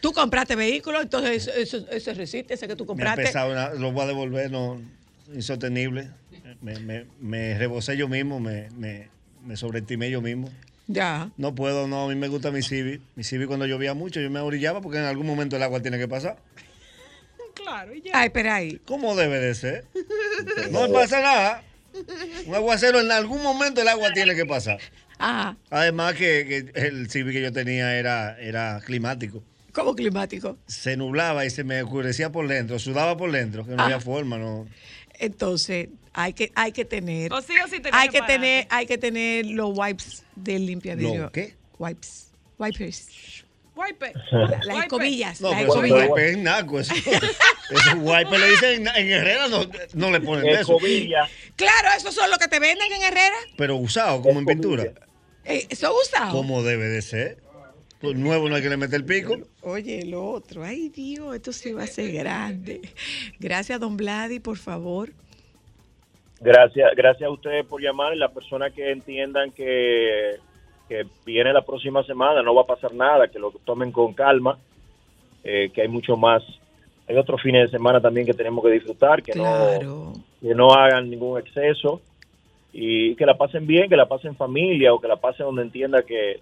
Tú 0.00 0.12
compraste 0.12 0.54
vehículo, 0.56 1.00
entonces 1.02 1.48
eso, 1.48 1.78
eso, 1.78 1.90
eso 1.90 2.14
resiste, 2.14 2.54
ese 2.54 2.68
que 2.68 2.76
tú 2.76 2.84
Me 2.84 2.86
ha 2.86 2.88
compraste. 2.88 3.22
pesado, 3.22 3.74
lo 3.78 3.92
voy 3.92 4.04
a 4.04 4.06
devolver, 4.06 4.50
no. 4.50 4.80
Insostenible. 5.34 6.10
Me, 6.60 6.78
me, 6.80 7.06
me 7.20 7.58
rebosé 7.58 7.96
yo 7.96 8.08
mismo, 8.08 8.40
me, 8.40 8.68
me, 8.76 9.08
me 9.44 9.56
sobreestimé 9.56 10.10
yo 10.10 10.20
mismo. 10.20 10.50
Ya. 10.88 11.30
No 11.36 11.54
puedo, 11.54 11.88
no. 11.88 12.04
A 12.04 12.08
mí 12.08 12.14
me 12.14 12.28
gusta 12.28 12.50
mi 12.50 12.62
Civic. 12.62 13.00
Mi 13.16 13.24
Civic 13.24 13.48
cuando 13.48 13.66
llovía 13.66 13.94
mucho, 13.94 14.20
yo 14.20 14.30
me 14.30 14.40
orillaba 14.40 14.80
porque 14.80 14.98
en 14.98 15.04
algún 15.04 15.26
momento 15.26 15.56
el 15.56 15.62
agua 15.62 15.82
tiene 15.82 15.98
que 15.98 16.08
pasar. 16.08 16.38
Claro, 17.54 17.94
y 17.94 18.02
ya. 18.02 18.12
Ay, 18.14 18.26
espera 18.26 18.56
ahí. 18.56 18.80
¿Cómo 18.84 19.16
debe 19.16 19.40
de 19.40 19.54
ser? 19.54 19.84
No 20.70 20.86
me 20.86 20.94
pasa 20.94 21.20
nada. 21.20 21.62
Un 22.46 22.54
aguacero 22.54 23.00
en 23.00 23.10
algún 23.10 23.42
momento 23.42 23.80
el 23.80 23.88
agua 23.88 24.12
tiene 24.12 24.34
que 24.34 24.44
pasar. 24.44 24.78
Ajá. 25.18 25.56
Además 25.70 26.14
que, 26.14 26.70
que 26.72 26.86
el 26.86 27.08
Civic 27.10 27.32
que 27.34 27.42
yo 27.42 27.52
tenía 27.52 27.96
era, 27.96 28.38
era 28.38 28.80
climático. 28.84 29.42
Como 29.72 29.94
climático. 29.94 30.58
Se 30.66 30.96
nublaba 30.96 31.44
y 31.44 31.50
se 31.50 31.64
me 31.64 31.82
oscurecía 31.82 32.30
por 32.30 32.46
dentro, 32.48 32.78
sudaba 32.78 33.16
por 33.16 33.32
dentro, 33.32 33.66
que 33.66 33.72
no 33.72 33.82
había 33.82 34.00
forma, 34.00 34.38
no. 34.38 34.66
Entonces, 35.18 35.88
hay 36.16 36.32
que, 36.32 36.50
hay 36.54 36.72
que 36.72 36.84
tener. 36.84 37.32
O 37.32 37.42
sí 37.42 37.52
o 37.62 37.68
sí 37.68 37.76
hay 37.92 38.08
que 38.08 38.22
tener, 38.22 38.66
hay 38.70 38.86
que 38.86 38.96
tener 38.96 39.44
los 39.46 39.76
wipes 39.76 40.24
del 40.34 40.64
limpiadillo. 40.64 41.24
¿Lo 41.24 41.32
qué? 41.32 41.54
Wipes. 41.78 42.32
Wipers. 42.58 43.44
Wipe. 43.76 44.12
Las 44.64 44.84
escobillas. 44.84 45.40
No, 45.42 45.50
las 45.50 45.60
pero 45.60 45.72
eso 45.72 45.84
escobillas. 45.84 46.08
wipe 46.08 46.30
es 46.30 46.38
naco. 46.38 46.80
Eso, 46.80 46.94
eso 47.74 47.96
wipe 47.98 48.38
le 48.38 48.50
dicen 48.50 48.86
en, 48.86 48.96
en 48.96 49.12
Herrera, 49.12 49.48
no, 49.48 49.66
no 49.92 50.10
le 50.10 50.20
ponen 50.20 50.46
eso. 50.46 50.60
Escobilla. 50.76 51.28
Claro, 51.54 51.88
esos 51.94 52.14
son 52.14 52.30
los 52.30 52.38
que 52.38 52.48
te 52.48 52.58
venden 52.58 52.90
en 52.90 53.02
Herrera. 53.02 53.36
Pero 53.58 53.76
usado, 53.76 54.22
como 54.22 54.40
en 54.40 54.46
pintura. 54.46 54.94
Eh, 55.44 55.68
son 55.76 55.92
usados. 56.02 56.32
Como 56.32 56.62
debe 56.62 56.88
de 56.88 57.02
ser. 57.02 57.42
Pues 58.00 58.16
nuevo 58.16 58.48
no 58.48 58.54
hay 58.54 58.62
que 58.62 58.70
le 58.70 58.78
meter 58.78 58.96
el 58.96 59.04
pico. 59.04 59.38
Oye, 59.60 60.04
lo 60.06 60.24
otro. 60.24 60.64
Ay, 60.64 60.88
Dios, 60.88 61.34
esto 61.34 61.52
sí 61.52 61.72
va 61.72 61.84
a 61.84 61.86
ser 61.86 62.12
grande. 62.12 62.80
Gracias, 63.38 63.78
don 63.80 63.98
Vladi, 63.98 64.40
por 64.40 64.56
favor. 64.56 65.12
Gracias, 66.40 66.90
gracias 66.94 67.28
a 67.28 67.32
ustedes 67.32 67.64
por 67.64 67.80
llamar 67.80 68.14
y 68.14 68.18
las 68.18 68.30
personas 68.30 68.72
que 68.72 68.90
entiendan 68.90 69.52
que, 69.52 70.36
que 70.88 71.06
viene 71.24 71.52
la 71.52 71.62
próxima 71.62 72.02
semana, 72.04 72.42
no 72.42 72.54
va 72.54 72.62
a 72.62 72.66
pasar 72.66 72.92
nada, 72.94 73.28
que 73.28 73.38
lo 73.38 73.50
tomen 73.64 73.90
con 73.90 74.12
calma, 74.12 74.58
eh, 75.44 75.70
que 75.72 75.82
hay 75.82 75.88
mucho 75.88 76.16
más. 76.16 76.42
Hay 77.08 77.16
otros 77.16 77.40
fines 77.40 77.70
de 77.70 77.76
semana 77.76 78.00
también 78.00 78.26
que 78.26 78.34
tenemos 78.34 78.64
que 78.64 78.70
disfrutar, 78.70 79.22
que, 79.22 79.32
Claro. 79.32 79.82
no, 79.82 80.12
que 80.40 80.54
no 80.54 80.72
hagan 80.72 81.08
ningún 81.08 81.38
exceso 81.38 82.00
y 82.72 83.14
que 83.14 83.24
la 83.24 83.38
pasen 83.38 83.66
bien, 83.66 83.88
que 83.88 83.96
la 83.96 84.06
pasen 84.06 84.32
en 84.32 84.36
familia 84.36 84.92
o 84.92 85.00
que 85.00 85.08
la 85.08 85.16
pasen 85.16 85.46
donde 85.46 85.62
entienda 85.62 86.02
que 86.02 86.40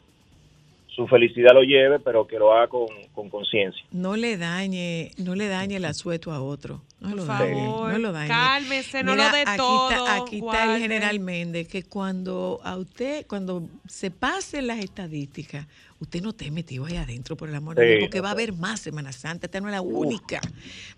su 0.95 1.07
felicidad 1.09 1.53
lo 1.55 1.62
lleve, 1.62 1.99
pero 1.99 2.26
que 2.26 2.38
lo 2.38 2.53
haga 2.55 2.68
con 2.68 2.86
con 3.12 3.28
conciencia. 3.30 3.82
No 3.92 4.16
le 4.16 4.36
dañe, 4.36 5.11
no 5.18 5.34
le 5.34 5.49
dañe 5.49 5.76
el 5.76 5.84
asueto 5.84 6.32
a 6.32 6.40
otro. 6.42 6.82
No 7.01 7.09
Por 7.11 7.16
lo 7.18 7.24
dañe. 7.26 7.55
favor, 7.55 7.92
No 7.92 7.99
lo 7.99 8.12
dañe. 8.12 8.28
cálmese, 8.28 9.03
no 9.05 9.12
Mira, 9.12 9.26
lo 9.30 9.36
dé 9.36 9.42
aquí 9.47 9.57
todo. 9.57 9.90
Está, 9.90 10.16
aquí 10.16 10.38
está 10.38 10.74
el 10.74 10.80
general 10.82 11.20
Méndez, 11.20 11.68
que 11.68 11.82
cuando 11.84 12.61
a 12.64 12.76
usted, 12.76 13.26
cuando 13.26 13.68
se 13.86 14.11
pasen 14.11 14.66
las 14.66 14.78
estadísticas, 14.78 15.66
usted 16.05 16.22
no 16.22 16.30
esté 16.30 16.50
metido 16.50 16.86
ahí 16.86 16.96
adentro, 16.96 17.36
por 17.36 17.48
el 17.48 17.55
amor 17.55 17.74
de 17.76 17.82
Sí, 17.82 17.88
Dios, 17.88 18.00
porque 18.05 18.20
va 18.20 18.28
a 18.28 18.32
haber 18.32 18.52
más 18.52 18.80
Semana 18.80 19.12
Santa. 19.12 19.46
Esta 19.46 19.61
no 19.61 19.68
es 19.68 19.72
la 19.72 19.80
única. 19.82 20.40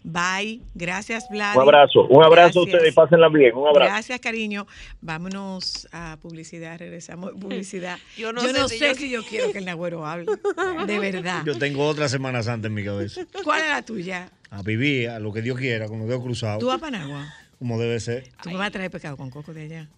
Bye. 0.04 0.61
Gracias, 0.74 1.26
Vlad. 1.30 1.57
Un 1.57 1.62
abrazo, 1.62 2.07
un 2.09 2.22
abrazo 2.22 2.61
a 2.61 2.62
ustedes 2.64 2.92
y 2.92 2.94
pásenla 2.94 3.28
bien, 3.28 3.54
un 3.57 3.66
abrazo. 3.68 3.90
Gracias, 3.92 4.20
cariño. 4.20 4.66
Vámonos 5.00 5.88
a 5.92 6.18
publicidad, 6.20 6.78
regresamos 6.78 7.32
a 7.32 7.34
publicidad. 7.40 7.98
Yo 8.16 8.32
no 8.32 8.42
yo 8.42 8.48
sé 8.52 8.59
no 8.61 8.68
si 8.68 8.78
sé 8.78 8.88
yo- 8.88 8.94
si 8.94 9.11
yo 9.11 9.22
quiero 9.24 9.52
que 9.52 9.59
el 9.59 9.64
Nagüero 9.64 10.07
hable. 10.07 10.26
De 10.86 10.98
verdad. 10.98 11.42
Yo 11.44 11.57
tengo 11.59 11.86
otra 11.86 12.09
Semana 12.09 12.42
Santa 12.42 12.68
en 12.68 12.74
mi 12.74 12.84
cabeza. 12.84 13.26
¿Cuál 13.42 13.62
es 13.62 13.68
la 13.70 13.82
tuya? 13.82 14.30
A 14.50 14.62
vivir, 14.62 15.09
a 15.09 15.18
lo 15.18 15.32
que 15.32 15.42
Dios 15.42 15.59
quiera, 15.59 15.88
con 15.88 15.98
los 15.98 16.09
dedos 16.09 16.22
cruzados. 16.22 16.61
¿Tú 16.61 16.66
vas 16.66 16.76
a 16.76 16.80
Panagua? 16.80 17.26
Como 17.59 17.78
debe 17.80 17.98
ser. 18.00 18.28
Tú 18.42 18.50
me 18.50 18.57
vas 18.57 18.68
a 18.68 18.70
traer 18.70 18.90
pescado 18.90 19.16
con 19.16 19.30
coco 19.30 19.52
de 19.54 19.62
allá. 19.62 19.88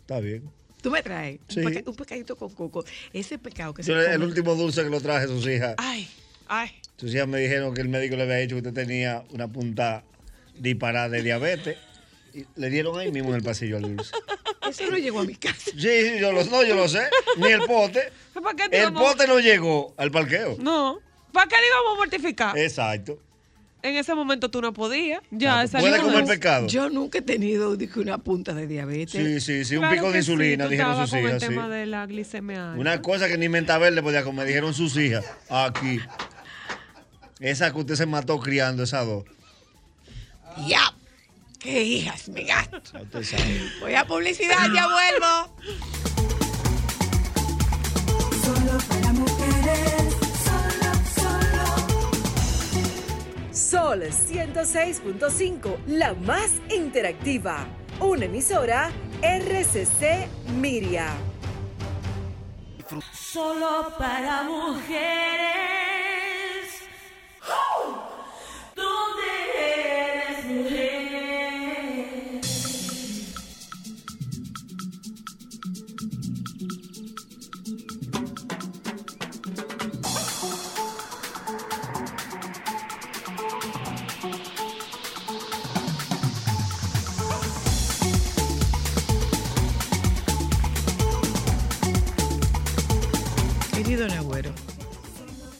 Está 0.00 0.20
bien. 0.20 0.42
Tú 0.86 0.92
me 0.92 1.02
traes 1.02 1.40
Sí. 1.48 1.58
un, 1.58 1.64
peca- 1.72 1.90
un 1.90 1.96
pescadito 1.96 2.36
con 2.36 2.48
coco. 2.54 2.84
Ese 3.12 3.38
pescado 3.38 3.74
que 3.74 3.82
Yo, 3.82 4.00
se 4.00 4.06
el 4.06 4.12
come. 4.12 4.26
último 4.26 4.54
dulce 4.54 4.84
que 4.84 4.88
lo 4.88 5.00
traje 5.00 5.24
a 5.24 5.26
sus 5.26 5.44
hijas. 5.48 5.74
Ay, 5.78 6.08
ay. 6.46 6.70
Sus 6.96 7.12
hijas 7.12 7.26
me 7.26 7.40
dijeron 7.40 7.74
que 7.74 7.80
el 7.80 7.88
médico 7.88 8.14
le 8.14 8.22
había 8.22 8.36
dicho 8.36 8.54
que 8.54 8.58
usted 8.68 8.72
tenía 8.72 9.24
una 9.30 9.48
punta 9.48 10.04
disparada 10.56 11.08
de 11.08 11.22
diabetes. 11.22 11.76
Y 12.32 12.44
le 12.54 12.70
dieron 12.70 12.96
ahí 13.00 13.10
mismo 13.10 13.30
en 13.30 13.34
el 13.34 13.42
pasillo 13.42 13.78
al 13.78 13.82
dulce. 13.82 14.12
Eso 14.70 14.88
no 14.88 14.96
llegó 14.96 15.18
a 15.18 15.24
mi 15.24 15.34
casa. 15.34 15.72
Sí, 15.72 15.72
sí, 15.76 16.18
yo 16.20 16.30
lo, 16.30 16.44
no, 16.44 16.62
yo 16.62 16.76
lo 16.76 16.86
sé. 16.88 17.02
Ni 17.38 17.48
el 17.48 17.62
pote. 17.62 18.12
¿Para 18.32 18.54
qué 18.54 18.78
El 18.82 18.92
pote 18.92 19.26
no 19.26 19.40
llegó 19.40 19.92
al 19.96 20.12
parqueo. 20.12 20.56
No. 20.60 21.00
¿Para 21.32 21.48
qué 21.48 21.56
le 21.60 21.66
íbamos 21.66 21.94
a 21.94 21.96
mortificar? 21.96 22.56
Exacto. 22.56 23.18
En 23.82 23.96
ese 23.96 24.14
momento 24.14 24.50
tú 24.50 24.60
no 24.60 24.72
podías. 24.72 25.20
Ya, 25.30 25.62
esa 25.62 25.78
Puede 25.78 25.98
línea 25.98 26.12
comer 26.12 26.24
pescado. 26.26 26.66
Yo 26.66 26.88
nunca 26.90 27.18
he 27.18 27.22
tenido 27.22 27.76
dije, 27.76 28.00
una 28.00 28.18
punta 28.18 28.52
de 28.52 28.66
diabetes. 28.66 29.10
Sí, 29.10 29.40
sí, 29.40 29.64
sí. 29.64 29.76
Un 29.76 29.82
Claro 29.82 29.94
pico 29.94 30.06
de 30.08 30.12
que 30.14 30.22
sí, 30.22 30.32
insulina, 30.32 30.64
tú 30.64 30.70
dijeron 30.70 30.90
estabas 30.92 31.10
sus 31.10 31.18
con 31.18 31.28
hijas. 31.28 31.34
el 31.34 31.40
sí. 31.40 31.54
tema 31.54 31.68
de 31.68 31.86
la 31.86 32.06
glicemia 32.06 32.68
alta. 32.70 32.80
Una 32.80 33.02
cosa 33.02 33.28
que 33.28 33.38
ni 33.38 33.48
menta 33.48 33.78
verde 33.78 34.02
podía 34.02 34.24
comer, 34.24 34.46
dijeron 34.46 34.74
sus 34.74 34.96
hijas. 34.96 35.24
Aquí. 35.48 36.00
Esa 37.38 37.70
que 37.72 37.78
usted 37.78 37.94
se 37.94 38.06
mató 38.06 38.40
criando, 38.40 38.82
esas 38.82 39.06
dos. 39.06 39.24
¡Ya! 40.66 40.80
¡Qué 41.60 41.82
hijas, 41.82 42.28
me 42.28 42.44
gasto! 42.44 42.80
Ya 42.92 43.02
usted 43.02 43.22
sabe. 43.22 43.60
Voy 43.80 43.94
a 43.94 44.04
publicidad, 44.06 44.68
ya 44.74 44.86
vuelvo. 44.88 45.56
Solo 48.42 48.78
para 48.88 49.05
Sol 53.96 54.02
106.5, 54.02 55.78
la 55.86 56.12
más 56.12 56.60
interactiva. 56.68 57.66
Una 57.98 58.26
emisora 58.26 58.90
RCC 59.22 60.28
Miria. 60.60 61.14
Solo 63.14 63.94
para 63.98 64.42
mujeres. 64.42 65.46
¿Dónde 67.40 67.95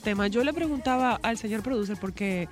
tema. 0.06 0.28
Yo 0.28 0.44
le 0.44 0.52
preguntaba 0.52 1.18
al 1.20 1.36
señor 1.36 1.62
producer 1.64 1.96
porque 2.00 2.48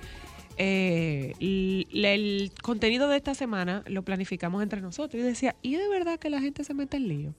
eh, 0.57 1.33
el, 1.39 2.51
contenido 2.61 3.07
de 3.07 3.15
esta 3.15 3.33
semana 3.33 3.81
lo 3.87 4.01
planificamos 4.03 4.61
entre 4.61 4.81
nosotros. 4.81 5.21
Y 5.21 5.25
decía, 5.25 5.55
¿y 5.61 5.75
de 5.77 5.87
verdad 5.87 6.19
que 6.19 6.29
la 6.29 6.41
gente 6.41 6.65
se 6.65 6.73
mete 6.73 6.97
en 6.97 7.07
lío? 7.07 7.33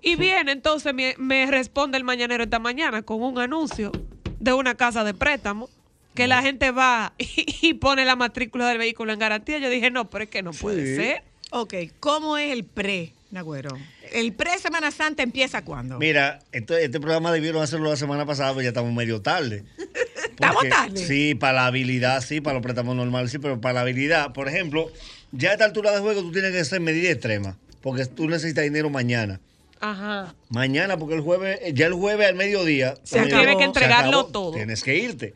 Y 0.00 0.14
bien, 0.14 0.48
entonces 0.48 0.94
me, 0.94 1.16
me 1.18 1.44
responde 1.46 1.98
el 1.98 2.04
mañanero 2.04 2.44
esta 2.44 2.60
mañana 2.60 3.02
con 3.02 3.20
un 3.20 3.40
anuncio 3.40 3.90
de 4.38 4.52
una 4.52 4.76
casa 4.76 5.02
de 5.02 5.12
préstamo 5.12 5.68
que 6.14 6.28
la 6.28 6.40
gente 6.40 6.70
va 6.70 7.12
y, 7.18 7.46
y 7.62 7.74
pone 7.74 8.04
la 8.04 8.14
matrícula 8.14 8.68
del 8.68 8.78
vehículo 8.78 9.12
en 9.12 9.18
garantía. 9.18 9.58
Yo 9.58 9.68
dije, 9.68 9.90
no, 9.90 10.08
pero 10.08 10.22
es 10.22 10.30
que 10.30 10.42
no 10.44 10.52
puede 10.52 10.86
Sí. 10.86 11.02
ser. 11.02 11.24
ok, 11.50 11.74
¿cómo 11.98 12.38
es 12.38 12.52
el 12.52 12.62
pre, 12.64 13.12
Nagüero? 13.36 13.76
¿El 14.12 14.32
pre 14.32 14.58
Semana 14.58 14.90
Santa 14.90 15.22
empieza 15.22 15.62
cuándo? 15.62 15.98
Mira, 15.98 16.40
este, 16.52 16.84
este 16.84 17.00
programa 17.00 17.30
debieron 17.32 17.62
hacerlo 17.62 17.90
la 17.90 17.96
semana 17.96 18.24
pasada, 18.24 18.50
pero 18.52 18.62
ya 18.62 18.68
estamos 18.68 18.92
medio 18.94 19.20
tarde. 19.20 19.64
¿Estamos 20.30 20.66
tarde? 20.68 21.06
Sí, 21.06 21.34
para 21.34 21.52
la 21.52 21.66
habilidad, 21.66 22.22
sí, 22.22 22.40
para 22.40 22.54
los 22.54 22.62
préstamos 22.62 22.96
normales, 22.96 23.30
sí, 23.30 23.38
pero 23.38 23.60
para 23.60 23.74
la 23.74 23.80
habilidad, 23.82 24.32
por 24.32 24.48
ejemplo, 24.48 24.90
ya 25.32 25.50
a 25.50 25.52
esta 25.52 25.66
altura 25.66 25.92
de 25.92 26.00
juego 26.00 26.22
tú 26.22 26.32
tienes 26.32 26.52
que 26.52 26.60
hacer 26.60 26.80
medida 26.80 27.10
extrema, 27.10 27.58
porque 27.82 28.06
tú 28.06 28.26
necesitas 28.26 28.64
dinero 28.64 28.88
mañana. 28.88 29.38
Ajá. 29.80 30.34
Mañana, 30.48 30.96
porque 30.96 31.14
el 31.14 31.20
jueves, 31.20 31.60
ya 31.74 31.86
el 31.86 31.92
jueves 31.92 32.28
al 32.28 32.34
mediodía. 32.34 32.94
Se 33.02 33.20
acabó. 33.20 33.42
Tiene 33.42 33.58
que 33.58 33.64
entregarlo 33.64 34.20
acabó, 34.20 34.32
todo. 34.32 34.52
Tienes 34.52 34.82
que 34.82 34.96
irte. 34.96 35.34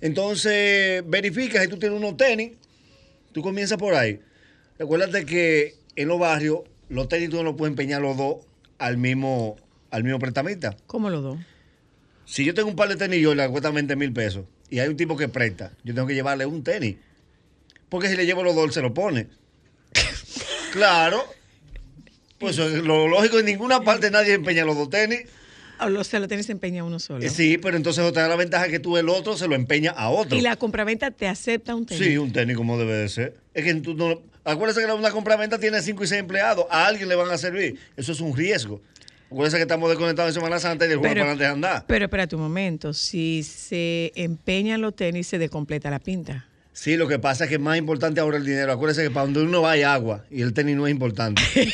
Entonces, 0.00 1.02
verifica 1.06 1.60
si 1.60 1.68
tú 1.68 1.78
tienes 1.78 1.98
unos 1.98 2.16
tenis, 2.16 2.52
tú 3.32 3.42
comienzas 3.42 3.78
por 3.78 3.94
ahí. 3.94 4.20
Recuérdate 4.78 5.26
que 5.26 5.74
en 5.96 6.08
los 6.08 6.18
barrios, 6.18 6.60
los 6.92 7.08
tenis 7.08 7.30
tú 7.30 7.36
no 7.36 7.42
los 7.44 7.56
puedes 7.56 7.72
empeñar 7.72 8.00
los 8.02 8.16
dos 8.16 8.36
al 8.78 8.96
mismo, 8.96 9.56
al 9.90 10.04
mismo 10.04 10.18
prestamista. 10.18 10.76
¿Cómo 10.86 11.10
lo 11.10 11.20
do? 11.20 11.38
Si 12.24 12.44
yo 12.44 12.54
tengo 12.54 12.68
un 12.68 12.76
par 12.76 12.88
de 12.88 12.96
tenis 12.96 13.20
yo 13.20 13.34
le 13.34 13.48
cuesta 13.48 13.70
20 13.70 13.96
mil 13.96 14.12
pesos 14.12 14.44
y 14.70 14.78
hay 14.78 14.88
un 14.88 14.96
tipo 14.96 15.16
que 15.16 15.28
presta, 15.28 15.72
yo 15.84 15.94
tengo 15.94 16.06
que 16.06 16.14
llevarle 16.14 16.46
un 16.46 16.62
tenis. 16.62 16.96
Porque 17.88 18.08
si 18.08 18.16
le 18.16 18.24
llevo 18.24 18.42
los 18.42 18.54
dos, 18.54 18.64
él 18.66 18.72
se 18.72 18.80
lo 18.80 18.94
pone. 18.94 19.26
claro. 20.72 21.22
Pues 22.38 22.56
lo 22.58 23.06
lógico, 23.06 23.38
en 23.38 23.46
ninguna 23.46 23.82
parte 23.82 24.10
nadie 24.10 24.34
empeña 24.34 24.64
los 24.64 24.76
dos 24.76 24.90
tenis. 24.90 25.22
O 25.80 25.88
lo- 25.88 26.04
se 26.04 26.18
lo 26.20 26.26
tienes 26.28 26.48
empeñado 26.50 26.86
uno 26.86 26.98
solo. 26.98 27.24
Eh, 27.24 27.28
Sí, 27.30 27.58
pero 27.58 27.76
entonces 27.76 28.02
otra 28.04 28.28
la 28.28 28.36
ventaja 28.36 28.68
que 28.68 28.78
tú 28.78 28.96
el 28.96 29.08
otro 29.08 29.36
se 29.36 29.46
lo 29.48 29.54
empeña 29.54 29.90
a 29.92 30.10
otro. 30.10 30.36
Y 30.36 30.40
la 30.40 30.56
compraventa 30.56 31.10
te 31.10 31.28
acepta 31.28 31.74
un 31.74 31.86
tenis. 31.86 32.04
Sí, 32.04 32.16
un 32.18 32.32
tenis 32.32 32.56
como 32.56 32.78
debe 32.78 32.94
de 32.94 33.08
ser. 33.08 33.36
Es 33.54 33.64
que 33.64 33.74
tú 33.74 33.94
no... 33.94 34.20
Acuérdese 34.44 34.84
que 34.84 34.92
una 34.92 35.10
compraventa 35.10 35.58
tiene 35.58 35.80
5 35.80 36.02
y 36.02 36.06
6 36.06 36.20
empleados. 36.20 36.66
A 36.70 36.86
alguien 36.86 37.08
le 37.08 37.14
van 37.14 37.30
a 37.30 37.38
servir. 37.38 37.78
Eso 37.96 38.12
es 38.12 38.20
un 38.20 38.36
riesgo. 38.36 38.80
Acuérdese 39.30 39.56
que 39.56 39.62
estamos 39.62 39.88
desconectados 39.88 40.30
en 40.30 40.34
Semana 40.34 40.58
Santa 40.58 40.86
y 40.86 40.90
el 40.90 40.98
juego 40.98 41.14
Pero- 41.14 41.24
para 41.24 41.36
de 41.36 41.46
andar. 41.46 41.84
Pero 41.86 42.04
espérate 42.04 42.36
un 42.36 42.42
momento, 42.42 42.92
si 42.92 43.42
se 43.42 44.12
empeñan 44.14 44.80
los 44.82 44.94
tenis, 44.94 45.26
se 45.26 45.38
descompleta 45.38 45.90
la 45.90 46.00
pinta. 46.00 46.46
Sí, 46.72 46.96
lo 46.96 47.06
que 47.06 47.18
pasa 47.18 47.44
es 47.44 47.48
que 47.48 47.56
es 47.56 47.60
más 47.60 47.76
importante 47.76 48.20
ahora 48.20 48.38
el 48.38 48.46
dinero. 48.46 48.72
Acuérdese 48.72 49.02
que 49.02 49.10
para 49.10 49.26
donde 49.26 49.42
uno 49.42 49.60
va 49.62 49.72
hay 49.72 49.82
agua 49.82 50.24
y 50.30 50.42
el 50.42 50.54
tenis 50.54 50.76
no 50.76 50.86
es 50.86 50.90
importante. 50.92 51.42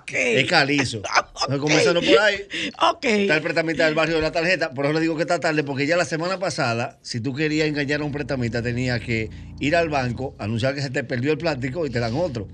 Ok. 0.00 0.12
Es 0.12 0.48
calizo. 0.48 0.98
Entonces, 1.48 1.58
comenzando 1.58 2.00
por 2.00 2.18
ahí, 2.20 2.36
Ok. 2.80 3.04
está 3.04 3.36
el 3.36 3.42
prestamista 3.42 3.86
del 3.86 3.94
barrio 3.94 4.16
de 4.16 4.22
la 4.22 4.30
tarjeta. 4.30 4.70
Por 4.70 4.84
eso 4.84 4.94
le 4.94 5.00
digo 5.00 5.16
que 5.16 5.22
está 5.22 5.40
tarde, 5.40 5.64
porque 5.64 5.86
ya 5.86 5.96
la 5.96 6.04
semana 6.04 6.38
pasada, 6.38 6.98
si 7.02 7.20
tú 7.20 7.34
querías 7.34 7.66
engañar 7.66 8.00
a 8.00 8.04
un 8.04 8.12
prestamista, 8.12 8.62
tenías 8.62 9.00
que 9.00 9.30
ir 9.60 9.74
al 9.74 9.88
banco, 9.88 10.36
anunciar 10.38 10.74
que 10.74 10.82
se 10.82 10.90
te 10.90 11.02
perdió 11.02 11.32
el 11.32 11.38
plástico 11.38 11.86
y 11.86 11.90
te 11.90 11.98
dan 11.98 12.14
otro. 12.14 12.46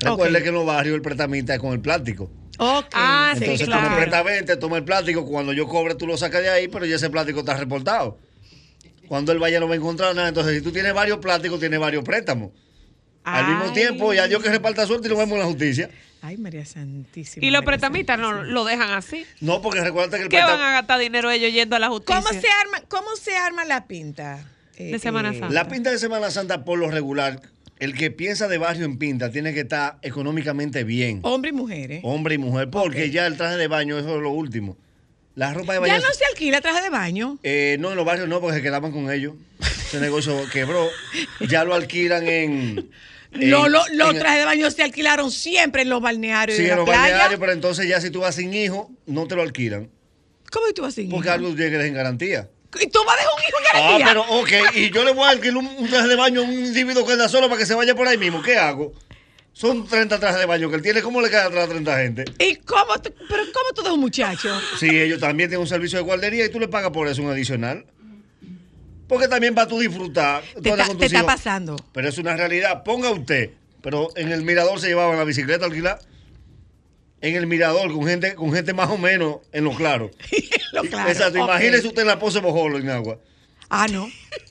Recuerde 0.00 0.42
que 0.42 0.48
en 0.48 0.54
los 0.54 0.66
barrios 0.66 0.94
el 0.96 1.02
prestamista 1.02 1.54
es 1.54 1.60
con 1.60 1.72
el 1.72 1.80
plástico. 1.80 2.30
Ok. 2.58 2.86
Ah, 2.92 3.32
sí, 3.36 3.44
Entonces 3.44 3.66
tú 3.66 3.72
claro. 3.72 3.90
me 3.90 3.96
prestas 3.96 4.24
20, 4.24 4.56
toma 4.56 4.76
el 4.76 4.84
plástico, 4.84 5.24
cuando 5.24 5.52
yo 5.52 5.66
cobre 5.68 5.94
tú 5.94 6.06
lo 6.06 6.16
sacas 6.16 6.42
de 6.42 6.50
ahí, 6.50 6.68
pero 6.68 6.84
ya 6.84 6.96
ese 6.96 7.08
plástico 7.08 7.40
está 7.40 7.56
reportado. 7.56 8.18
Cuando 9.12 9.30
él 9.30 9.38
vaya 9.38 9.60
no 9.60 9.68
va 9.68 9.74
a 9.74 9.76
encontrar 9.76 10.14
nada. 10.14 10.28
Entonces, 10.28 10.54
si 10.54 10.62
tú 10.62 10.72
tienes 10.72 10.94
varios 10.94 11.18
plásticos, 11.18 11.60
tienes 11.60 11.78
varios 11.78 12.02
préstamos. 12.02 12.50
Al 13.24 13.46
mismo 13.46 13.70
tiempo, 13.74 14.14
ya 14.14 14.26
yo 14.26 14.40
que 14.40 14.48
reparta 14.48 14.86
suerte 14.86 15.06
y 15.06 15.10
lo 15.10 15.18
vemos 15.18 15.34
en 15.34 15.40
la 15.40 15.44
justicia. 15.44 15.90
Ay, 16.22 16.38
María 16.38 16.64
Santísima. 16.64 17.44
Y 17.44 17.50
los 17.50 17.62
prestamistas 17.62 18.18
no 18.18 18.42
lo 18.42 18.64
dejan 18.64 18.90
así. 18.92 19.26
No, 19.42 19.60
porque 19.60 19.82
recuerda 19.82 20.16
que 20.16 20.22
el 20.22 20.28
¿Qué 20.30 20.40
van 20.40 20.58
a 20.58 20.72
gastar 20.72 20.98
dinero 20.98 21.30
ellos 21.30 21.52
yendo 21.52 21.76
a 21.76 21.78
la 21.78 21.90
justicia? 21.90 22.22
¿Cómo 22.22 22.40
se 22.40 22.48
arma, 22.48 22.88
cómo 22.88 23.14
se 23.16 23.36
arma 23.36 23.66
la 23.66 23.86
pinta? 23.86 24.46
Eh, 24.78 24.92
De 24.92 24.98
Semana 24.98 25.28
eh, 25.28 25.40
Santa. 25.40 25.52
La 25.52 25.68
pinta 25.68 25.90
de 25.90 25.98
Semana 25.98 26.30
Santa, 26.30 26.64
por 26.64 26.78
lo 26.78 26.90
regular, 26.90 27.38
el 27.80 27.92
que 27.92 28.10
piensa 28.10 28.48
de 28.48 28.56
barrio 28.56 28.86
en 28.86 28.96
pinta 28.96 29.30
tiene 29.30 29.52
que 29.52 29.60
estar 29.60 29.98
económicamente 30.00 30.84
bien. 30.84 31.20
Hombre 31.24 31.50
y 31.50 31.52
mujeres. 31.52 32.00
Hombre 32.02 32.36
y 32.36 32.38
mujer, 32.38 32.70
porque 32.70 33.10
ya 33.10 33.26
el 33.26 33.36
traje 33.36 33.58
de 33.58 33.68
baño, 33.68 33.98
eso 33.98 34.16
es 34.16 34.22
lo 34.22 34.30
último. 34.30 34.78
La 35.34 35.54
ropa 35.54 35.72
de 35.72 35.78
baño. 35.78 35.94
Ya 35.94 36.00
no 36.06 36.12
se 36.14 36.24
alquila 36.26 36.60
traje 36.60 36.82
de 36.82 36.90
baño. 36.90 37.38
Eh, 37.42 37.76
no, 37.80 37.90
en 37.90 37.96
los 37.96 38.04
barrios 38.04 38.28
no, 38.28 38.40
porque 38.40 38.56
se 38.58 38.62
quedaban 38.62 38.92
con 38.92 39.10
ellos. 39.10 39.34
Ese 39.60 39.98
negocio 40.00 40.36
quebró. 40.52 40.88
Ya 41.48 41.64
lo 41.64 41.74
alquilan 41.74 42.26
en. 42.28 42.90
en- 43.32 43.50
No, 43.50 43.68
lo- 43.68 43.82
los 43.94 44.10
en- 44.12 44.18
trajes 44.18 44.38
de 44.40 44.44
baño 44.44 44.70
se 44.70 44.82
alquilaron 44.82 45.30
siempre 45.30 45.82
en 45.82 45.88
los 45.88 46.02
balnearios 46.02 46.58
Sí, 46.58 46.66
en 46.68 46.76
los 46.76 46.84
playa. 46.84 47.00
balnearios, 47.00 47.40
pero 47.40 47.52
entonces 47.52 47.88
ya 47.88 48.00
si 48.00 48.10
tú 48.10 48.20
vas 48.20 48.34
sin 48.34 48.52
hijo, 48.52 48.90
no 49.06 49.26
te 49.26 49.34
lo 49.34 49.42
alquilan. 49.42 49.88
¿Cómo 50.50 50.66
tú 50.74 50.82
vas 50.82 50.94
sin 50.94 51.08
Porque 51.08 51.28
hijo? 51.28 51.34
algo 51.34 51.54
llegues 51.54 51.82
en 51.82 51.94
garantía. 51.94 52.50
¿Y 52.80 52.86
tú 52.88 53.00
vas 53.06 53.16
a 53.16 53.18
dejar 53.18 53.32
un 53.36 53.42
hijo 53.42 53.58
en 53.58 53.64
Ah, 53.64 53.80
garantía? 53.98 54.06
pero 54.06 54.22
ok, 54.40 54.76
y 54.76 54.90
yo 54.90 55.04
le 55.04 55.12
voy 55.12 55.24
a 55.24 55.30
alquilar 55.30 55.56
un, 55.58 55.66
un 55.78 55.88
traje 55.88 56.08
de 56.08 56.16
baño 56.16 56.40
a 56.40 56.44
un 56.44 56.52
individuo 56.52 57.06
que 57.06 57.12
anda 57.14 57.28
solo 57.28 57.48
para 57.48 57.58
que 57.58 57.66
se 57.66 57.74
vaya 57.74 57.94
por 57.94 58.06
ahí 58.08 58.16
mismo. 58.18 58.42
¿Qué 58.42 58.56
hago? 58.56 58.92
Son 59.52 59.86
30 59.86 60.18
trajes 60.18 60.40
de 60.40 60.46
baño 60.46 60.70
que 60.70 60.76
él 60.76 60.82
tiene. 60.82 61.02
¿Cómo 61.02 61.20
le 61.20 61.28
queda 61.28 61.46
atrás 61.46 61.64
a 61.66 61.68
30 61.68 61.96
gente? 61.98 62.24
¿Y 62.38 62.56
cómo 62.56 63.00
tú, 63.00 63.12
pero 63.28 63.42
cómo 63.52 63.72
tú 63.74 63.82
dejas 63.82 63.94
un 63.94 64.00
muchacho? 64.00 64.60
Sí, 64.78 64.88
ellos 64.88 65.20
también 65.20 65.50
tienen 65.50 65.60
un 65.60 65.68
servicio 65.68 65.98
de 65.98 66.04
guardería 66.04 66.46
y 66.46 66.48
tú 66.48 66.58
le 66.58 66.68
pagas 66.68 66.90
por 66.90 67.06
eso 67.06 67.22
un 67.22 67.30
adicional. 67.30 67.84
Porque 69.06 69.28
también 69.28 69.54
va 69.56 69.66
tú 69.66 69.76
a 69.76 69.80
disfrutar. 69.80 70.42
tú 70.54 70.62
Te, 70.62 70.70
con 70.70 70.96
te 70.96 71.06
está 71.06 71.26
pasando. 71.26 71.76
Pero 71.92 72.08
es 72.08 72.16
una 72.16 72.34
realidad. 72.34 72.82
Ponga 72.82 73.10
usted. 73.10 73.50
Pero 73.82 74.08
en 74.16 74.32
el 74.32 74.42
mirador 74.42 74.80
se 74.80 74.88
llevaban 74.88 75.18
la 75.18 75.24
bicicleta 75.24 75.66
alquilada. 75.66 75.98
En 77.20 77.36
el 77.36 77.46
mirador, 77.46 77.92
con 77.92 78.06
gente, 78.06 78.34
con 78.34 78.52
gente 78.52 78.72
más 78.72 78.88
o 78.90 78.96
menos 78.96 79.40
en 79.52 79.64
lo 79.64 79.74
claro. 79.74 80.10
Lo 80.72 80.82
claro. 80.82 81.10
Exacto. 81.10 81.38
Imagínese 81.38 81.88
usted 81.88 82.02
en 82.02 82.08
la 82.08 82.18
pose 82.18 82.40
Bojolo 82.40 82.78
en 82.78 82.88
agua. 82.88 83.18
Ah, 83.74 83.86
no. 83.90 84.06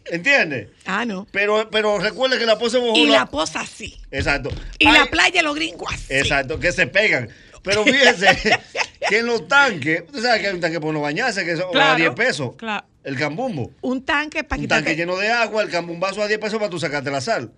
¿Entiende? 0.05 0.71
Ah, 0.83 1.05
no. 1.05 1.27
Pero, 1.31 1.69
pero 1.69 1.99
recuerde 1.99 2.39
que 2.39 2.45
la 2.47 2.57
pose 2.57 2.79
Bojolo. 2.79 2.97
Y 2.97 3.05
la 3.05 3.27
posa 3.27 3.61
así. 3.61 3.95
Exacto. 4.09 4.49
Y 4.79 4.91
la 4.91 5.05
playa, 5.05 5.43
los 5.43 5.53
gringos 5.53 5.93
así. 5.93 6.05
Exacto, 6.09 6.59
que 6.59 6.71
se 6.71 6.87
pegan. 6.87 7.29
Pero 7.61 7.83
fíjense 7.83 8.25
que 9.09 9.19
en 9.19 9.27
los 9.27 9.47
tanques, 9.47 10.01
usted 10.07 10.23
sabe 10.23 10.41
que 10.41 10.47
hay 10.47 10.55
un 10.55 10.59
tanque 10.59 10.79
para 10.81 10.93
no 10.93 11.01
bañarse, 11.01 11.45
que 11.45 11.51
a 11.51 11.69
Claro, 11.69 11.97
10 11.97 12.11
pesos. 12.15 12.55
claro. 12.57 12.83
El 13.03 13.15
cambumbo. 13.15 13.71
Un 13.81 14.03
tanque 14.03 14.43
para 14.43 14.59
Un 14.59 14.67
tanque 14.67 14.95
lleno 14.95 15.15
de 15.17 15.29
agua, 15.29 15.61
el 15.61 15.69
cambumbazo 15.69 16.23
a 16.23 16.27
10 16.27 16.39
pesos 16.39 16.57
para 16.57 16.71
tú 16.71 16.79
sacarte 16.79 17.11
la 17.11 17.21
sal. 17.21 17.51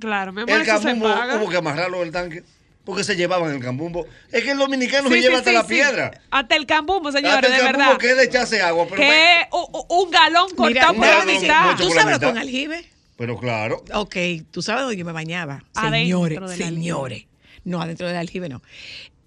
Claro, 0.00 0.32
mi 0.32 0.42
amor, 0.42 0.52
El 0.56 0.62
eso 0.62 0.82
cambumbo, 0.82 1.14
como 1.30 1.48
que 1.48 1.56
amarrarlo 1.58 2.00
del 2.00 2.10
tanque. 2.10 2.42
Porque 2.88 3.04
se 3.04 3.16
llevaban 3.16 3.50
el 3.54 3.60
cambumbo. 3.60 4.06
Es 4.32 4.42
que 4.44 4.52
el 4.52 4.56
dominicano 4.56 5.10
Sí, 5.10 5.16
se 5.16 5.20
lleva 5.20 5.34
sí, 5.34 5.38
hasta 5.40 5.50
sí, 5.50 5.56
la 5.56 5.66
piedra. 5.66 6.22
Hasta 6.30 6.56
el 6.56 6.64
cambumbo, 6.64 7.12
señores, 7.12 7.34
Hasta 7.34 7.46
el 7.48 7.52
de 7.52 7.58
cambumbo 7.58 7.84
verdad. 7.84 7.98
que 7.98 8.10
es 8.12 8.16
de 8.16 8.24
echarse 8.24 8.62
agua. 8.62 8.86
Pero, 8.88 9.02
que 9.02 9.46
un, 9.52 9.84
un 10.06 10.10
galón 10.10 10.54
cortado 10.56 10.94
por 10.94 11.06
la 11.06 11.24
mitad. 11.26 11.76
¿tú 11.76 11.90
sabes 11.90 12.18
con 12.18 12.38
aljibe? 12.38 12.86
pero 13.18 13.36
claro. 13.36 13.84
Ok, 13.92 14.16
tú 14.50 14.62
sabes 14.62 14.84
dónde 14.84 14.96
yo 14.96 15.04
me 15.04 15.12
bañaba. 15.12 15.62
Adentro 15.74 16.48
señores, 16.48 16.56
señores. 16.56 17.24
No, 17.62 17.82
adentro 17.82 18.06
del 18.06 18.16
aljibe 18.16 18.48
no. 18.48 18.62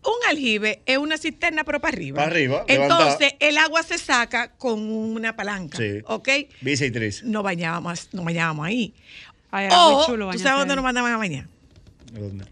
Un 0.05 0.28
aljibe 0.28 0.82
es 0.88 0.97
una 0.97 1.20
cisterna, 1.20 1.64
pero 1.64 1.80
para 1.80 1.93
arriba. 1.93 2.16
Para 2.16 2.32
arriba, 2.32 2.66
Entonces, 2.68 3.36
el 3.39 3.59
agua 3.59 3.84
se 3.84 3.99
saca 3.99 4.53
con 4.53 4.80
una 4.91 5.36
palanca. 5.36 5.78
Sí. 5.78 5.99
¿Ok? 6.05 6.30
Visa 6.62 6.88
y 6.88 6.89
tres. 6.89 7.22
No 7.22 7.43
bañábamos, 7.43 8.09
no 8.12 8.24
bañábamos 8.24 8.66
ahí. 8.66 8.95
Ay, 9.51 9.68
era 9.68 9.78
muy 9.78 9.93
o, 9.93 10.05
chulo 10.07 10.32
¿tú 10.32 10.39
sabes 10.39 10.57
dónde 10.62 10.76
nos 10.76 10.84
mandaban 10.84 11.14
a 11.14 11.18
bañar? 11.18 11.45
¿Dónde? 12.12 12.45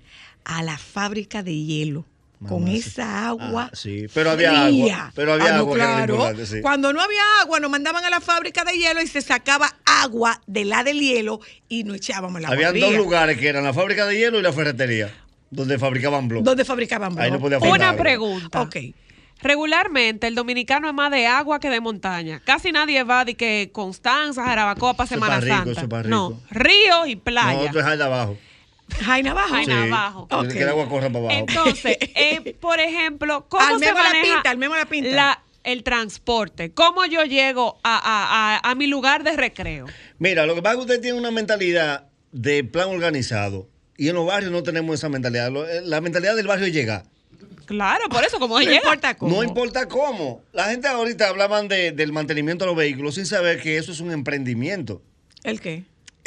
A 0.52 0.64
la 0.64 0.78
fábrica 0.78 1.43
de 1.43 1.56
hielo. 1.56 2.06
con 2.47 2.68
sí. 2.68 2.78
esa 2.78 3.28
agua. 3.28 3.70
Ah, 3.72 3.76
sí, 3.76 4.06
pero 4.14 4.32
había 4.32 4.50
fría. 4.68 4.93
agua, 4.95 5.12
pero 5.14 5.34
había 5.34 5.47
Ah, 5.47 5.58
no, 5.58 5.64
agua 5.64 5.76
claro. 5.76 6.45
sí. 6.45 6.62
Cuando 6.62 6.93
no 6.93 7.02
había 7.02 7.22
agua, 7.41 7.60
nos 7.60 7.70
mandaban 7.70 8.06
a 8.06 8.10
la 8.10 8.22
fábrica 8.22 8.64
de 8.64 8.78
hielo 8.78 9.02
y 9.02 9.08
se 9.08 9.20
sacaba 9.22 9.76
agua 9.86 10.39
de 10.47 10.64
la 10.64 10.86
del 10.86 11.02
hielo 11.02 11.41
y 11.68 11.84
nos 11.84 11.97
echábamos 11.97 12.39
el 12.39 12.45
agua 12.45 12.56
Habían 12.56 12.80
dos 12.80 12.95
lugares 12.95 13.38
que 13.38 13.50
eran 13.50 13.66
la 13.66 13.74
fábrica 13.74 14.06
de 14.06 14.18
hielo 14.18 14.39
y 14.39 14.41
la 14.41 14.54
ferretería, 14.54 15.14
donde 15.52 15.78
fabricaban 15.78 16.30
blog. 16.30 16.43
donde 16.45 16.64
fabricaban 16.64 17.20
Ahí 17.20 17.30
no 17.30 17.39
blog. 17.39 17.60
podía 17.60 17.74
Una 17.76 17.89
agua. 17.89 18.02
pregunta. 18.02 18.62
Ok. 18.62 18.76
Regularmente 19.41 20.28
el 20.28 20.36
dominicano 20.36 20.88
es 20.88 20.93
más 20.93 21.12
de 21.12 21.28
agua 21.28 21.60
que 21.60 21.70
de 21.70 21.80
montaña. 21.80 22.41
Casi 22.43 22.72
nadie 22.72 23.04
va 23.04 23.24
de 23.26 23.36
que 23.36 23.70
Constanza, 23.74 24.43
Jarabacoa 24.45 24.93
para 24.95 25.08
Semana 25.08 25.39
rico, 25.39 25.74
Santa. 25.76 26.04
No, 26.04 26.39
ríos 26.52 27.08
y 27.08 27.16
No, 27.16 27.22
playa. 27.24 27.66
esto 27.66 27.80
es 27.80 27.86
abajo. 27.86 28.38
Jaina 29.02 29.32
abajo. 29.32 29.50
Jaina 29.54 29.84
abajo. 29.84 30.28
Que- 30.28 30.36
Ok. 30.36 30.48
Que 30.54 30.62
el 30.64 30.70
agua 30.70 30.90
corra 30.90 31.08
para 31.10 31.20
abajo. 31.26 31.40
Entonces, 31.40 31.98
eh, 32.16 32.56
por 32.60 32.80
ejemplo, 32.80 33.46
¿cómo 33.50 33.66
se 33.66 33.74
Armemos 33.74 34.04
la 34.04 34.10
maneja 34.10 34.34
pinta, 34.36 34.50
armemos 34.50 34.78
la 34.78 34.86
pinta. 34.86 35.10
la- 35.12 35.44
el 35.64 35.84
transporte? 35.84 36.72
¿Cómo 36.72 37.06
yo 37.06 37.24
llego 37.24 37.80
a, 37.84 37.96
a- 37.98 38.56
a- 38.68 38.72
a 38.72 38.76
mi 38.76 38.88
lugar 38.88 39.24
de 39.24 39.36
recreo? 39.36 39.86
Mira, 40.18 40.46
lo 40.46 40.56
que 40.56 40.62
pasa 40.62 40.74
es 40.74 40.78
que 40.78 40.82
usted 40.82 41.02
tiene 41.02 41.18
una 41.18 41.32
mentalidad 41.32 42.06
de 42.32 42.64
plan 42.64 42.90
organizado. 42.90 43.68
Y 43.98 44.08
en 44.08 44.16
los 44.16 44.26
barrios 44.26 44.52
no 44.52 44.64
tenemos 44.64 44.96
esa 44.96 45.10
mentalidad. 45.10 45.52
Eh, 45.70 45.82
La 45.84 46.00
mentalidad 46.00 46.36
del 46.36 46.48
barrio 46.48 46.66
es 46.68 46.74
llegar. 46.74 47.04
Claro, 47.66 48.08
por 48.10 48.24
eso, 48.24 48.40
como 48.40 48.56
No 48.60 48.66
llega. 48.66 48.78
importa 48.78 49.16
cómo. 49.16 49.36
No 49.36 49.44
importa 49.44 49.88
cómo. 49.88 50.42
La 50.54 50.66
gente 50.66 50.88
ahorita 50.88 51.28
hablaban 51.28 51.68
de- 51.68 51.92
del 51.92 52.12
mantenimiento 52.14 52.64
de 52.66 52.68
los 52.72 52.78
vehículos 52.78 53.16
sin 53.16 53.26
saber 53.26 53.62
que 53.62 53.78
eso 53.78 53.92
es 53.92 54.00
un 54.00 54.12
emprendimiento. 54.12 55.02
¿El 55.44 55.60
qué? 55.62 55.84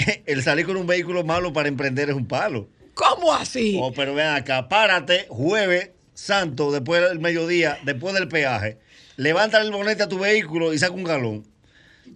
El 0.26 0.42
salir 0.42 0.66
con 0.66 0.76
un 0.76 0.86
vehículo 0.86 1.24
malo 1.24 1.53
para 1.53 1.68
emprender 1.68 2.11
es 2.11 2.16
un 2.16 2.26
palo. 2.26 2.68
¿Cómo 2.94 3.32
así? 3.32 3.78
Oh, 3.80 3.92
pero 3.92 4.14
ven 4.14 4.28
acá, 4.28 4.68
párate 4.68 5.26
jueves 5.28 5.90
santo, 6.14 6.70
después 6.70 7.00
del 7.03 7.20
mediodía, 7.20 7.78
después 7.84 8.14
del 8.14 8.28
peaje. 8.28 8.78
Levanta 9.16 9.61
el 9.61 9.70
bonete 9.70 10.03
a 10.03 10.09
tu 10.09 10.18
vehículo 10.18 10.72
y 10.72 10.78
saca 10.78 10.92
un 10.92 11.05
galón. 11.05 11.46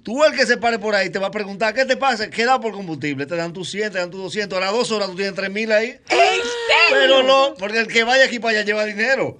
Tú 0.02 0.24
el 0.24 0.34
que 0.34 0.46
se 0.46 0.56
pare 0.56 0.78
por 0.78 0.94
ahí 0.94 1.10
te 1.10 1.18
va 1.18 1.28
a 1.28 1.30
preguntar, 1.30 1.74
¿qué 1.74 1.84
te 1.84 1.96
pasa? 1.96 2.30
¿Qué 2.30 2.44
da 2.44 2.60
por 2.60 2.72
combustible? 2.72 3.26
Te 3.26 3.36
dan 3.36 3.52
tus 3.52 3.70
100, 3.70 3.92
te 3.92 3.98
dan 3.98 4.10
tus 4.10 4.20
200. 4.20 4.56
A 4.58 4.60
las 4.60 4.72
dos 4.72 4.90
horas 4.92 5.08
tú 5.08 5.16
tienes 5.16 5.34
3 5.34 5.50
mil 5.50 5.72
ahí. 5.72 5.98
¿En 6.08 6.08
serio? 6.08 6.42
Pero 6.90 7.22
no, 7.22 7.54
porque 7.58 7.78
el 7.78 7.86
que 7.86 8.04
vaya 8.04 8.24
aquí 8.24 8.38
para 8.38 8.58
allá 8.58 8.66
lleva 8.66 8.84
dinero. 8.84 9.38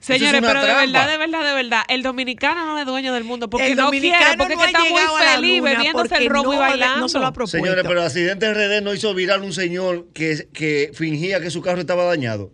Señores, 0.00 0.40
pero 0.40 0.62
de 0.64 0.74
verdad, 0.74 1.08
de 1.10 1.16
verdad, 1.18 1.44
de 1.44 1.52
verdad, 1.54 1.82
el 1.88 2.02
dominicano 2.02 2.64
no 2.64 2.78
es 2.78 2.86
dueño 2.86 3.12
del 3.12 3.22
mundo 3.24 3.50
porque 3.50 3.66
el 3.68 3.76
no 3.76 3.84
dominicano 3.84 4.18
quiere, 4.24 4.36
porque 4.38 4.56
no 4.56 4.64
está 4.64 4.78
muy 4.80 5.00
feliz 5.26 5.62
bebiéndose 5.62 6.16
el 6.16 6.30
romo 6.30 6.52
y 6.52 6.56
no- 6.56 6.60
bailando. 6.62 7.00
No 7.00 7.08
se 7.08 7.18
lo 7.18 7.26
ha 7.26 7.32
propuesto. 7.32 7.58
Señores, 7.58 7.84
pero 7.86 8.02
Accidente 8.02 8.52
RD 8.52 8.80
no 8.82 8.94
hizo 8.94 9.12
viral 9.14 9.42
un 9.42 9.52
señor 9.52 10.06
que, 10.14 10.48
que 10.54 10.90
fingía 10.94 11.40
que 11.40 11.50
su 11.50 11.60
carro 11.60 11.80
estaba 11.80 12.04
dañado. 12.04 12.50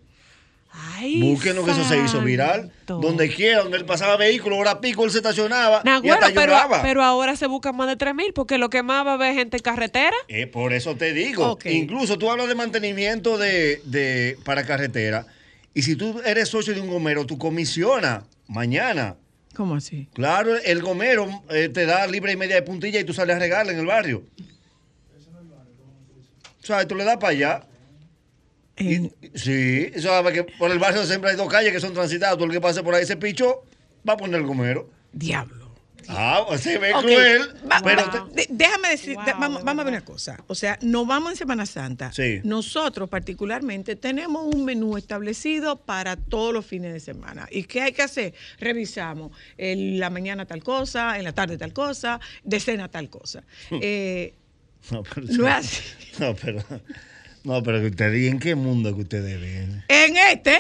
Ay, 0.99 1.23
Búsquenlo 1.23 1.65
que 1.65 1.71
eso 1.71 1.85
se 1.85 1.99
hizo 1.99 2.21
viral. 2.21 2.71
Donde 2.87 3.33
quiera, 3.33 3.61
donde 3.63 3.79
él 3.79 3.87
pasaba 3.87 4.17
vehículo, 4.17 4.57
hora 4.59 4.81
pico, 4.81 5.05
él 5.05 5.11
se 5.11 5.19
estacionaba 5.19 5.81
y 5.85 5.89
Nagüero, 5.89 6.15
hasta 6.17 6.27
pero, 6.29 6.53
lloraba. 6.53 6.83
pero 6.83 7.03
ahora 7.03 7.35
se 7.37 7.47
buscan 7.47 7.77
más 7.77 7.87
de 7.89 7.97
3 7.97 8.15
mil 8.15 8.33
porque 8.35 8.59
lo 8.59 8.69
que 8.69 8.83
más 8.83 9.07
va 9.07 9.15
a 9.15 9.17
ver 9.17 9.35
gente 9.35 9.57
en 9.57 9.63
carretera. 9.63 10.15
Eh, 10.29 10.47
por 10.47 10.73
eso 10.75 10.95
te 10.97 11.13
digo. 11.15 11.59
Incluso 11.65 12.19
tú 12.19 12.31
hablas 12.31 12.49
de 12.49 12.55
mantenimiento 12.57 13.39
de, 13.39 13.81
de- 13.85 14.37
para 14.45 14.67
carretera. 14.67 15.27
Y 15.77 15.83
si 15.83 15.95
tú 15.95 16.23
eres 16.25 16.49
socio 16.49 16.73
de 16.73 16.81
un 16.81 16.89
gomero, 16.89 17.27
tú 17.27 17.37
comisiona 17.37 18.25
mañana. 18.49 19.15
¿Cómo 19.55 19.75
así? 19.75 20.09
Claro, 20.15 20.57
el 20.57 20.81
gomero 20.81 21.29
eh, 21.51 21.69
te 21.69 21.85
da 21.85 22.07
libre 22.07 22.33
y 22.33 22.37
media 22.37 22.55
de 22.55 22.63
puntilla 22.63 22.99
y 22.99 23.05
tú 23.05 23.13
sales 23.13 23.37
a 23.37 23.39
regarle 23.39 23.75
en 23.75 23.81
el 23.81 23.85
barrio. 23.85 24.25
O 26.63 26.67
sea, 26.67 26.89
tú 26.89 26.95
le 26.95 27.05
das 27.05 27.19
para 27.19 27.33
allá. 27.33 27.67
Y- 28.79 29.11
sí, 29.35 29.91
eso 29.93 30.09
sabe 30.09 30.33
que 30.33 30.45
por 30.45 30.71
el 30.71 30.79
barrio 30.79 31.05
siempre 31.05 31.33
hay 31.33 31.37
dos 31.37 31.51
calles 31.51 31.75
que 31.75 31.81
son 31.81 31.93
transitadas. 31.93 32.39
Tú 32.39 32.45
el 32.45 32.53
que 32.53 32.61
pase 32.63 32.83
por 32.83 32.95
ahí 32.95 33.05
se 33.05 33.19
pichó, 33.19 33.63
va 34.09 34.15
a 34.15 34.17
poner 34.17 34.41
el 34.41 34.47
gomero. 34.47 34.89
Diablo. 35.13 35.66
Ah, 36.09 36.45
se 36.59 36.79
ve 36.79 36.95
Ok, 36.95 37.03
cruel. 37.03 37.41
va- 37.71 37.81
pero 37.83 38.05
te- 38.35 38.47
déjame 38.49 38.91
decir, 38.91 39.15
Wow, 39.17 39.25
de- 39.25 39.33
vamos, 39.33 39.59
de 39.59 39.65
vamos 39.65 39.81
a 39.83 39.85
ver 39.85 39.95
una 39.95 40.05
cosa. 40.05 40.37
O 40.47 40.55
sea, 40.55 40.79
nos 40.83 41.07
vamos 41.07 41.33
en 41.33 41.37
Semana 41.37 41.67
Santa. 41.67 42.13
Sí. 42.13 42.41
Nosotros 42.45 43.09
particularmente 43.09 43.97
tenemos 43.97 44.55
un 44.55 44.65
menú 44.65 44.97
establecido 44.97 45.77
para 45.77 46.17
todos 46.17 46.53
los 46.55 46.65
fines 46.65 46.93
de 46.93 47.01
semana. 47.01 47.49
¿Y 47.51 47.65
qué 47.65 47.83
hay 47.83 47.93
que 47.93 48.03
hacer? 48.03 48.35
Revisamos 48.61 49.33
en 49.59 49.99
la 49.99 50.11
mañana 50.11 50.47
tal 50.47 50.63
cosa, 50.63 51.19
en 51.19 51.25
la 51.25 51.33
tarde 51.33 51.59
tal 51.59 51.73
cosa, 51.73 52.21
de 52.45 52.61
cena 52.61 52.89
tal 52.89 53.11
cosa. 53.11 53.43
Hmm. 53.71 53.79
Eh, 53.83 54.35
No, 54.93 55.03
pero, 55.03 55.27
No 55.27 55.49
es 55.49 55.55
así. 55.55 55.83
No, 56.21 56.35
pero, 56.37 56.63
no, 57.43 57.63
pero 57.65 57.81
que 57.81 57.87
usted, 57.89 58.13
¿y 58.15 58.29
en 58.29 58.39
qué 58.39 58.55
mundo 58.55 58.95
que 58.95 59.03
ustedes 59.03 59.41
viven? 59.41 59.85
En 59.89 60.17
este, 60.17 60.59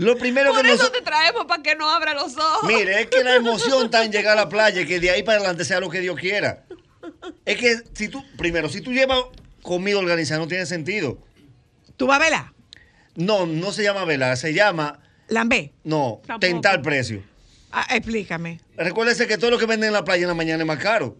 Lo 0.00 0.16
primero 0.16 0.52
Por 0.52 0.62
que 0.62 0.72
eso 0.72 0.84
nos... 0.84 0.92
te 0.92 1.02
traemos 1.02 1.44
para 1.44 1.62
que 1.62 1.74
no 1.76 1.90
abra 1.90 2.14
los 2.14 2.34
ojos. 2.36 2.62
Mire, 2.66 3.02
es 3.02 3.06
que 3.08 3.22
la 3.22 3.34
emoción 3.34 3.84
está 3.84 4.02
en 4.02 4.10
llegar 4.10 4.32
a 4.38 4.42
la 4.42 4.48
playa, 4.48 4.86
que 4.86 4.98
de 4.98 5.10
ahí 5.10 5.22
para 5.22 5.38
adelante 5.38 5.62
sea 5.66 5.78
lo 5.78 5.90
que 5.90 6.00
Dios 6.00 6.18
quiera. 6.18 6.64
Es 7.44 7.58
que 7.58 7.82
si 7.92 8.08
tú, 8.08 8.24
primero, 8.38 8.70
si 8.70 8.80
tú 8.80 8.92
llevas 8.92 9.20
comida 9.62 9.98
organizada, 9.98 10.40
no 10.40 10.48
tiene 10.48 10.64
sentido. 10.64 11.18
tú 11.98 12.06
vas 12.06 12.16
a 12.16 12.20
verla. 12.22 12.54
No, 13.14 13.44
no 13.44 13.72
se 13.72 13.82
llama 13.82 14.06
velar, 14.06 14.38
se 14.38 14.54
llama, 14.54 15.00
Lambé. 15.28 15.74
no, 15.84 16.22
Tampoco. 16.26 16.40
tentar 16.50 16.80
precio. 16.80 17.22
Ah, 17.70 17.86
explícame. 17.90 18.58
Recuérdese 18.76 19.26
que 19.26 19.36
todo 19.36 19.50
lo 19.50 19.58
que 19.58 19.66
venden 19.66 19.88
en 19.88 19.92
la 19.92 20.04
playa 20.04 20.22
en 20.22 20.28
la 20.28 20.34
mañana 20.34 20.62
es 20.62 20.66
más 20.66 20.78
caro. 20.78 21.18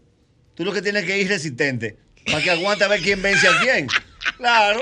Tú 0.55 0.65
lo 0.65 0.73
que 0.73 0.81
tienes 0.81 1.05
que 1.05 1.19
ir 1.19 1.29
resistente, 1.29 1.99
para 2.25 2.43
que 2.43 2.51
aguante 2.51 2.85
a 2.85 2.89
ver 2.89 3.03
quién 3.03 3.21
vence 3.21 3.47
a 3.47 3.61
quién. 3.61 3.89
Claro. 4.39 4.81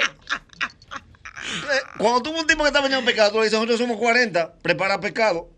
Eh, 1.44 1.80
Cuando 1.98 2.22
tú 2.22 2.32
ves 2.32 2.42
un 2.42 2.46
tipo 2.46 2.62
que 2.62 2.68
está 2.68 2.80
vendiendo 2.80 3.04
pescado, 3.06 3.30
tú 3.32 3.38
le 3.38 3.44
dices, 3.44 3.58
nosotros 3.58 3.78
somos 3.78 3.96
40, 3.98 4.54
prepara 4.62 5.00
pescado. 5.00 5.48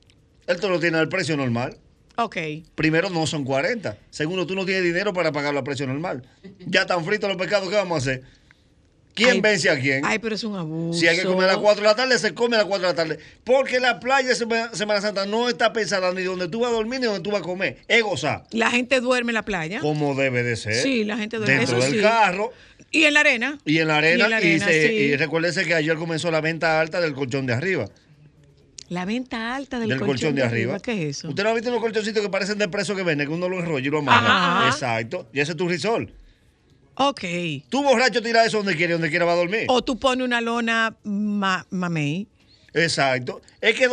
Él 0.47 0.59
te 0.61 0.69
lo 0.69 0.81
tiene 0.81 0.99
al 0.99 1.09
precio 1.09 1.37
normal. 1.37 1.77
Ok. 2.17 2.37
Primero, 2.75 3.09
no 3.11 3.27
son 3.27 3.45
40. 3.45 3.97
Segundo, 4.11 4.47
tú 4.47 4.55
no 4.55 4.65
tienes 4.67 4.85
dinero 4.85 5.13
para 5.13 5.33
pagarlo 5.33 5.61
a 5.61 5.65
precio 5.65 5.87
normal. 5.87 6.23
Ya 6.67 6.83
están 6.83 7.05
fritos 7.05 7.29
los 7.29 7.39
pescados, 7.39 7.69
¿qué 7.69 7.77
vamos 7.77 7.95
a 7.97 7.99
hacer? 8.11 8.23
¿Quién 9.13 9.31
Ay, 9.31 9.41
vence 9.41 9.69
a 9.69 9.79
quién? 9.79 10.05
Ay, 10.05 10.19
pero 10.21 10.35
es 10.37 10.45
un 10.45 10.57
abuso. 10.57 10.99
Si 10.99 11.07
hay 11.09 11.17
que 11.19 11.25
comer 11.25 11.45
a 11.49 11.53
las 11.55 11.59
4 11.59 11.83
de 11.83 11.89
la 11.89 11.97
tarde, 11.97 12.19
se 12.19 12.33
come 12.33 12.55
a 12.57 12.61
las 12.61 12.67
4 12.69 12.87
de 12.87 12.93
la 12.93 12.97
tarde. 12.97 13.19
Porque 13.45 13.81
la 13.81 13.99
playa 14.01 14.29
de 14.29 14.35
Semana, 14.37 14.71
Semana 14.73 15.01
Santa 15.01 15.27
no 15.27 15.49
está 15.49 15.73
pensada 15.73 16.13
ni 16.13 16.23
donde 16.23 16.49
tú 16.49 16.61
vas 16.61 16.71
a 16.71 16.75
dormir 16.75 17.01
ni 17.01 17.07
donde 17.07 17.21
tú 17.21 17.31
vas 17.31 17.41
a 17.41 17.45
comer. 17.45 17.79
Es 17.89 18.03
gozar. 18.03 18.45
La 18.53 18.71
gente 18.71 19.01
duerme 19.01 19.31
en 19.31 19.35
la 19.35 19.45
playa. 19.45 19.81
Como 19.81 20.15
debe 20.15 20.43
de 20.43 20.57
ser. 20.57 20.75
Sí, 20.75 21.05
la 21.05 21.17
gente 21.17 21.39
duerme. 21.39 21.57
Dentro 21.59 21.79
Eso 21.79 21.85
del 21.87 21.97
sí. 21.97 22.01
carro 22.03 22.53
Y 22.93 23.05
en 23.05 23.15
la 23.15 23.21
arena. 23.21 23.59
y 23.65 23.79
en 23.79 23.89
la 23.89 23.99
arena. 23.99 24.19
Y 24.19 24.23
en 24.25 24.31
la 24.31 24.37
arena, 24.39 24.67
se- 24.67 24.89
sí. 24.89 24.95
y 24.95 25.17
recuérdese 25.17 25.65
que 25.65 25.75
ayer 25.75 25.97
comenzó 25.97 26.31
la 26.31 26.41
venta 26.41 26.81
alta 26.81 27.01
del 27.01 27.15
colchón 27.15 27.47
de 27.47 27.53
arriba. 27.53 27.89
La 28.89 29.05
venta 29.05 29.55
alta 29.55 29.79
del, 29.79 29.89
Del, 29.91 30.01
colchón, 30.01 30.35
de 30.35 30.43
arriba. 30.43 30.81
¿Qué 30.81 31.09
es 31.09 31.19
eso? 31.19 31.29
¿Usted 31.29 31.45
no 31.45 31.51
ha 31.51 31.55
visto 31.55 31.71
los 31.71 31.81
colchoncitos 31.81 32.21
que 32.21 32.29
parecen 32.29 32.59
de 32.59 32.69
preso 32.69 32.97
que 32.97 33.05
venden? 33.05 33.29
Que 33.29 33.33
uno 33.33 33.49
lo 33.49 33.61
enrolla 33.61 33.87
y 33.87 33.91
lo 33.91 33.99
amarra. 34.01 34.59
Ajá. 34.63 34.69
Exacto. 34.69 35.29
Y 35.33 35.39
ese 35.39 35.53
es 35.53 35.57
tu 35.57 35.69
risol. 35.69 36.13
Ok. 36.97 37.21
Tú 37.69 37.85
borracho 37.85 38.21
tira 38.21 38.45
eso 38.45 38.57
donde 38.59 38.75
quiere, 38.77 38.95
donde 38.95 39.09
quiera 39.09 39.25
va 39.25 39.33
a 39.33 39.37
dormir. 39.37 39.67
O 39.69 39.81
tú 39.83 39.97
pones 39.97 40.25
una 40.25 40.41
lona 40.41 40.97
ma- 41.05 41.65
mamey. 41.71 42.27
Exacto. 42.75 43.41
Es 43.61 43.75
que, 43.77 43.85
eh, 43.85 43.89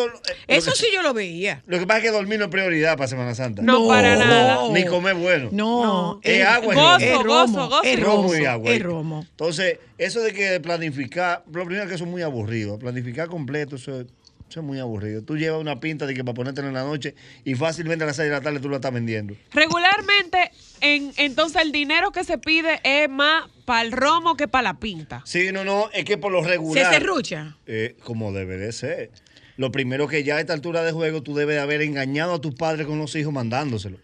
Eso 0.48 0.72
que- 0.72 0.78
sí 0.78 0.86
yo 0.94 1.02
lo 1.02 1.14
veía. 1.14 1.62
Lo 1.66 1.80
que 1.80 1.88
pasa 1.88 2.00
es 2.00 2.04
que 2.06 2.12
dormir 2.12 2.40
no 2.40 2.46
es 2.46 2.52
prioridad 2.52 2.96
para 2.98 3.08
Semana 3.08 3.36
Santa. 3.36 3.62
No, 3.62 3.88
para 3.88 4.16
nada. 4.16 4.60
Ni 4.72 4.86
comer 4.86 5.16
bueno. 5.16 5.50
No. 5.52 5.84
No. 5.84 6.20
Es 6.24 6.46
agua 6.46 6.74
y 6.74 6.78
Gozo, 6.78 6.88
romo. 6.88 6.98
es 6.98 7.24
romo, 7.24 7.26
gozo, 7.58 7.70
gozo. 7.70 7.84
Es 7.84 8.00
Romo 8.00 8.24
romo. 8.24 8.36
y 8.36 8.46
agua. 8.46 8.72
Es 8.72 8.84
romo. 8.84 9.26
Entonces, 9.30 9.80
eso 9.98 10.22
de 10.22 10.34
que 10.34 10.60
planificar, 10.60 11.44
lo 11.52 11.66
primero 11.66 11.84
es 11.84 11.90
que 11.90 11.96
eso 11.96 12.04
es 12.06 12.10
muy 12.10 12.22
aburrido. 12.22 12.78
Planificar 12.80 13.28
completo, 13.28 13.76
eso, 13.78 14.02
es- 14.02 14.08
eso 14.50 14.60
es 14.62 14.66
muy 14.66 14.80
aburrido. 14.80 15.22
Tú 15.24 15.38
llevas 15.38 15.60
una 15.60 15.80
pinta 15.80 16.06
de 16.06 16.14
que 16.14 16.24
para 16.24 16.34
ponértela 16.34 16.68
en 16.70 16.74
la 16.74 16.84
noche 16.84 17.16
y 17.44 17.56
fácilmente 17.56 18.04
a 18.04 18.08
las 18.08 18.16
6 18.16 18.30
de 18.30 18.36
la 18.36 18.42
tarde 18.42 18.60
tú 18.60 18.70
la 18.70 18.78
estás 18.78 18.94
vendiendo. 18.94 19.36
Regularmente, 19.52 20.52
en, 20.82 21.12
entonces 21.18 21.62
el 21.62 21.72
dinero 21.72 22.12
que 22.12 22.24
se 22.24 22.38
pide 22.38 22.80
es 22.84 23.10
más 23.10 23.46
para 23.66 23.82
el 23.82 23.92
romo 23.92 24.36
que 24.38 24.48
para 24.48 24.64
la 24.64 24.80
pinta. 24.80 25.22
Sí, 25.26 25.52
no, 25.52 25.64
no, 25.64 25.90
es 25.94 26.06
que 26.06 26.18
por 26.18 26.32
lo 26.32 26.42
Se 26.44 26.50
regular. 26.50 26.94
serrucha. 26.94 27.58
eh, 27.66 27.96
como 28.04 28.32
debe 28.32 28.58
de 28.58 28.72
ser. 28.72 29.12
Lo 29.58 29.72
primero 29.72 30.08
que 30.08 30.24
ya 30.24 30.36
a 30.38 30.40
esta 30.40 30.54
altura 30.54 30.84
de 30.84 30.92
juego 30.92 31.24
tú 31.24 31.34
debes 31.36 31.56
de 31.56 31.62
haber 31.62 31.82
engañado 31.82 32.36
a 32.36 32.42
tus 32.42 32.54
padres 32.56 32.86
con 32.88 33.00
los 33.00 33.16
hijos 33.16 33.34
mandándoselo. 33.34 33.98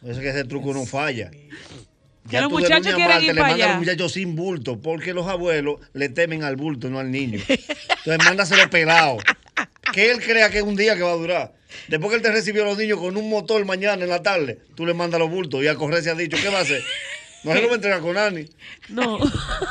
Por 0.00 0.10
Eso 0.10 0.20
es 0.20 0.24
que 0.24 0.30
ese 0.30 0.44
truco 0.44 0.72
no 0.74 0.84
falla. 0.86 1.30
Que 2.30 2.40
los 2.40 2.50
muchachos 2.50 2.94
quieren 2.94 3.22
ir 3.22 3.34
le 3.34 3.40
para 3.40 3.54
allá. 3.54 3.68
los 3.68 3.78
muchachos 3.78 4.12
sin 4.12 4.36
bulto, 4.36 4.80
porque 4.80 5.14
los 5.14 5.26
abuelos 5.26 5.80
le 5.94 6.08
temen 6.08 6.42
al 6.44 6.56
bulto, 6.56 6.88
no 6.90 6.98
al 6.98 7.10
niño. 7.10 7.40
Entonces 7.48 8.18
mándaselo 8.24 8.68
pelado. 8.70 9.18
Que 9.92 10.10
él 10.10 10.20
crea 10.20 10.50
que 10.50 10.58
es 10.58 10.64
un 10.64 10.76
día 10.76 10.94
que 10.96 11.02
va 11.02 11.12
a 11.12 11.16
durar. 11.16 11.54
Después 11.88 12.10
que 12.10 12.16
él 12.16 12.22
te 12.22 12.30
recibió 12.30 12.62
a 12.64 12.66
los 12.66 12.78
niños 12.78 12.98
con 12.98 13.16
un 13.16 13.28
motor 13.28 13.64
mañana 13.64 14.02
en 14.04 14.10
la 14.10 14.22
tarde, 14.22 14.58
tú 14.74 14.84
le 14.86 14.94
mandas 14.94 15.18
los 15.20 15.30
bultos 15.30 15.62
y 15.62 15.68
a 15.68 15.74
correr 15.74 16.02
se 16.02 16.10
ha 16.10 16.14
dicho, 16.14 16.36
¿qué 16.40 16.48
va 16.48 16.58
a 16.58 16.62
hacer? 16.62 16.82
No 17.44 17.52
se 17.52 17.60
lo 17.62 17.68
va 17.68 17.72
a 17.72 17.76
entregar 17.76 18.00
con 18.00 18.16
Ani. 18.18 18.46
No. 18.88 19.18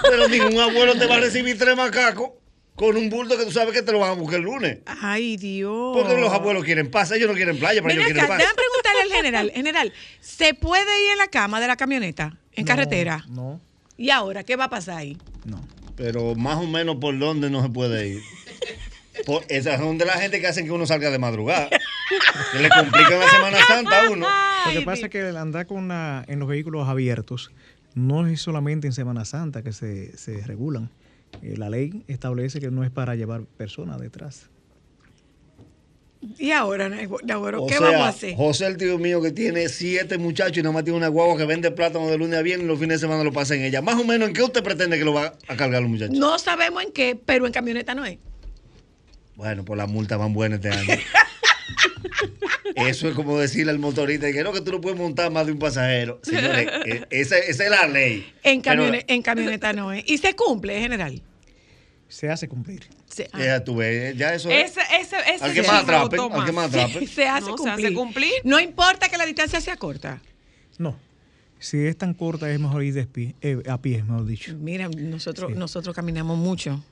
Pero 0.10 0.28
ningún 0.28 0.60
abuelo 0.60 0.96
te 0.98 1.06
va 1.06 1.16
a 1.18 1.20
recibir 1.20 1.58
tres 1.58 1.76
macacos 1.76 2.32
con 2.76 2.96
un 2.96 3.10
bulto 3.10 3.38
que 3.38 3.44
tú 3.46 3.52
sabes 3.52 3.74
que 3.74 3.82
te 3.82 3.92
lo 3.92 4.00
van 4.00 4.12
a 4.12 4.14
buscar 4.14 4.40
el 4.40 4.46
lunes. 4.46 4.78
Ay, 4.86 5.36
Dios. 5.38 5.98
Porque 5.98 6.16
los 6.20 6.32
abuelos 6.32 6.64
quieren 6.64 6.90
paz, 6.92 7.12
ellos 7.12 7.28
no 7.28 7.34
quieren 7.36 7.58
playa, 7.58 7.82
pero 7.82 7.88
Ven 7.88 7.98
ellos 7.98 8.06
quieren 8.06 8.24
acá, 8.24 8.28
paz. 8.30 8.38
déjame 8.38 8.56
preguntarle 8.56 9.02
al 9.02 9.12
general. 9.18 9.52
General, 9.54 9.94
¿se 10.22 10.54
puede 10.54 11.06
ir 11.06 11.12
en 11.12 11.18
la 11.18 11.28
cama 11.28 11.60
de 11.60 11.68
la 11.68 11.76
camioneta? 11.76 12.38
¿En 12.58 12.66
carretera? 12.66 13.24
No, 13.30 13.60
¿Y 13.98 14.10
ahora 14.12 14.44
qué 14.44 14.56
va 14.56 14.66
a 14.66 14.70
pasar 14.70 14.98
ahí? 14.98 15.18
no. 15.46 15.60
Pero 15.96 16.36
más 16.36 16.58
o 16.58 16.68
menos 16.68 16.98
por 16.98 17.18
dónde 17.18 17.50
no 17.50 17.64
se 17.64 17.70
puede 17.70 18.08
ir. 18.10 18.22
Por, 19.26 19.44
esas 19.50 19.80
son 19.80 19.98
de 19.98 20.06
la 20.06 20.14
gente 20.14 20.40
que 20.40 20.46
hacen 20.46 20.66
que 20.66 20.72
uno 20.72 20.86
salga 20.86 21.10
de 21.10 21.18
madrugada. 21.18 21.70
Que 22.52 22.60
le 22.60 22.70
complican 22.70 23.20
la 23.20 23.28
Semana 23.28 23.58
Santa 23.68 24.06
a 24.06 24.10
uno. 24.12 24.28
Lo 24.68 24.80
que 24.80 24.86
pasa 24.86 25.06
es 25.08 25.12
que 25.12 25.28
el 25.28 25.36
andar 25.38 25.66
con 25.66 25.88
la- 25.88 26.24
en 26.28 26.38
los 26.38 26.48
vehículos 26.48 26.88
abiertos 26.88 27.50
no 27.96 28.28
es 28.28 28.40
solamente 28.42 28.86
en 28.86 28.94
Semana 28.94 29.26
Santa 29.26 29.64
que 29.64 29.74
se, 29.74 30.16
se 30.18 30.46
regulan. 30.46 30.92
Eh, 31.42 31.56
la 31.58 31.72
ley 31.72 32.04
establece 32.08 32.60
que 32.60 32.70
no 32.70 32.84
es 32.84 32.92
para 32.92 33.16
llevar 33.16 33.42
personas 33.58 34.00
detrás. 34.00 34.52
¿Y 36.38 36.52
ahora, 36.52 36.88
O 37.58 37.68
qué 37.68 37.74
sea, 37.78 37.82
vamos 37.82 38.02
a 38.02 38.08
hacer? 38.10 38.36
José, 38.36 38.68
el 38.68 38.78
tío 38.78 38.98
mío, 38.98 39.22
que 39.22 39.32
tiene 39.32 39.68
siete 39.70 40.18
muchachos 40.18 40.58
y 40.58 40.62
nomás 40.64 40.84
tiene 40.84 40.98
una 40.98 41.08
guagua 41.08 41.38
que 41.38 41.46
vende 41.46 41.72
plátano 41.72 42.08
de 42.10 42.18
lunes 42.18 42.38
a 42.38 42.42
viernes 42.42 42.66
y 42.66 42.68
los 42.68 42.80
fines 42.80 43.00
de 43.02 43.08
semana 43.08 43.24
lo 43.24 43.32
pasa 43.34 43.56
en 43.56 43.64
ella. 43.64 43.82
Más 43.82 43.96
o 43.96 44.04
menos, 44.04 44.28
¿en 44.28 44.34
qué 44.34 44.44
usted 44.44 44.64
pretende 44.64 44.98
que 44.98 45.06
lo 45.06 45.14
va 45.14 45.34
a 45.48 45.56
cargar 45.56 45.82
los 45.82 45.90
muchachos? 45.92 46.18
No 46.18 46.38
sabemos 46.40 46.84
en 46.84 46.92
qué, 46.92 47.16
pero 47.24 47.46
en 47.48 47.54
camioneta 47.54 47.94
no 47.96 48.06
es. 48.06 48.18
Bueno, 49.36 49.64
pues 49.66 49.78
las 49.78 49.88
multas 49.90 50.18
van 50.18 50.34
buenas 50.34 50.58
este 50.64 50.70
año. 50.78 51.02
Eso 52.76 53.08
es 53.10 53.16
como 53.16 53.40
decirle 53.40 53.72
al 53.72 53.80
motorista 53.80 54.32
que 54.32 54.44
no, 54.44 54.54
que 54.54 54.62
tú 54.62 54.72
no 54.72 54.82
puedes 54.82 54.98
montar 55.00 55.32
más 55.32 55.46
de 55.46 55.52
un 55.52 55.60
pasajero. 55.60 56.20
Señores, 56.24 56.68
eh, 56.86 57.06
esa, 57.10 57.38
esa 57.38 57.64
es 57.64 57.70
la 57.70 57.88
ley. 57.88 58.32
En, 58.44 58.62
Pero, 58.62 58.84
camione- 58.84 59.06
en 59.08 59.22
camioneta 59.22 59.74
no 59.74 59.92
es. 59.92 60.04
Y 60.08 60.18
se 60.18 60.36
cumple, 60.36 60.80
general. 60.80 61.22
Se 62.10 62.30
hace 62.30 62.48
cumplir. 62.48 62.88
Se, 63.08 63.30
ah. 63.34 63.40
Ya 63.44 63.64
tú 63.64 63.76
ves, 63.76 64.16
ya 64.18 64.34
eso 64.34 64.50
es. 64.50 64.72
Ese, 64.72 64.82
ese, 65.02 65.18
ese 65.34 65.44
Al 65.44 65.54
que 65.54 65.62
más 65.64 65.86
gustó 65.86 66.34
al 66.34 66.46
que 66.46 66.52
más 66.52 66.68
atrapen. 66.68 67.08
se 67.08 67.28
hace, 67.28 67.42
No, 67.50 67.58
se 67.58 67.64
cumplir. 67.64 67.86
hace 67.88 67.96
cumplir. 67.96 68.34
No 68.44 68.60
importa 68.60 69.10
que 69.10 69.18
la 69.18 69.26
distancia 69.26 69.60
sea 69.60 69.76
corta. 69.78 70.22
No. 70.78 70.98
Si 71.60 71.86
es 71.86 71.98
tan 71.98 72.14
corta, 72.14 72.50
es 72.52 72.60
mejor 72.60 72.84
ir 72.84 72.94
de 72.94 73.08
pie, 73.08 73.36
eh, 73.42 73.62
a 73.68 73.82
pie, 73.82 74.04
mejor 74.04 74.26
dicho. 74.26 74.54
Mira, 74.58 74.88
nosotros, 74.90 75.52
Sí. 75.52 75.58
nosotros 75.60 75.96
caminamos 75.96 76.38
mucho. 76.38 76.84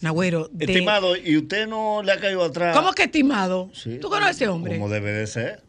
Nagüero, 0.00 0.48
de- 0.50 0.64
Estimado, 0.64 1.16
¿y 1.16 1.36
usted 1.36 1.66
no 1.68 2.02
le 2.02 2.10
ha 2.12 2.18
caído 2.18 2.42
atrás? 2.42 2.76
¿Cómo 2.76 2.92
que 2.94 3.04
estimado? 3.04 3.70
Sí. 3.74 3.98
¿Tú 4.00 4.08
conoces 4.08 4.28
a 4.28 4.30
ese 4.32 4.48
hombre? 4.48 4.72
Como 4.74 4.88
debe 4.88 5.12
de 5.12 5.26
ser. 5.26 5.62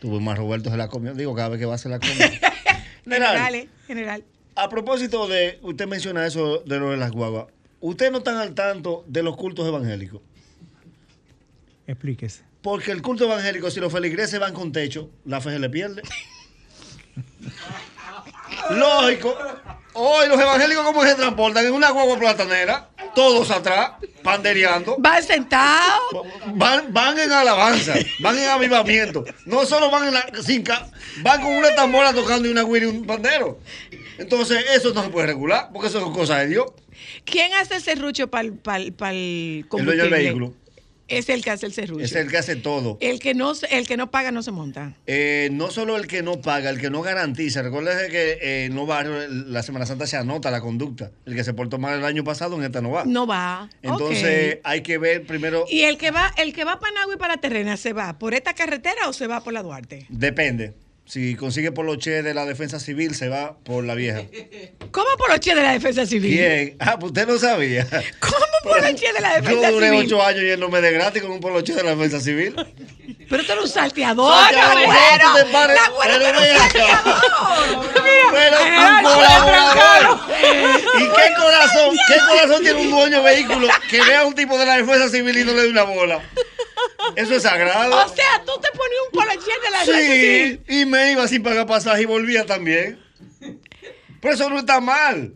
Tuvo 0.00 0.20
más 0.20 0.38
Roberto 0.38 0.70
se 0.70 0.76
la 0.76 0.88
comió. 0.88 1.14
Digo, 1.14 1.34
cada 1.34 1.48
vez 1.48 1.58
que 1.58 1.66
va 1.66 1.72
a 1.72 1.74
hacer 1.76 1.90
la 1.90 1.98
comió. 1.98 2.14
General, 3.04 3.36
General, 3.36 3.54
eh, 3.54 3.68
general. 3.86 4.24
a 4.54 4.68
propósito 4.68 5.26
de, 5.28 5.58
usted 5.62 5.86
menciona 5.86 6.26
eso 6.26 6.58
de 6.64 6.78
lo 6.78 6.90
de 6.90 6.96
las 6.98 7.10
guaguas. 7.10 7.46
¿Ustedes 7.86 8.10
no 8.12 8.18
están 8.18 8.38
al 8.38 8.54
tanto 8.54 9.04
de 9.06 9.22
los 9.22 9.36
cultos 9.36 9.68
evangélicos? 9.68 10.22
Explíquese. 11.86 12.42
Porque 12.62 12.92
el 12.92 13.02
culto 13.02 13.24
evangélico, 13.24 13.70
si 13.70 13.78
los 13.78 13.92
feligreses 13.92 14.40
van 14.40 14.54
con 14.54 14.72
techo, 14.72 15.10
la 15.26 15.42
fe 15.42 15.50
se 15.50 15.58
le 15.58 15.68
pierde. 15.68 16.00
Lógico. 18.70 19.36
Hoy 19.92 20.28
los 20.28 20.40
evangélicos, 20.40 20.84
¿cómo 20.84 21.04
se 21.04 21.14
transportan? 21.14 21.66
En 21.66 21.72
una 21.74 21.90
guagua 21.90 22.18
platanera, 22.18 22.88
todos 23.14 23.50
atrás, 23.50 23.92
pandereando. 24.22 24.96
Va 25.00 25.20
sentado. 25.22 26.24
Van, 26.54 26.92
van 26.92 27.18
en 27.18 27.30
alabanza, 27.30 27.94
van 28.20 28.38
en 28.38 28.48
avivamiento. 28.48 29.24
No 29.44 29.66
solo 29.66 29.90
van 29.90 30.08
en 30.08 30.14
la 30.14 30.26
sin 30.42 30.62
ca- 30.62 30.88
van 31.22 31.42
con 31.42 31.52
una 31.52 31.74
tambora 31.74 32.12
tocando 32.14 32.48
y 32.48 32.50
una 32.50 32.62
guira 32.64 32.86
y 32.86 32.88
un 32.88 33.06
pandero. 33.06 33.60
Entonces, 34.18 34.64
eso 34.72 34.92
no 34.94 35.02
se 35.02 35.10
puede 35.10 35.26
regular, 35.26 35.68
porque 35.72 35.88
eso 35.88 35.98
es 35.98 36.16
cosa 36.16 36.38
de 36.38 36.46
Dios. 36.48 36.66
¿Quién 37.24 37.52
hace 37.54 37.76
el 37.76 37.82
serrucho 37.82 38.28
para 38.28 38.46
el 38.46 38.54
El 38.66 39.64
dueño 39.70 40.02
del 40.02 40.10
vehículo 40.10 40.54
Es 41.06 41.28
el 41.28 41.44
que 41.44 41.50
hace 41.50 41.66
el 41.66 41.72
serrucho. 41.72 42.04
es 42.04 42.14
el 42.14 42.30
que 42.30 42.38
hace 42.38 42.56
todo. 42.56 42.96
El 43.00 43.20
que 43.20 43.34
no, 43.34 43.52
el 43.70 43.86
que 43.86 43.96
no 43.96 44.10
paga 44.10 44.32
no 44.32 44.42
se 44.42 44.50
monta. 44.52 44.96
Eh, 45.06 45.50
no 45.52 45.70
solo 45.70 45.96
el 45.98 46.06
que 46.06 46.22
no 46.22 46.40
paga, 46.40 46.70
el 46.70 46.80
que 46.80 46.88
no 46.88 47.02
garantiza. 47.02 47.60
Recuerda 47.60 48.08
que 48.08 48.38
eh, 48.40 48.64
en 48.66 48.74
no 48.74 48.86
barrio 48.86 49.28
la 49.28 49.62
Semana 49.62 49.84
Santa 49.84 50.06
se 50.06 50.16
anota 50.16 50.50
la 50.50 50.62
conducta. 50.62 51.10
El 51.26 51.34
que 51.34 51.44
se 51.44 51.52
portó 51.52 51.78
mal 51.78 51.98
el 51.98 52.04
año 52.06 52.24
pasado 52.24 52.56
en 52.56 52.64
esta 52.64 52.80
no 52.80 52.90
va. 52.90 53.04
No 53.04 53.26
va. 53.26 53.68
Entonces 53.82 54.58
hay 54.64 54.80
que 54.80 54.96
ver 54.96 55.26
primero. 55.26 55.66
¿Y 55.68 55.82
el 55.82 55.98
que 55.98 56.10
va, 56.10 56.32
el 56.38 56.54
que 56.54 56.64
va 56.64 56.80
para 56.80 56.94
Nagua 56.94 57.14
y 57.14 57.18
para 57.18 57.36
Terrena, 57.36 57.76
se 57.76 57.92
va 57.92 58.18
por 58.18 58.32
esta 58.32 58.54
carretera 58.54 59.08
o 59.08 59.12
se 59.12 59.26
va 59.26 59.42
por 59.44 59.52
la 59.52 59.62
Duarte? 59.62 60.06
Depende. 60.08 60.72
Si 61.06 61.36
consigue 61.36 61.70
poloche 61.70 62.22
de 62.22 62.32
la 62.32 62.46
defensa 62.46 62.80
civil, 62.80 63.14
se 63.14 63.28
va 63.28 63.56
por 63.62 63.84
la 63.84 63.94
vieja. 63.94 64.22
¿Cómo 64.90 65.06
poloche 65.18 65.54
de 65.54 65.62
la 65.62 65.72
defensa 65.72 66.06
civil? 66.06 66.34
¿Quién? 66.34 66.76
Ah, 66.80 66.98
pues 66.98 67.10
usted 67.10 67.26
no 67.26 67.38
sabía. 67.38 67.86
¿Cómo 68.20 68.46
poloche 68.62 69.12
de 69.12 69.20
la 69.20 69.34
defensa 69.40 69.68
Yo 69.68 69.72
duré 69.74 69.90
civil? 69.90 70.06
ocho 70.06 70.22
años 70.22 70.42
yéndome 70.42 70.80
de 70.80 70.92
gratis 70.92 71.22
con 71.22 71.32
un 71.32 71.40
poloche 71.40 71.74
de 71.74 71.82
la 71.82 71.94
defensa 71.94 72.20
civil. 72.20 72.54
Pero 73.28 73.44
tú 73.44 73.52
eres 73.52 73.64
un 73.64 73.70
salteador, 73.70 74.34
tú 74.50 74.54
eres 74.54 76.18
ven 76.20 76.36
un 76.36 76.58
salteador. 76.58 77.20
Pero 78.32 78.56
un 78.62 79.02
colaborador. 79.04 80.20
¿Y 80.98 81.02
qué 81.04 81.34
corazón, 81.38 81.96
qué 82.08 82.14
corazón 82.28 82.62
tiene 82.62 82.80
un 82.80 82.90
dueño 82.90 83.22
de 83.22 83.34
vehículo 83.34 83.68
que 83.90 84.00
vea 84.00 84.20
a 84.20 84.26
un 84.26 84.34
tipo 84.34 84.58
de 84.58 84.66
la 84.66 84.76
defensa 84.78 85.08
civil 85.08 85.36
y 85.36 85.44
no 85.44 85.52
le 85.52 85.62
dé 85.62 85.68
una 85.68 85.82
bola? 85.84 86.22
Eso 87.16 87.34
es 87.34 87.42
sagrado. 87.42 87.94
O 88.04 88.08
sea, 88.08 88.42
tú 88.44 88.52
te 88.60 88.68
ponías 88.70 89.00
un 89.12 89.18
poloche 89.18 89.50
de 89.62 89.70
la. 89.70 89.84
Sí, 89.84 90.60
y 90.80 90.86
me 90.86 91.12
iba 91.12 91.26
sin 91.28 91.42
pagar 91.42 91.66
pasaje 91.66 92.02
y 92.02 92.06
volvía 92.06 92.44
también. 92.46 93.00
Pero 94.20 94.34
eso 94.34 94.48
no 94.50 94.58
está 94.58 94.80
mal. 94.80 95.34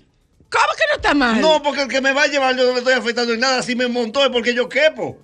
¿Cómo 0.51 0.67
que 0.77 0.85
no 0.91 0.97
está 0.97 1.15
mal? 1.15 1.41
No, 1.43 1.63
porque 1.63 1.83
el 1.83 1.89
que 1.89 2.01
me 2.01 2.13
va 2.13 2.23
a 2.23 2.27
llevar 2.27 2.57
yo 2.57 2.65
no 2.67 2.73
le 2.73 2.79
estoy 2.79 2.95
afectando 2.95 3.35
en 3.35 3.41
nada. 3.41 3.63
Si 3.63 3.77
me 3.77 3.87
montó 3.87 4.25
es 4.25 4.31
porque 4.31 4.55
yo 4.55 4.67
quepo. 4.69 5.19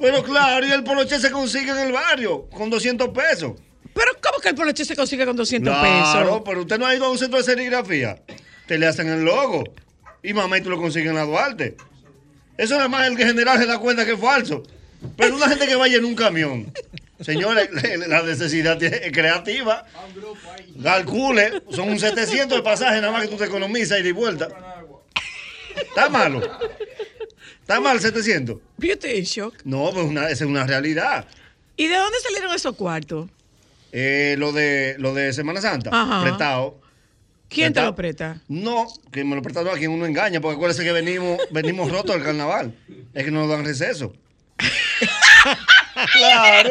Pero 0.00 0.22
claro, 0.22 0.64
y 0.66 0.70
el 0.72 0.82
poloche 0.84 1.18
se 1.18 1.30
consigue 1.30 1.70
en 1.70 1.78
el 1.78 1.92
barrio 1.92 2.48
con 2.50 2.70
200 2.70 3.08
pesos. 3.10 3.52
Pero 3.94 4.10
¿cómo 4.22 4.38
que 4.40 4.48
el 4.48 4.54
poloche 4.54 4.84
se 4.84 4.96
consigue 4.96 5.24
con 5.26 5.36
200 5.36 5.72
Claro, 5.72 6.22
pesos? 6.28 6.42
pero 6.44 6.60
usted 6.62 6.78
no 6.78 6.86
ha 6.86 6.94
ido 6.94 7.04
a 7.04 7.10
un 7.10 7.18
centro 7.18 7.38
de 7.38 7.44
serigrafía. 7.44 8.22
Te 8.66 8.78
le 8.78 8.86
hacen 8.86 9.08
el 9.08 9.22
logo. 9.22 9.62
Y 10.22 10.32
mamá, 10.32 10.56
y 10.58 10.62
tú 10.62 10.70
lo 10.70 10.78
consigues 10.78 11.10
en 11.10 11.16
la 11.16 11.24
Duarte. 11.24 11.76
Eso 12.56 12.76
nada 12.76 12.88
más 12.88 13.06
el 13.08 13.16
que 13.16 13.26
general 13.26 13.58
se 13.58 13.66
da 13.66 13.78
cuenta 13.78 14.04
que 14.04 14.12
es 14.12 14.20
falso. 14.20 14.62
Pero 15.16 15.36
una 15.36 15.48
gente 15.48 15.66
que 15.66 15.76
vaya 15.76 15.96
en 15.98 16.04
un 16.04 16.14
camión. 16.14 16.72
Señores, 17.20 17.68
la 18.08 18.22
necesidad 18.22 18.82
es 18.82 19.12
creativa. 19.12 19.86
Calcule, 20.82 21.62
son 21.70 21.90
un 21.90 21.98
700 21.98 22.58
de 22.58 22.62
pasaje 22.62 23.00
nada 23.00 23.12
más 23.12 23.22
que 23.22 23.28
tú 23.28 23.36
te 23.36 23.44
economizas 23.44 24.00
y 24.00 24.02
de 24.02 24.12
vuelta. 24.12 24.48
Está 25.76 26.08
malo. 26.08 26.40
Está 27.60 27.80
mal 27.80 28.00
700. 28.00 28.58
Beauty 28.76 29.08
in 29.08 29.24
shock. 29.24 29.54
No, 29.64 29.90
pues 29.92 30.04
una, 30.06 30.24
esa 30.28 30.44
es 30.44 30.50
una 30.50 30.66
realidad. 30.66 31.26
¿Y 31.76 31.88
de 31.88 31.96
dónde 31.96 32.18
salieron 32.20 32.54
esos 32.54 32.76
cuartos? 32.76 33.28
Eh, 33.92 34.36
lo, 34.38 34.52
de, 34.52 34.96
lo 34.98 35.14
de 35.14 35.32
Semana 35.32 35.60
Santa, 35.60 35.90
Ajá. 35.92 36.22
prestado. 36.22 36.80
¿Quién 37.48 37.72
te 37.72 37.82
lo 37.82 37.94
presta? 37.94 38.40
No, 38.48 38.86
que 39.12 39.24
me 39.24 39.36
lo 39.36 39.42
prestado 39.42 39.70
a 39.70 39.74
quien 39.74 39.90
uno 39.90 40.06
engaña, 40.06 40.40
porque 40.40 40.56
acuérdese 40.56 40.84
que 40.84 40.92
venimos, 40.92 41.38
venimos 41.50 41.90
rotos 41.90 42.16
del 42.16 42.24
carnaval. 42.24 42.74
Es 43.12 43.24
que 43.24 43.30
no 43.30 43.40
nos 43.40 43.50
dan 43.50 43.64
receso. 43.64 44.12
claro. 46.12 46.70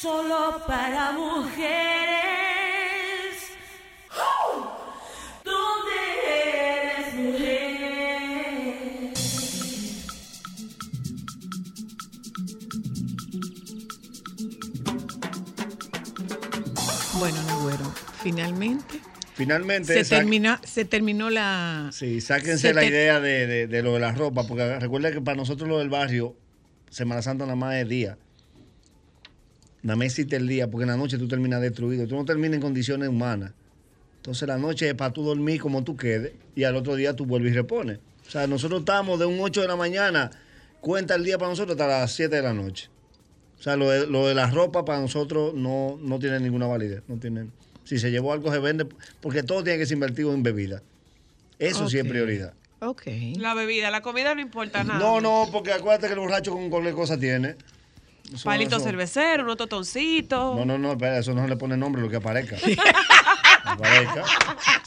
Solo 0.00 0.62
para 0.66 1.12
mujeres. 1.12 2.35
Finalmente 18.30 19.00
Finalmente, 19.34 19.92
se, 19.92 20.00
sac- 20.00 20.18
termina, 20.20 20.60
se 20.64 20.84
terminó 20.86 21.28
la... 21.28 21.90
sí, 21.92 22.20
sáquense 22.22 22.68
se 22.68 22.74
la 22.74 22.84
idea 22.84 23.20
de, 23.20 23.46
de- 23.46 23.66
de 23.66 23.82
lo 23.82 23.92
de 23.92 24.00
la 24.00 24.12
ropa, 24.12 24.46
porque 24.46 24.78
recuerden 24.78 25.12
que 25.12 25.20
para 25.20 25.36
nosotros 25.36 25.68
lo 25.68 25.78
del 25.78 25.90
barrio, 25.90 26.34
Semana 26.90 27.20
Santa 27.20 27.44
nada 27.44 27.54
más 27.56 27.74
es 27.74 27.86
día. 27.88 28.16
Nada 29.82 29.96
más 29.96 30.06
existe 30.06 30.36
el 30.36 30.48
día, 30.48 30.68
porque 30.70 30.84
en 30.84 30.88
la 30.90 30.96
noche 30.96 31.18
tú 31.18 31.28
terminas 31.28 31.60
destruido. 31.60 32.06
Tú 32.06 32.16
no 32.16 32.24
terminas 32.24 32.54
en 32.54 32.60
condiciones 32.62 33.08
humanas. 33.08 33.52
Entonces 34.16 34.48
la 34.48 34.56
noche 34.58 34.88
es 34.88 34.94
para 34.94 35.12
tú 35.12 35.22
dormir 35.22 35.60
como 35.60 35.84
tú 35.84 35.96
quedes 35.96 36.32
y 36.54 36.64
al 36.64 36.74
otro 36.74 36.96
día 36.96 37.14
tú 37.14 37.26
vuelves 37.26 37.52
y 37.52 37.54
repones. 37.54 37.98
O 38.26 38.30
sea, 38.30 38.46
nosotros 38.46 38.80
estamos 38.80 39.18
de 39.20 39.26
un 39.26 39.38
8 39.38 39.60
de 39.62 39.68
la 39.68 39.76
mañana, 39.76 40.30
cuenta 40.80 41.14
el 41.14 41.22
día 41.24 41.38
para 41.38 41.50
nosotros 41.50 41.78
hasta 41.78 41.86
las 41.86 42.10
7 42.12 42.34
de 42.36 42.42
la 42.42 42.52
noche. 42.54 42.88
O 43.60 43.62
sea, 43.62 43.76
lo 43.76 43.88
de, 43.90 44.06
lo 44.06 44.26
de 44.26 44.34
la 44.34 44.50
ropa 44.50 44.84
para 44.84 45.00
nosotros 45.00 45.54
no, 45.54 45.98
no 46.02 46.18
tiene 46.18 46.40
ninguna 46.40 46.66
validez. 46.66 47.02
No 47.06 47.16
tiene, 47.18 47.46
si 47.86 47.98
se 47.98 48.10
llevó 48.10 48.34
algo 48.34 48.52
se 48.52 48.58
vende, 48.58 48.86
porque 49.22 49.42
todo 49.42 49.64
tiene 49.64 49.78
que 49.78 49.86
ser 49.86 49.94
invertido 49.94 50.34
en 50.34 50.42
bebida. 50.42 50.82
Eso 51.58 51.88
sí 51.88 51.96
es 51.98 52.04
prioridad. 52.04 52.52
Ok. 52.80 53.04
La 53.38 53.54
bebida, 53.54 53.90
la 53.90 54.02
comida 54.02 54.34
no 54.34 54.42
importa 54.42 54.84
nada. 54.84 54.98
No, 55.00 55.22
no, 55.22 55.48
porque 55.50 55.72
acuérdate 55.72 56.08
que 56.08 56.12
el 56.12 56.18
borracho 56.20 56.52
con 56.52 56.68
cualquier 56.68 56.94
cosa 56.94 57.18
tiene. 57.18 57.56
Eso- 58.34 58.44
Palito 58.44 58.76
eso- 58.76 58.84
cervecero, 58.84 59.44
unos 59.44 59.56
totoncitos. 59.56 60.54
No, 60.56 60.66
no, 60.66 60.76
no, 60.76 60.92
espera, 60.92 61.18
eso 61.18 61.32
no 61.32 61.42
se 61.42 61.48
le 61.48 61.56
pone 61.56 61.76
nombre 61.78 62.02
lo 62.02 62.10
que 62.10 62.16
aparezca. 62.16 62.56
Aparezca. 63.64 64.24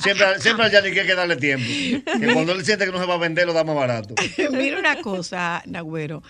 Siempre, 0.01 0.39
siempre 0.39 0.65
al 0.65 0.71
Yannick 0.71 0.97
hay 0.99 1.07
que 1.07 1.15
darle 1.15 1.35
tiempo. 1.35 1.65
Que 1.67 2.33
cuando 2.33 2.53
él 2.53 2.63
siente 2.65 2.85
que 2.85 2.91
no 2.91 2.99
se 2.99 3.05
va 3.05 3.15
a 3.15 3.17
vender, 3.17 3.45
lo 3.45 3.53
da 3.53 3.63
más 3.63 3.75
barato. 3.75 4.13
Mira 4.51 4.79
una 4.79 5.01
cosa, 5.01 5.61
Nagüero. 5.65 6.23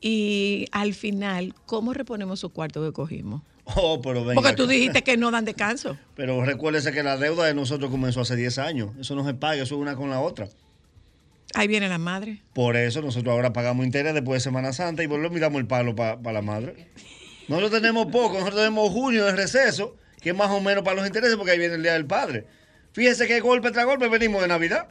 Y 0.00 0.66
al 0.72 0.94
final, 0.94 1.54
¿cómo 1.66 1.94
reponemos 1.94 2.40
su 2.40 2.50
cuarto 2.50 2.82
que 2.84 2.92
cogimos? 2.92 3.42
Oh, 3.76 4.00
pero 4.02 4.24
venga. 4.24 4.40
Porque 4.40 4.56
tú 4.56 4.66
dijiste 4.66 5.02
que 5.02 5.16
no 5.16 5.30
dan 5.30 5.44
descanso. 5.44 5.96
Pero 6.16 6.44
recuérdese 6.44 6.92
que 6.92 7.02
la 7.02 7.16
deuda 7.16 7.46
de 7.46 7.54
nosotros 7.54 7.90
comenzó 7.90 8.20
hace 8.20 8.36
10 8.36 8.58
años. 8.58 8.90
Eso 9.00 9.14
no 9.14 9.24
se 9.24 9.34
paga, 9.34 9.62
eso 9.62 9.74
es 9.74 9.80
una 9.80 9.96
con 9.96 10.10
la 10.10 10.20
otra. 10.20 10.48
Ahí 11.54 11.68
viene 11.68 11.88
la 11.88 11.98
madre. 11.98 12.42
Por 12.54 12.76
eso 12.76 13.02
nosotros 13.02 13.32
ahora 13.32 13.52
pagamos 13.52 13.84
interés 13.84 14.14
después 14.14 14.42
de 14.42 14.44
Semana 14.44 14.72
Santa 14.72 15.02
y 15.02 15.06
volvemos 15.06 15.36
y 15.36 15.40
damos 15.40 15.60
el 15.60 15.66
palo 15.66 15.94
para 15.94 16.32
la 16.32 16.42
madre. 16.42 16.88
Nosotros 17.48 17.80
tenemos 17.80 18.06
poco, 18.06 18.34
nosotros 18.34 18.56
tenemos 18.56 18.90
junio 18.90 19.26
de 19.26 19.32
receso, 19.32 19.96
que 20.20 20.30
es 20.30 20.36
más 20.36 20.50
o 20.50 20.60
menos 20.60 20.84
para 20.84 20.96
los 20.96 21.06
intereses 21.06 21.36
porque 21.36 21.52
ahí 21.52 21.58
viene 21.58 21.74
el 21.74 21.82
Día 21.82 21.92
del 21.94 22.06
Padre. 22.06 22.46
Fíjese 22.92 23.26
que 23.26 23.40
golpe 23.40 23.70
tras 23.70 23.84
golpe 23.84 24.08
venimos 24.08 24.40
de 24.42 24.48
Navidad. 24.48 24.88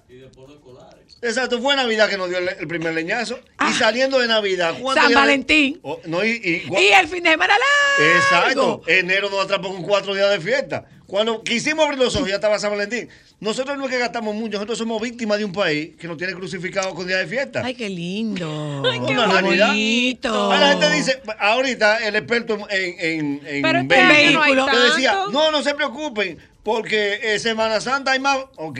Exacto, 1.21 1.61
fue 1.61 1.75
Navidad 1.75 2.09
que 2.09 2.17
nos 2.17 2.29
dio 2.29 2.39
el, 2.39 2.49
el 2.49 2.67
primer 2.67 2.93
leñazo. 2.95 3.39
Y 3.69 3.73
saliendo 3.73 4.17
de 4.19 4.27
Navidad, 4.27 4.73
¿cuántos 4.81 5.03
Ah. 5.05 5.07
San 5.07 5.13
Valentín. 5.13 5.79
Oh, 5.83 5.99
no, 6.05 6.25
y, 6.25 6.31
y- 6.31 6.63
Y 6.81 6.87
el 6.87 7.07
fin 7.07 7.23
de 7.23 7.31
semana 7.31 7.53
largo. 7.53 8.15
Exacto. 8.17 8.81
Enero 8.87 9.29
nos 9.29 9.45
atrapó 9.45 9.69
con 9.71 9.83
cuatro 9.83 10.15
días 10.15 10.29
de 10.31 10.39
fiesta. 10.39 10.85
Cuando 11.05 11.43
quisimos 11.43 11.83
abrir 11.85 11.99
los 11.99 12.15
ojos, 12.15 12.29
ya 12.29 12.35
estaba 12.35 12.57
San 12.57 12.71
Valentín. 12.71 13.09
Nosotros 13.41 13.77
no 13.77 13.83
es 13.85 13.91
que 13.91 13.97
gastamos 13.99 14.33
mucho, 14.33 14.53
nosotros 14.53 14.77
somos 14.77 15.01
víctimas 15.01 15.37
de 15.39 15.45
un 15.45 15.51
país 15.51 15.91
que 15.99 16.07
nos 16.07 16.15
tiene 16.17 16.33
crucificados 16.33 16.93
con 16.93 17.05
días 17.05 17.19
de 17.19 17.27
fiesta. 17.27 17.61
Ay, 17.65 17.75
qué 17.75 17.89
lindo. 17.89 18.81
Una 18.81 19.27
realidad. 19.27 19.67
bonito. 19.67 20.49
La 20.53 20.69
gente 20.69 20.89
dice, 20.91 21.21
ahorita 21.37 21.97
el 22.07 22.15
experto 22.15 22.57
en, 22.69 22.95
en, 22.99 23.41
en 23.45 23.61
Pero 23.61 23.79
este 23.79 24.05
vehículos, 24.07 24.67
no 24.71 24.79
decía, 24.85 25.17
no, 25.31 25.51
no 25.51 25.61
se 25.61 25.75
preocupen, 25.75 26.37
porque 26.63 27.19
eh, 27.21 27.39
Semana 27.39 27.81
Santa 27.81 28.11
hay 28.13 28.19
más. 28.19 28.37
Ok. 28.55 28.79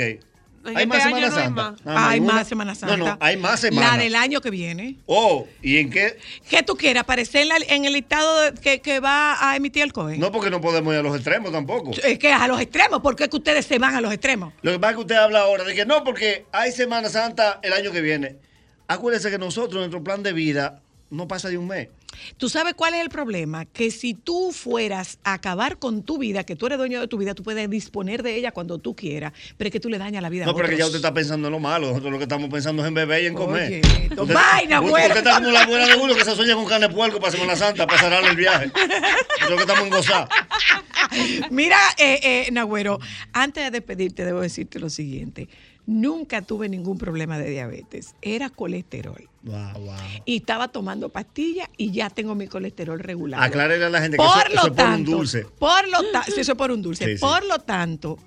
En 0.64 0.78
Hay 0.78 0.84
este 0.84 0.88
más 0.88 1.06
año 1.06 1.16
Semana 1.16 1.28
no 1.30 1.36
hay 1.36 1.44
Santa. 1.44 1.72
más. 1.84 1.98
Hay 2.12 2.20
una. 2.20 2.34
más 2.34 2.48
Semana 2.48 2.76
Santa. 2.76 2.98
No, 2.98 3.06
no, 3.06 3.18
hay 3.20 3.38
más 3.38 3.60
Semana. 3.60 3.98
La 3.98 4.04
del 4.04 4.16
año 4.16 4.42
que 4.42 4.50
viene. 4.52 4.96
Oh, 5.08 5.48
¿y 5.62 5.78
en 5.78 5.90
qué? 5.90 6.18
¿Qué 6.50 6.62
tú 6.64 6.76
quieres? 6.76 7.02
¿Aparecer 7.02 7.42
en, 7.44 7.50
la- 7.50 7.58
en 7.68 7.86
el 7.86 7.94
listado 7.94 8.40
de- 8.42 8.54
que, 8.60 8.80
que 8.82 9.00
va 9.00 9.38
a 9.50 9.56
emitir 9.56 9.82
el 9.84 9.92
COE? 9.94 10.18
No, 10.18 10.32
porque 10.32 10.50
no 10.50 10.62
podemos 10.62 10.94
ir 10.94 11.00
a 11.00 11.04
los 11.04 11.16
extremos 11.16 11.52
tampoco. 11.52 11.92
Es 12.04 12.20
que 12.20 12.32
a 12.32 12.48
los 12.48 12.62
extremos. 12.62 13.02
¿Por 13.02 13.16
qué 13.16 13.28
que 13.30 13.38
ustedes 13.38 13.66
se 13.66 13.80
van 13.80 13.96
a 13.96 14.02
los 14.02 14.14
extremos? 14.14 14.54
Lo 14.62 14.72
que 14.72 14.80
pasa 14.80 14.92
es 14.92 14.96
que 14.98 15.02
usted 15.02 15.16
habla 15.16 15.42
ahora 15.42 15.64
de 15.64 15.74
que 15.74 15.86
no, 15.86 16.04
porque 16.04 16.46
hay 16.52 16.72
Semana 16.72 17.10
Santa 17.10 17.60
el 17.64 17.74
año 17.74 17.92
que 17.92 18.02
viene. 18.02 18.36
Acuérdese 18.88 19.32
que 19.32 19.38
nosotros, 19.38 19.76
nuestro 19.80 20.04
plan 20.04 20.22
de 20.22 20.34
vida, 20.34 20.82
no 21.12 21.28
pasa 21.28 21.50
de 21.50 21.58
un 21.58 21.68
mes. 21.68 21.90
¿Tú 22.38 22.50
sabes 22.50 22.74
cuál 22.74 22.94
es 22.94 23.02
el 23.02 23.10
problema? 23.10 23.66
Que 23.66 23.90
si 23.90 24.14
tú 24.14 24.52
fueras 24.52 25.18
a 25.24 25.34
acabar 25.34 25.78
con 25.78 26.04
tu 26.04 26.18
vida, 26.18 26.44
que 26.44 26.56
tú 26.58 26.66
eres 26.66 26.78
dueño 26.78 27.00
de 27.00 27.08
tu 27.08 27.18
vida, 27.18 27.34
tú 27.36 27.42
puedes 27.44 27.70
disponer 27.70 28.22
de 28.22 28.36
ella 28.36 28.52
cuando 28.52 28.80
tú 28.80 28.96
quieras, 28.96 29.32
pero 29.58 29.70
es 29.70 29.72
que 29.72 29.80
tú 29.80 29.90
le 29.90 29.98
dañas 29.98 30.22
la 30.22 30.30
vida 30.30 30.44
No, 30.46 30.52
a 30.52 30.56
pero 30.56 30.68
que 30.68 30.74
ya 30.76 30.86
otros. 30.86 30.96
usted 30.96 30.98
está 31.00 31.14
pensando 31.14 31.48
en 31.48 31.54
lo 31.54 31.60
malo. 31.60 31.88
Nosotros 31.88 32.12
lo 32.12 32.18
que 32.18 32.24
estamos 32.24 32.50
pensando 32.50 32.82
es 32.82 32.88
en 32.90 32.94
beber 32.96 33.24
y 33.24 33.28
en 33.28 33.34
comer. 33.34 33.82
Oye, 34.18 34.34
vaina, 34.34 34.82
usted, 34.82 35.08
usted 35.08 35.18
está 35.18 35.36
como 35.36 35.52
la 35.52 35.62
abuela 35.64 35.88
de 35.88 35.94
Julio 35.94 36.16
que 36.16 36.26
se 36.26 36.36
sueña 36.36 36.56
con 36.56 36.66
carne 36.66 36.88
de 36.90 36.94
puerco 36.94 37.20
para 37.20 37.32
Semana 37.32 37.56
Santa, 37.56 37.88
para 37.88 38.00
cerrar 38.00 38.26
el 38.26 38.36
viaje. 38.36 38.68
Nosotros 38.68 39.56
que 39.56 39.62
estamos 39.62 39.84
en 39.84 39.90
gozar. 39.90 40.28
Mira, 41.50 41.78
eh, 41.98 42.20
eh, 42.24 42.52
Nagüero, 42.52 43.00
antes 43.34 43.64
de 43.64 43.72
despedirte, 43.72 44.26
debo 44.26 44.42
decirte 44.42 44.80
lo 44.80 44.90
siguiente. 44.90 45.48
Nunca 45.92 46.42
tuve 46.42 46.70
ningún 46.70 46.98
problema 46.98 47.38
de 47.38 47.50
diabetes. 47.50 48.16
Era 48.22 48.50
colesterol. 48.50 49.28
Wow, 49.44 49.74
wow. 49.74 49.96
Y 50.24 50.38
estaba 50.38 50.70
tomando 50.70 51.10
pastillas 51.10 51.68
y 51.76 51.92
ya 51.92 52.10
tengo 52.10 52.34
mi 52.34 52.48
colesterol 52.48 52.98
regular. 53.00 53.44
Aclárele 53.44 53.84
a 53.84 53.90
la 53.90 54.02
gente 54.02 54.16
que 54.16 54.24
Por 54.24 54.38
eso, 54.38 54.48
eso 54.48 54.56
lo 54.56 54.62
es 54.62 54.62
por 54.62 54.70
un 54.72 54.76
tanto, 54.76 55.12
dulce. 55.12 55.46
Por 55.60 55.90
lo 55.90 56.12
tanto, 56.12 56.32
eso 56.38 56.52
es 56.54 56.58
por 56.58 56.72
un 56.72 56.82
dulce. 56.82 57.06
Sí, 57.06 57.18
sí. 57.18 57.20
Por 57.20 57.44
lo 57.46 57.60
tanto, 57.60 58.18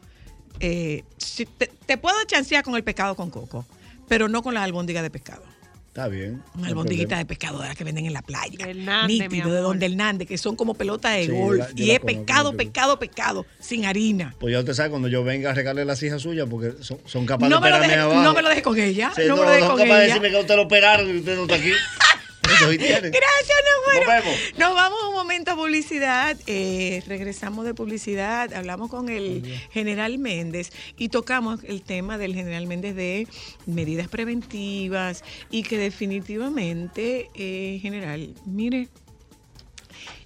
eh, 0.61 1.05
si 1.17 1.47
te, 1.47 1.69
te 1.87 1.97
puedo 1.97 2.17
chancear 2.27 2.63
con 2.63 2.75
el 2.77 2.85
pescado 2.85 3.17
con 3.17 3.31
coco, 3.31 3.65
pero 4.09 4.29
no 4.29 4.43
con 4.43 4.53
las 4.53 4.65
albóndigas 4.65 5.03
de 5.03 5.11
pescado. 5.11 5.54
Está 5.95 6.09
bien. 6.09 6.43
Una 6.55 6.63
no 6.63 6.69
albondiguita 6.71 7.17
de 7.19 7.25
pescado 7.25 7.61
de 7.61 7.69
las 7.69 7.77
que 7.77 7.85
venden 7.85 8.05
en 8.07 8.13
la 8.15 8.23
playa. 8.23 8.67
Nítido, 9.07 9.53
de 9.53 9.61
donde 9.61 9.87
el 9.87 9.97
Nande, 9.97 10.27
que 10.27 10.37
son 10.39 10.57
como 10.57 10.75
pelotas 10.75 11.15
de 11.15 11.27
Sí, 11.27 11.31
golf. 11.31 11.61
la- 11.61 11.69
y 11.77 11.93
es 11.93 12.01
pescado, 12.01 12.53
pescado, 12.57 12.99
pescado, 12.99 13.47
sin 13.61 13.85
harina. 13.87 14.35
Pues 14.41 14.51
ya 14.53 14.59
usted 14.59 14.73
sabe, 14.75 14.91
cuando 14.91 15.07
yo 15.07 15.23
venga 15.23 15.53
a 15.53 15.55
regalarle 15.55 15.85
las 15.85 16.03
hijas 16.03 16.21
suyas, 16.21 16.49
porque 16.51 16.73
son, 16.83 16.99
son 17.05 17.25
capaces 17.27 17.49
No 17.49 17.61
de 17.61 17.71
deje, 17.79 17.95
abajo. 17.95 18.23
no 18.23 18.35
me 18.35 18.43
lo 18.43 18.49
deje 18.49 18.63
con 18.63 18.77
ella. 18.77 19.13
Sí, 19.15 19.23
no, 19.29 19.37
me 19.37 19.43
lo 19.45 19.49
deje 19.51 19.61
son 19.61 19.69
con 19.69 19.79
capaces 19.79 19.89
de 19.89 20.05
ella. 20.07 20.15
decirme 20.15 20.31
que 20.31 20.37
a 20.37 20.41
usted 20.41 20.57
lo 20.57 20.63
operaron 20.63 21.09
y 21.15 21.19
usted 21.21 21.37
no 21.37 21.43
está 21.43 21.55
aquí. 21.55 21.71
Gracias, 22.59 23.11
no 23.11 23.85
bueno. 23.85 24.01
Nos 24.01 24.07
vemos. 24.07 24.41
Nos 24.59 24.75
vamos 24.75 24.99
un 25.09 25.15
momento 25.15 25.53
a 25.53 25.57
publicidad. 25.57 26.37
Eh, 26.47 27.03
regresamos 27.07 27.65
de 27.65 27.75
publicidad. 27.75 28.53
Hablamos 28.53 28.91
con 28.91 29.09
el 29.09 29.45
general 29.71 30.19
Méndez 30.19 30.71
y 30.97 31.09
tocamos 31.09 31.61
el 31.65 31.83
tema 31.83 32.19
del 32.19 32.35
general 32.35 32.67
Méndez 32.67 32.95
de 32.95 33.27
medidas 33.67 34.09
preventivas 34.09 35.25
y 35.51 35.63
que 35.63 35.79
definitivamente, 35.79 37.31
eh, 37.35 37.79
general, 37.81 38.35
mire, 38.45 38.89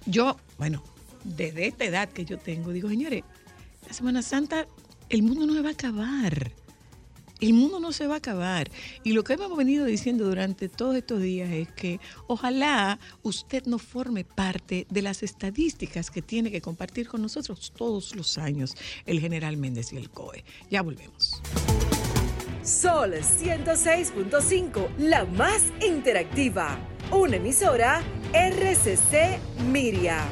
yo, 0.05 0.37
bueno, 0.57 0.83
desde 1.23 1.67
esta 1.67 1.85
edad 1.85 2.09
que 2.09 2.25
yo 2.25 2.37
tengo, 2.37 2.71
digo, 2.71 2.89
señores, 2.89 3.23
la 3.87 3.93
Semana 3.93 4.21
Santa, 4.21 4.67
el 5.09 5.23
mundo 5.23 5.45
no 5.45 5.53
se 5.53 5.61
va 5.61 5.69
a 5.69 5.73
acabar. 5.73 6.51
El 7.39 7.53
mundo 7.53 7.79
no 7.79 7.93
se 7.93 8.05
va 8.05 8.15
a 8.15 8.17
acabar. 8.17 8.69
Y 9.03 9.13
lo 9.13 9.23
que 9.23 9.33
hemos 9.33 9.55
venido 9.55 9.85
diciendo 9.85 10.25
durante 10.25 10.67
todos 10.67 10.95
estos 10.95 11.21
días 11.21 11.49
es 11.51 11.71
que 11.71 11.99
ojalá 12.27 12.99
usted 13.23 13.65
no 13.65 13.79
forme 13.79 14.25
parte 14.25 14.85
de 14.89 15.01
las 15.01 15.23
estadísticas 15.23 16.11
que 16.11 16.21
tiene 16.21 16.51
que 16.51 16.61
compartir 16.61 17.07
con 17.07 17.21
nosotros 17.21 17.71
todos 17.75 18.15
los 18.15 18.37
años 18.37 18.75
el 19.05 19.19
general 19.21 19.55
Méndez 19.57 19.93
y 19.93 19.97
el 19.97 20.09
COE. 20.09 20.43
Ya 20.69 20.81
volvemos. 20.81 21.41
Sol 22.61 23.13
106.5, 23.13 24.97
la 24.97 25.23
más 25.25 25.63
interactiva. 25.81 26.77
Una 27.11 27.37
emisora 27.37 28.03
RCC 28.33 29.39
Miria. 29.71 30.23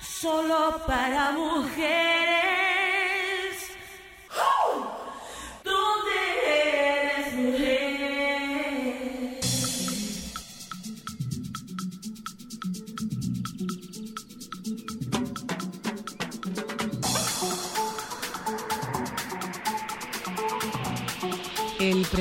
Solo 0.00 0.80
para 0.86 1.32
mujeres. 1.32 2.61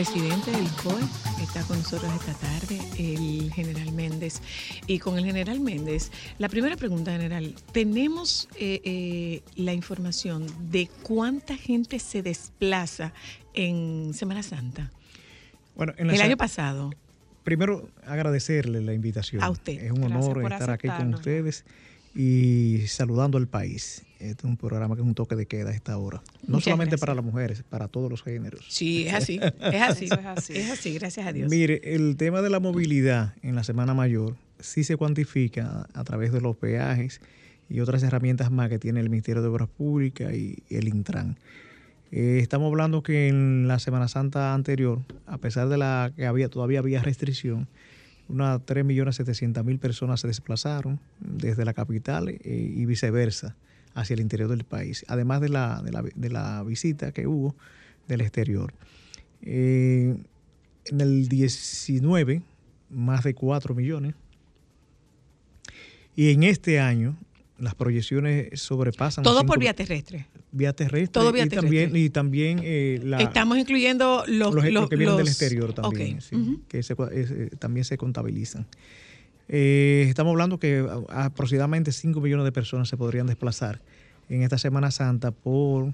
Presidente 0.04 0.50
del 0.50 0.68
COE 0.84 1.00
está 1.44 1.62
con 1.62 1.78
nosotros 1.78 2.12
esta 2.16 2.34
tarde, 2.34 2.80
el 2.98 3.54
general 3.54 3.92
Méndez. 3.92 4.42
Y 4.88 4.98
con 4.98 5.16
el 5.20 5.26
general 5.26 5.60
Méndez, 5.60 6.12
la 6.40 6.50
primera 6.50 6.76
pregunta, 6.76 7.12
general, 7.12 7.54
¿tenemos 7.72 8.50
eh, 8.56 8.82
eh, 8.84 9.44
la 9.56 9.74
información 9.74 10.48
de 10.72 10.90
cuánta 11.04 11.56
gente 11.56 12.00
se 12.00 12.24
desplaza 12.24 13.14
en 13.54 14.16
Semana 14.16 14.42
Santa? 14.42 14.90
Bueno, 15.76 15.94
en 15.98 16.08
la 16.08 16.16
El 16.16 16.22
año 16.22 16.38
pasado. 16.38 16.90
Primero, 17.44 17.88
agradecerle 18.04 18.82
la 18.82 18.96
invitación. 18.96 19.44
A 19.44 19.52
usted. 19.52 19.84
Es 19.84 19.92
un 19.92 20.02
Gracias 20.02 20.26
honor 20.26 20.52
estar 20.52 20.72
aquí 20.72 20.88
con 20.88 21.14
ustedes 21.14 21.64
y 22.14 22.80
saludando 22.88 23.38
al 23.38 23.48
país. 23.48 24.04
Este 24.20 24.46
es 24.46 24.50
un 24.50 24.58
programa 24.58 24.96
que 24.96 25.02
es 25.02 25.08
un 25.08 25.16
toque 25.16 25.36
de 25.36 25.46
queda 25.48 25.70
a 25.72 25.74
esta 25.74 25.98
hora. 25.98 26.22
No 26.44 26.56
Muchas 26.56 26.66
solamente 26.66 26.92
gracias. 26.92 27.00
para 27.02 27.16
las 27.16 27.26
mujeres, 27.26 27.64
para 27.68 27.88
todos 27.88 28.10
los 28.10 28.22
géneros. 28.22 28.66
Sí, 28.70 29.08
es 29.08 29.14
así, 29.14 29.40
es 29.62 29.82
así, 29.82 30.06
Eso 30.06 30.16
es 30.16 30.26
así. 30.26 30.54
es 30.54 30.70
así, 30.70 30.94
gracias 30.94 31.26
a 31.26 31.34
Dios. 31.34 31.50
Mire, 31.50 31.82
el 31.96 32.18
tema 32.18 32.42
de 32.42 32.50
la 32.50 32.60
movilidad 32.60 33.34
en 33.42 33.56
la 33.56 33.64
Semana 33.64 33.94
Mayor 33.94 34.36
sí 34.60 34.84
se 34.84 34.96
cuantifica 34.98 35.88
a 35.94 36.04
través 36.04 36.32
de 36.32 36.42
los 36.42 36.56
peajes 36.56 37.20
y 37.70 37.80
otras 37.80 38.04
herramientas 38.04 38.52
más 38.52 38.70
que 38.70 38.78
tiene 38.78 39.00
el 39.00 39.10
Ministerio 39.10 39.42
de 39.42 39.48
Obras 39.48 39.70
Públicas 39.70 40.34
y 40.34 40.62
el 40.70 40.88
Intran. 40.88 41.38
Eh, 42.12 42.40
estamos 42.42 42.68
hablando 42.68 43.02
que 43.04 43.30
en 43.30 43.68
la 43.70 43.80
Semana 43.80 44.10
Santa 44.10 44.54
anterior, 44.54 45.00
a 45.26 45.38
pesar 45.38 45.70
de 45.70 45.78
la 45.78 46.12
que 46.16 46.26
había 46.26 46.50
todavía 46.50 46.80
había 46.80 47.02
restricción, 47.02 47.70
unas 48.32 48.60
3.700.000 48.62 49.80
personas 49.80 50.22
se 50.22 50.28
desplazaron 50.28 51.00
desde 51.20 51.66
la 51.66 51.74
capital 51.74 52.30
eh, 52.30 52.40
y 52.44 52.86
viceversa 52.86 53.56
hacia 53.94 54.14
el 54.14 54.22
interior 54.22 54.50
del 54.50 54.64
país, 54.64 55.06
además 55.08 55.42
de 55.42 55.50
la, 55.50 55.82
de 55.82 55.92
la, 55.92 56.02
de 56.02 56.30
la 56.30 56.64
visita 56.64 57.12
que 57.12 57.28
hubo 57.28 57.56
del 58.08 58.22
exterior. 58.22 58.74
Eh, 59.42 60.16
en 60.86 61.02
el 61.02 61.28
19, 61.28 62.42
más 62.90 63.24
de 63.24 63.34
4 63.34 63.76
millones. 63.76 64.16
Y 66.16 66.32
en 66.32 66.44
este 66.44 66.80
año, 66.80 67.18
las 67.62 67.76
proyecciones 67.76 68.60
sobrepasan. 68.60 69.24
Todo 69.24 69.46
por 69.46 69.60
vía 69.60 69.74
terrestre. 69.74 70.28
vía 70.52 70.74
terrestre. 70.74 71.08
Todo 71.08 71.32
vía 71.32 71.46
y 71.46 71.50
También, 71.50 71.96
y 71.96 72.10
también 72.10 72.60
eh, 72.64 73.00
la, 73.04 73.22
Estamos 73.22 73.58
incluyendo 73.58 74.24
los, 74.28 74.54
los, 74.54 74.64
los 74.66 74.74
los- 74.74 74.90
que 74.90 74.96
vienen 74.96 75.18
del 75.18 75.28
exterior 75.28 75.74
también, 75.74 76.22
sí, 76.22 76.60
que 76.68 76.84
se 76.84 76.96
eh, 77.12 77.50
también 77.60 77.86
se 77.86 77.98
contabilizan. 77.98 78.66
Eh, 79.48 80.06
estamos 80.08 80.32
hablando 80.32 80.60
que 80.60 80.86
aproximadamente 81.10 81.92
5 81.92 82.20
millones 82.22 82.46
de 82.46 82.52
personas 82.52 82.88
se 82.90 82.98
podrían 82.98 83.28
desplazar 83.28 83.82
en 84.30 84.44
esta 84.44 84.58
Semana 84.58 84.92
Santa 84.92 85.32
por 85.32 85.94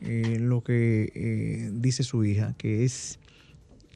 eh, 0.00 0.38
lo 0.40 0.62
que 0.62 1.12
eh, 1.14 1.70
dice 1.72 2.02
su 2.02 2.24
hija, 2.24 2.54
que 2.58 2.84
es 2.84 3.18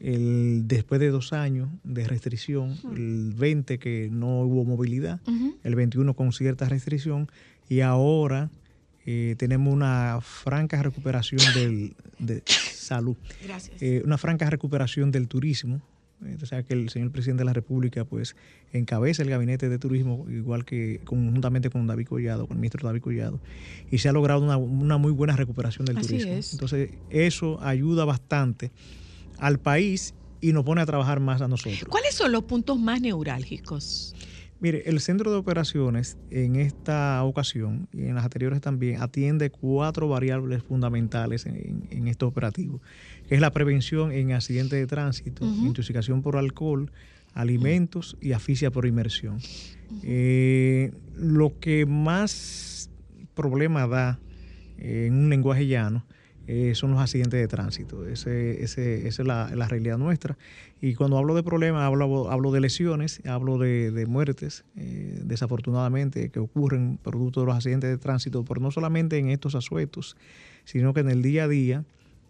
el 0.01 0.63
después 0.67 1.01
de 1.01 1.11
dos 1.11 1.33
años 1.33 1.69
de 1.85 2.07
restricción, 2.09 2.75
el 2.97 3.33
20 3.37 3.79
que 3.79 4.09
no 4.11 4.41
hubo 4.41 4.65
movilidad, 4.65 5.21
el 5.63 5.75
21 5.75 6.15
con 6.15 6.33
cierta 6.33 6.69
restricción 6.69 7.29
y 7.69 7.81
ahora 7.81 8.51
eh, 9.07 9.35
tenemos 9.39 9.73
una 9.73 10.19
franca 10.23 10.83
recuperación 10.83 11.41
del, 11.55 11.95
de 12.19 12.43
salud, 12.47 13.17
Gracias. 13.45 13.81
eh, 13.83 14.03
una 14.05 14.19
franca 14.19 14.49
recuperación 14.51 15.11
del 15.11 15.29
turismo. 15.29 15.81
Eh, 16.25 16.37
O 16.43 16.45
sea 16.47 16.63
que 16.63 16.75
el 16.75 16.91
señor 16.91 17.11
presidente 17.13 17.41
de 17.41 17.47
la 17.47 17.55
República 17.55 18.05
pues 18.05 18.37
encabeza 18.75 19.23
el 19.23 19.31
gabinete 19.31 19.71
de 19.71 19.79
turismo 19.79 20.27
igual 20.31 20.67
que 20.67 21.01
conjuntamente 21.05 21.71
con 21.71 21.87
David 21.87 22.07
Collado, 22.09 22.47
con 22.47 22.57
el 22.59 22.61
ministro 22.61 22.87
David 22.87 23.01
Collado, 23.01 23.41
y 23.91 23.99
se 23.99 24.11
ha 24.11 24.13
logrado 24.13 24.43
una, 24.45 24.59
una 24.59 24.99
muy 24.99 25.13
buena 25.13 25.35
recuperación 25.35 25.87
del 25.87 25.97
Así 25.97 26.09
turismo. 26.09 26.33
es. 26.33 26.53
Entonces 26.53 26.91
eso 27.09 27.59
ayuda 27.63 28.05
bastante 28.05 28.71
al 29.41 29.59
país 29.59 30.15
y 30.41 30.53
nos 30.53 30.65
pone 30.65 30.81
a 30.81 30.87
trabajar 30.87 31.21
más 31.21 31.43
a 31.43 31.49
nosotros. 31.49 31.85
¿Cuáles 31.89 32.15
son 32.15 32.33
los 32.33 32.45
puntos 32.45 32.79
más 32.79 33.01
neurálgicos? 33.01 34.15
Mire, 34.61 34.83
el 34.87 35.01
centro 35.01 35.31
de 35.31 35.39
operaciones 35.39 36.19
en 36.31 36.57
esta 36.57 37.25
ocasión 37.25 37.89
y 37.93 38.05
en 38.05 38.15
las 38.15 38.25
anteriores 38.25 38.61
también 38.61 39.01
atiende 39.01 39.51
cuatro 39.51 40.07
variables 40.07 40.63
fundamentales 40.63 41.47
en, 41.47 41.87
en 41.91 42.09
este 42.09 42.27
operativo, 42.27 42.83
que 43.27 43.35
es 43.35 43.41
la 43.41 43.53
prevención 43.53 44.13
en 44.13 44.33
accidentes 44.33 44.79
de 44.79 44.87
tránsito, 44.87 45.47
intoxicación 45.47 46.21
por 46.21 46.37
alcohol, 46.37 46.93
alimentos 47.33 48.19
y 48.21 48.33
asfixia 48.33 48.71
por 48.71 48.85
inmersión. 48.85 49.39
Eh, 50.03 50.93
lo 51.15 51.59
que 51.59 51.87
más 51.87 52.91
problema 53.35 53.87
da 53.87 54.21
eh, 54.77 55.07
en 55.07 55.15
un 55.15 55.31
lenguaje 55.31 55.67
llano 55.67 56.05
eh, 56.53 56.75
son 56.75 56.91
los 56.91 57.01
accidentes 57.01 57.39
de 57.41 57.47
tránsito. 57.47 58.05
Ese, 58.07 58.63
ese- 58.65 59.07
esa 59.07 59.23
es 59.23 59.29
la, 59.29 59.55
la 59.55 59.69
realidad 59.69 59.99
nuestra. 59.99 60.37
Y 60.81 60.95
cuando 60.95 61.17
hablo 61.17 61.35
de 61.37 61.43
problemas, 61.45 61.83
hablo, 61.83 62.29
hablo 62.31 62.51
de 62.51 62.61
lesiones, 62.61 63.21
hablo 63.25 63.57
de, 63.59 63.91
de 63.93 64.07
muertes, 64.07 64.65
eh, 64.75 65.21
desafortunadamente, 65.25 66.31
que 66.31 66.41
ocurren 66.41 66.99
producto 67.03 67.41
de 67.41 67.47
los 67.47 67.55
accidentes 67.57 67.89
de 67.91 67.99
tránsito, 67.99 68.45
pero 68.45 68.61
no 68.61 68.71
solamente 68.71 69.17
en 69.19 69.29
estos 69.29 69.55
asuetos, 69.55 70.17
sino 70.65 70.93
que 70.93 71.01
en 71.01 71.11
el 71.11 71.23
día 71.23 71.45
a 71.45 71.49
día 71.49 71.85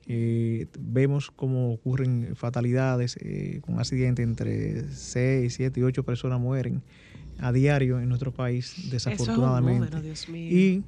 eh, 0.07 0.67
vemos 0.79 1.31
cómo 1.31 1.73
ocurren 1.73 2.35
fatalidades 2.35 3.17
eh, 3.21 3.61
con 3.63 3.79
accidentes 3.79 4.23
entre 4.25 4.89
6, 4.91 5.55
7 5.55 5.81
y 5.81 5.83
8 5.85 6.03
personas 6.05 6.41
mueren 6.41 6.83
a 7.39 7.53
diario 7.53 8.01
en 8.01 8.09
nuestro 8.09 8.33
país, 8.33 8.75
Eso 8.75 8.81
es 8.81 8.87
un 8.87 8.91
desafortunadamente. 8.91 9.73
número, 9.81 10.03
Dios 10.03 10.29
mío. 10.29 10.51
Y 10.51 10.85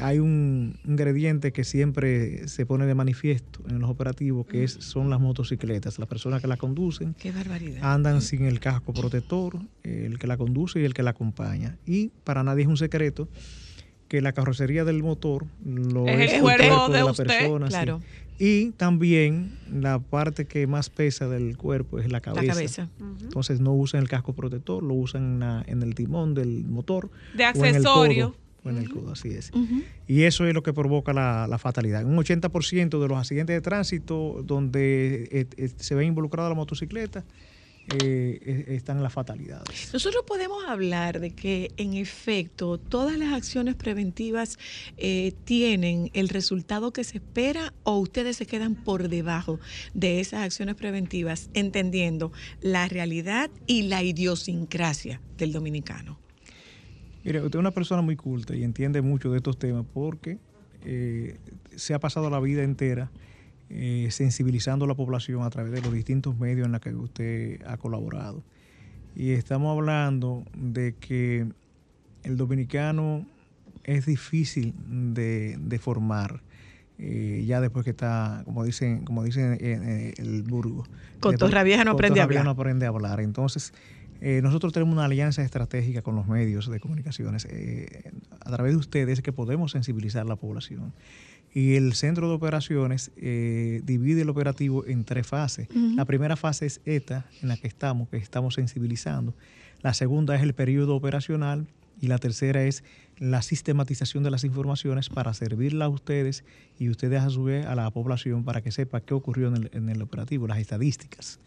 hay 0.00 0.18
un 0.18 0.78
ingrediente 0.86 1.52
que 1.52 1.64
siempre 1.64 2.46
se 2.48 2.66
pone 2.66 2.86
de 2.86 2.94
manifiesto 2.94 3.60
en 3.68 3.80
los 3.80 3.90
operativos, 3.90 4.46
que 4.46 4.64
es, 4.64 4.72
son 4.72 5.10
las 5.10 5.20
motocicletas. 5.20 5.98
Las 5.98 6.08
personas 6.08 6.40
que 6.40 6.46
la 6.48 6.56
conducen 6.56 7.14
Qué 7.18 7.32
barbaridad. 7.32 7.80
andan 7.82 8.22
sin 8.22 8.44
el 8.44 8.60
casco 8.60 8.92
protector, 8.92 9.58
el 9.82 10.18
que 10.18 10.26
la 10.26 10.36
conduce 10.36 10.80
y 10.80 10.84
el 10.84 10.94
que 10.94 11.02
la 11.02 11.10
acompaña. 11.10 11.76
Y 11.86 12.08
para 12.24 12.42
nadie 12.44 12.62
es 12.62 12.68
un 12.68 12.76
secreto 12.76 13.28
que 14.08 14.22
la 14.22 14.32
carrocería 14.32 14.84
del 14.84 15.02
motor 15.02 15.46
lo 15.64 16.06
Es 16.06 16.20
es, 16.30 16.32
el 16.34 16.40
cuerpo 16.42 16.88
de 16.88 16.98
la 16.98 17.06
usted, 17.10 17.26
persona. 17.26 17.66
sí. 17.66 17.70
claro. 17.72 18.00
Y 18.38 18.70
también 18.72 19.58
la 19.72 19.98
parte 19.98 20.44
que 20.46 20.66
más 20.68 20.90
pesa 20.90 21.28
del 21.28 21.56
cuerpo 21.56 21.98
es 21.98 22.06
la 22.06 22.12
La 22.12 22.20
cabeza. 22.20 22.88
Entonces 23.20 23.58
no 23.60 23.72
usan 23.74 24.00
el 24.00 24.08
casco 24.08 24.32
protector, 24.32 24.82
lo 24.82 24.94
usan 24.94 25.24
en, 25.24 25.40
la- 25.40 25.64
en 25.66 25.82
el 25.82 25.94
timón 25.96 26.34
del 26.34 26.64
motor. 26.64 27.10
De 27.34 27.44
o 27.44 27.48
en 27.48 27.64
el 27.64 27.76
accesorio. 27.76 28.36
En 28.70 28.78
el 28.78 28.88
codo, 28.90 29.12
así 29.12 29.28
es. 29.28 29.50
Y 30.06 30.22
eso 30.22 30.46
es 30.46 30.54
lo 30.54 30.62
que 30.62 30.72
provoca 30.72 31.12
la, 31.12 31.46
la 31.48 31.58
fatalidad. 31.58 32.04
Un 32.04 32.16
80% 32.16 33.00
de 33.00 33.08
los 33.08 33.18
accidentes 33.18 33.54
de 33.54 33.60
tránsito 33.60 34.42
donde 34.44 35.28
eh, 35.30 35.46
eh, 35.56 35.70
se 35.76 35.94
ve 35.94 36.04
involucrada 36.04 36.48
la 36.48 36.54
motocicleta 36.54 37.24
eh, 37.90 38.38
eh, 38.42 38.64
están 38.76 39.02
las 39.02 39.14
fatalidades. 39.14 39.94
Nosotros 39.94 40.22
podemos 40.26 40.62
hablar 40.68 41.20
de 41.20 41.30
que, 41.30 41.72
en 41.78 41.94
efecto, 41.94 42.76
todas 42.76 43.16
las 43.16 43.32
acciones 43.32 43.76
preventivas 43.76 44.58
tienen 45.44 46.10
el 46.12 46.28
resultado 46.28 46.92
que 46.92 47.02
se 47.04 47.16
espera 47.16 47.72
o 47.84 47.96
ustedes 47.98 48.36
se 48.36 48.46
quedan 48.46 48.74
por 48.74 49.08
debajo 49.08 49.58
de 49.94 50.20
esas 50.20 50.42
acciones 50.42 50.74
preventivas, 50.74 51.48
entendiendo 51.54 52.30
la 52.60 52.88
realidad 52.88 53.50
y 53.66 53.82
la 53.82 54.02
idiosincrasia 54.02 55.22
del 55.38 55.52
dominicano. 55.52 56.18
Mire, 57.24 57.40
usted 57.42 57.58
es 57.58 57.60
una 57.60 57.70
persona 57.72 58.02
muy 58.02 58.16
culta 58.16 58.54
y 58.54 58.64
entiende 58.64 59.02
mucho 59.02 59.30
de 59.30 59.38
estos 59.38 59.58
temas 59.58 59.84
porque 59.92 60.38
eh, 60.84 61.36
se 61.76 61.94
ha 61.94 61.98
pasado 61.98 62.30
la 62.30 62.40
vida 62.40 62.62
entera 62.62 63.10
eh, 63.70 64.08
sensibilizando 64.10 64.84
a 64.84 64.88
la 64.88 64.94
población 64.94 65.42
a 65.42 65.50
través 65.50 65.72
de 65.72 65.82
los 65.82 65.92
distintos 65.92 66.38
medios 66.38 66.66
en 66.66 66.72
los 66.72 66.80
que 66.80 66.94
usted 66.94 67.60
ha 67.66 67.76
colaborado. 67.76 68.42
Y 69.14 69.32
estamos 69.32 69.76
hablando 69.76 70.44
de 70.56 70.94
que 70.94 71.46
el 72.22 72.36
dominicano 72.36 73.26
es 73.84 74.06
difícil 74.06 74.74
de, 75.12 75.56
de 75.58 75.78
formar. 75.78 76.40
eh, 76.98 77.44
ya 77.46 77.60
después 77.60 77.84
que 77.84 77.90
está, 77.90 78.42
como 78.44 78.64
dicen, 78.64 79.04
como 79.04 79.22
dicen 79.22 79.56
el 79.60 80.42
burgo. 80.42 80.84
Cotorra 81.20 81.62
vieja 81.62 81.84
no 81.84 81.92
aprende 81.92 82.20
a 82.20 82.24
hablar. 82.24 82.44
no 82.44 82.50
aprende 82.50 82.86
a 82.86 82.88
hablar. 82.88 83.20
Entonces, 83.20 83.72
eh, 84.20 84.40
nosotros 84.42 84.72
tenemos 84.72 84.92
una 84.92 85.04
alianza 85.04 85.42
estratégica 85.42 86.02
con 86.02 86.16
los 86.16 86.26
medios 86.26 86.68
de 86.70 86.80
comunicaciones. 86.80 87.46
eh, 87.50 88.10
a 88.40 88.50
través 88.50 88.72
de 88.72 88.78
ustedes 88.78 89.20
que 89.20 89.32
podemos 89.32 89.72
sensibilizar 89.72 90.22
a 90.22 90.24
la 90.24 90.36
población. 90.36 90.92
Y 91.52 91.74
el 91.74 91.94
centro 91.94 92.28
de 92.28 92.34
operaciones 92.34 93.10
eh, 93.16 93.80
divide 93.84 94.22
el 94.22 94.28
operativo 94.28 94.86
en 94.86 95.04
tres 95.04 95.26
fases. 95.26 95.68
La 95.74 96.04
primera 96.04 96.36
fase 96.36 96.66
es 96.66 96.80
esta, 96.84 97.26
en 97.42 97.48
la 97.48 97.56
que 97.56 97.66
estamos, 97.66 98.08
que 98.08 98.18
estamos 98.18 98.54
sensibilizando. 98.54 99.34
La 99.82 99.94
segunda 99.94 100.34
es 100.36 100.42
el 100.42 100.54
periodo 100.54 100.94
operacional. 100.96 101.66
Y 102.00 102.06
la 102.06 102.18
tercera 102.18 102.62
es 102.62 102.84
la 103.18 103.42
sistematización 103.42 104.22
de 104.22 104.30
las 104.30 104.44
informaciones 104.44 105.08
para 105.08 105.34
servirla 105.34 105.86
a 105.86 105.88
ustedes 105.88 106.44
y 106.78 106.90
ustedes 106.90 107.20
a 107.22 107.28
su 107.30 107.42
vez 107.42 107.66
a 107.66 107.74
la 107.74 107.90
población 107.90 108.44
para 108.44 108.60
que 108.62 108.70
sepa 108.70 109.00
qué 109.00 109.14
ocurrió 109.14 109.48
en 109.48 109.56
el, 109.56 109.70
en 109.72 109.88
el 109.88 110.00
operativo, 110.00 110.46
las 110.46 110.58
estadísticas. 110.58 111.40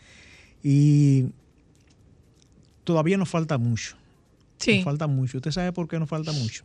Y 0.61 1.28
todavía 2.92 3.18
nos 3.18 3.30
falta 3.30 3.58
mucho. 3.58 3.96
Sí. 4.58 4.76
Nos 4.76 4.84
falta 4.86 5.08
mucho. 5.08 5.38
¿Usted 5.38 5.52
sabe 5.52 5.72
por 5.72 5.88
qué 5.88 5.98
nos 5.98 6.10
falta 6.10 6.32
mucho? 6.34 6.64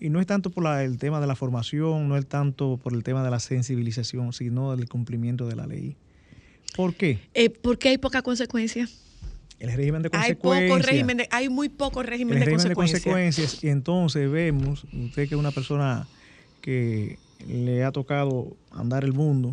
Y 0.00 0.08
no 0.08 0.20
es 0.20 0.26
tanto 0.26 0.50
por 0.50 0.64
la- 0.64 0.82
el 0.84 0.98
tema 0.98 1.20
de 1.20 1.26
la 1.26 1.34
formación, 1.36 2.08
no 2.08 2.16
es 2.16 2.26
tanto 2.26 2.78
por 2.82 2.92
el 2.94 3.02
tema 3.02 3.22
de 3.24 3.30
la 3.30 3.38
sensibilización, 3.40 4.32
sino 4.32 4.74
del 4.76 4.88
cumplimiento 4.88 5.46
de 5.46 5.56
la 5.56 5.66
ley. 5.66 5.96
¿Por 6.76 6.94
qué? 6.94 7.18
Eh, 7.34 7.50
porque 7.50 7.88
hay 7.90 7.98
poca 7.98 8.22
consecuencia. 8.22 8.88
El 9.60 9.72
régimen 9.72 10.02
de 10.02 10.08
Hay 10.12 10.34
consecuencias. 10.34 10.70
poco 10.70 10.82
régimen, 10.90 11.16
de- 11.18 11.28
hay 11.30 11.48
muy 11.48 11.68
poco 11.68 12.02
régimen, 12.02 12.34
el 12.34 12.40
de, 12.40 12.46
régimen 12.46 12.68
de 12.70 12.74
consecuencia. 12.74 13.12
consecuencias. 13.12 13.64
Y 13.64 13.68
entonces 13.68 14.30
vemos, 14.30 14.84
usted 14.92 15.28
que 15.28 15.34
es 15.34 15.38
una 15.38 15.50
persona 15.52 16.06
que 16.60 17.18
le 17.46 17.84
ha 17.84 17.92
tocado 17.92 18.56
andar 18.72 19.04
el 19.04 19.12
mundo, 19.12 19.52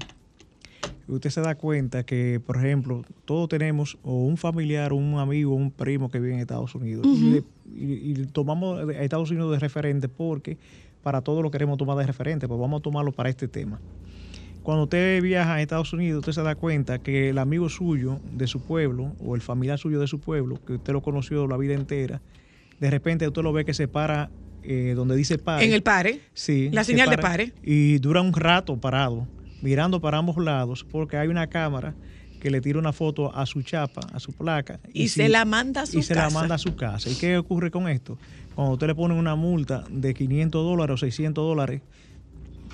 usted 1.09 1.29
se 1.29 1.41
da 1.41 1.55
cuenta 1.55 2.03
que, 2.05 2.39
por 2.45 2.57
ejemplo, 2.57 3.03
todos 3.25 3.49
tenemos 3.49 3.97
o 4.03 4.23
un 4.25 4.37
familiar, 4.37 4.93
un 4.93 5.17
amigo, 5.19 5.53
un 5.55 5.71
primo 5.71 6.09
que 6.09 6.19
vive 6.19 6.33
en 6.35 6.39
Estados 6.39 6.73
Unidos. 6.75 7.05
y, 7.07 7.31
le- 7.31 7.43
y- 7.75 8.11
y 8.21 8.25
tomamos 8.27 8.79
a 8.89 9.03
Estados 9.03 9.29
Unidos 9.31 9.51
de 9.51 9.59
referente 9.59 10.07
porque 10.09 10.57
para 11.03 11.21
todo 11.21 11.41
lo 11.41 11.49
queremos 11.51 11.77
tomar 11.77 11.97
de 11.97 12.05
referente, 12.05 12.47
pues 12.47 12.59
vamos 12.59 12.79
a 12.79 12.83
tomarlo 12.83 13.11
para 13.11 13.29
este 13.29 13.47
tema. 13.47 13.79
Cuando 14.63 14.83
usted 14.83 15.21
viaja 15.23 15.55
a 15.55 15.61
Estados 15.61 15.93
Unidos, 15.93 16.19
usted 16.19 16.33
se 16.33 16.41
da 16.43 16.55
cuenta 16.55 16.99
que 16.99 17.29
el 17.29 17.37
amigo 17.37 17.69
suyo 17.69 18.19
de 18.33 18.45
su 18.47 18.59
pueblo 18.61 19.13
o 19.23 19.35
el 19.35 19.41
familiar 19.41 19.79
suyo 19.79 19.99
de 19.99 20.07
su 20.07 20.19
pueblo, 20.19 20.59
que 20.67 20.73
usted 20.73 20.91
lo 20.93 21.01
conoció 21.01 21.47
la 21.47 21.55
vida 21.57 21.73
entera, 21.73 22.21
de 22.79 22.89
repente 22.89 23.25
usted 23.27 23.41
lo 23.41 23.53
ve 23.53 23.63
que 23.65 23.73
se 23.73 23.87
para 23.87 24.29
eh, 24.63 24.93
donde 24.95 25.15
dice 25.15 25.37
pare. 25.37 25.63
En 25.65 25.71
el 25.73 25.81
pare. 25.81 26.19
Sí, 26.33 26.69
La 26.73 26.83
se 26.83 26.91
señal 26.91 27.09
de 27.09 27.17
pare. 27.17 27.53
Y 27.63 27.97
dura 27.99 28.21
un 28.21 28.33
rato 28.33 28.75
parado, 28.75 29.25
mirando 29.61 29.99
para 29.99 30.17
ambos 30.17 30.37
lados, 30.37 30.85
porque 30.89 31.17
hay 31.17 31.27
una 31.27 31.47
cámara 31.47 31.93
que 32.39 32.49
le 32.49 32.61
tira 32.61 32.79
una 32.79 32.93
foto 32.93 33.35
a 33.35 33.45
su 33.45 33.61
chapa, 33.61 34.01
a 34.13 34.19
su 34.19 34.31
placa. 34.31 34.79
Y 34.93 35.09
se 35.09 35.27
la 35.29 35.45
manda 35.45 35.81
a 35.81 35.85
su 35.85 35.99
y 35.99 36.03
se 36.03 36.15
la 36.15 36.23
casa. 36.23 36.39
manda 36.39 36.55
a 36.55 36.57
su 36.57 36.75
casa. 36.75 37.09
¿Y 37.09 37.15
qué 37.15 37.37
ocurre 37.37 37.69
con 37.69 37.89
esto? 37.89 38.17
Cuando 38.55 38.73
usted 38.73 38.87
le 38.87 38.95
pone 38.95 39.13
una 39.13 39.35
multa 39.35 39.83
de 39.89 40.13
500 40.13 40.63
dólares 40.63 40.93
o 40.93 40.97
600 40.97 41.43
dólares, 41.43 41.81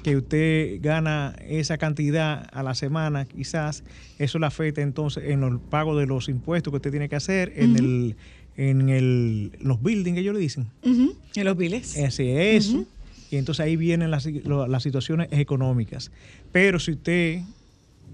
que 0.03 0.17
usted 0.17 0.79
gana 0.81 1.35
esa 1.47 1.79
cantidad 1.79 2.47
a 2.51 2.61
la 2.61 2.75
semana, 2.75 3.25
quizás, 3.25 3.83
eso 4.19 4.37
le 4.37 4.45
afecta 4.45 4.81
entonces 4.81 5.23
en 5.25 5.43
el 5.43 5.59
pago 5.59 5.97
de 5.97 6.05
los 6.05 6.29
impuestos 6.29 6.71
que 6.71 6.75
usted 6.77 6.91
tiene 6.91 7.09
que 7.09 7.15
hacer, 7.15 7.53
en 7.55 7.75
el 7.75 8.15
en 8.57 8.89
el, 8.89 9.51
los 9.59 9.81
buildings, 9.81 10.17
ellos 10.17 10.33
le 10.33 10.39
dicen. 10.39 10.67
En 10.83 11.43
los 11.43 11.57
biles. 11.57 11.97
Ese, 11.97 12.55
eso. 12.55 12.85
Y 13.29 13.37
entonces 13.37 13.65
ahí 13.65 13.75
vienen 13.75 14.11
las, 14.11 14.25
las 14.25 14.83
situaciones 14.83 15.27
económicas. 15.31 16.11
Pero 16.51 16.79
si 16.79 16.91
usted, 16.91 17.41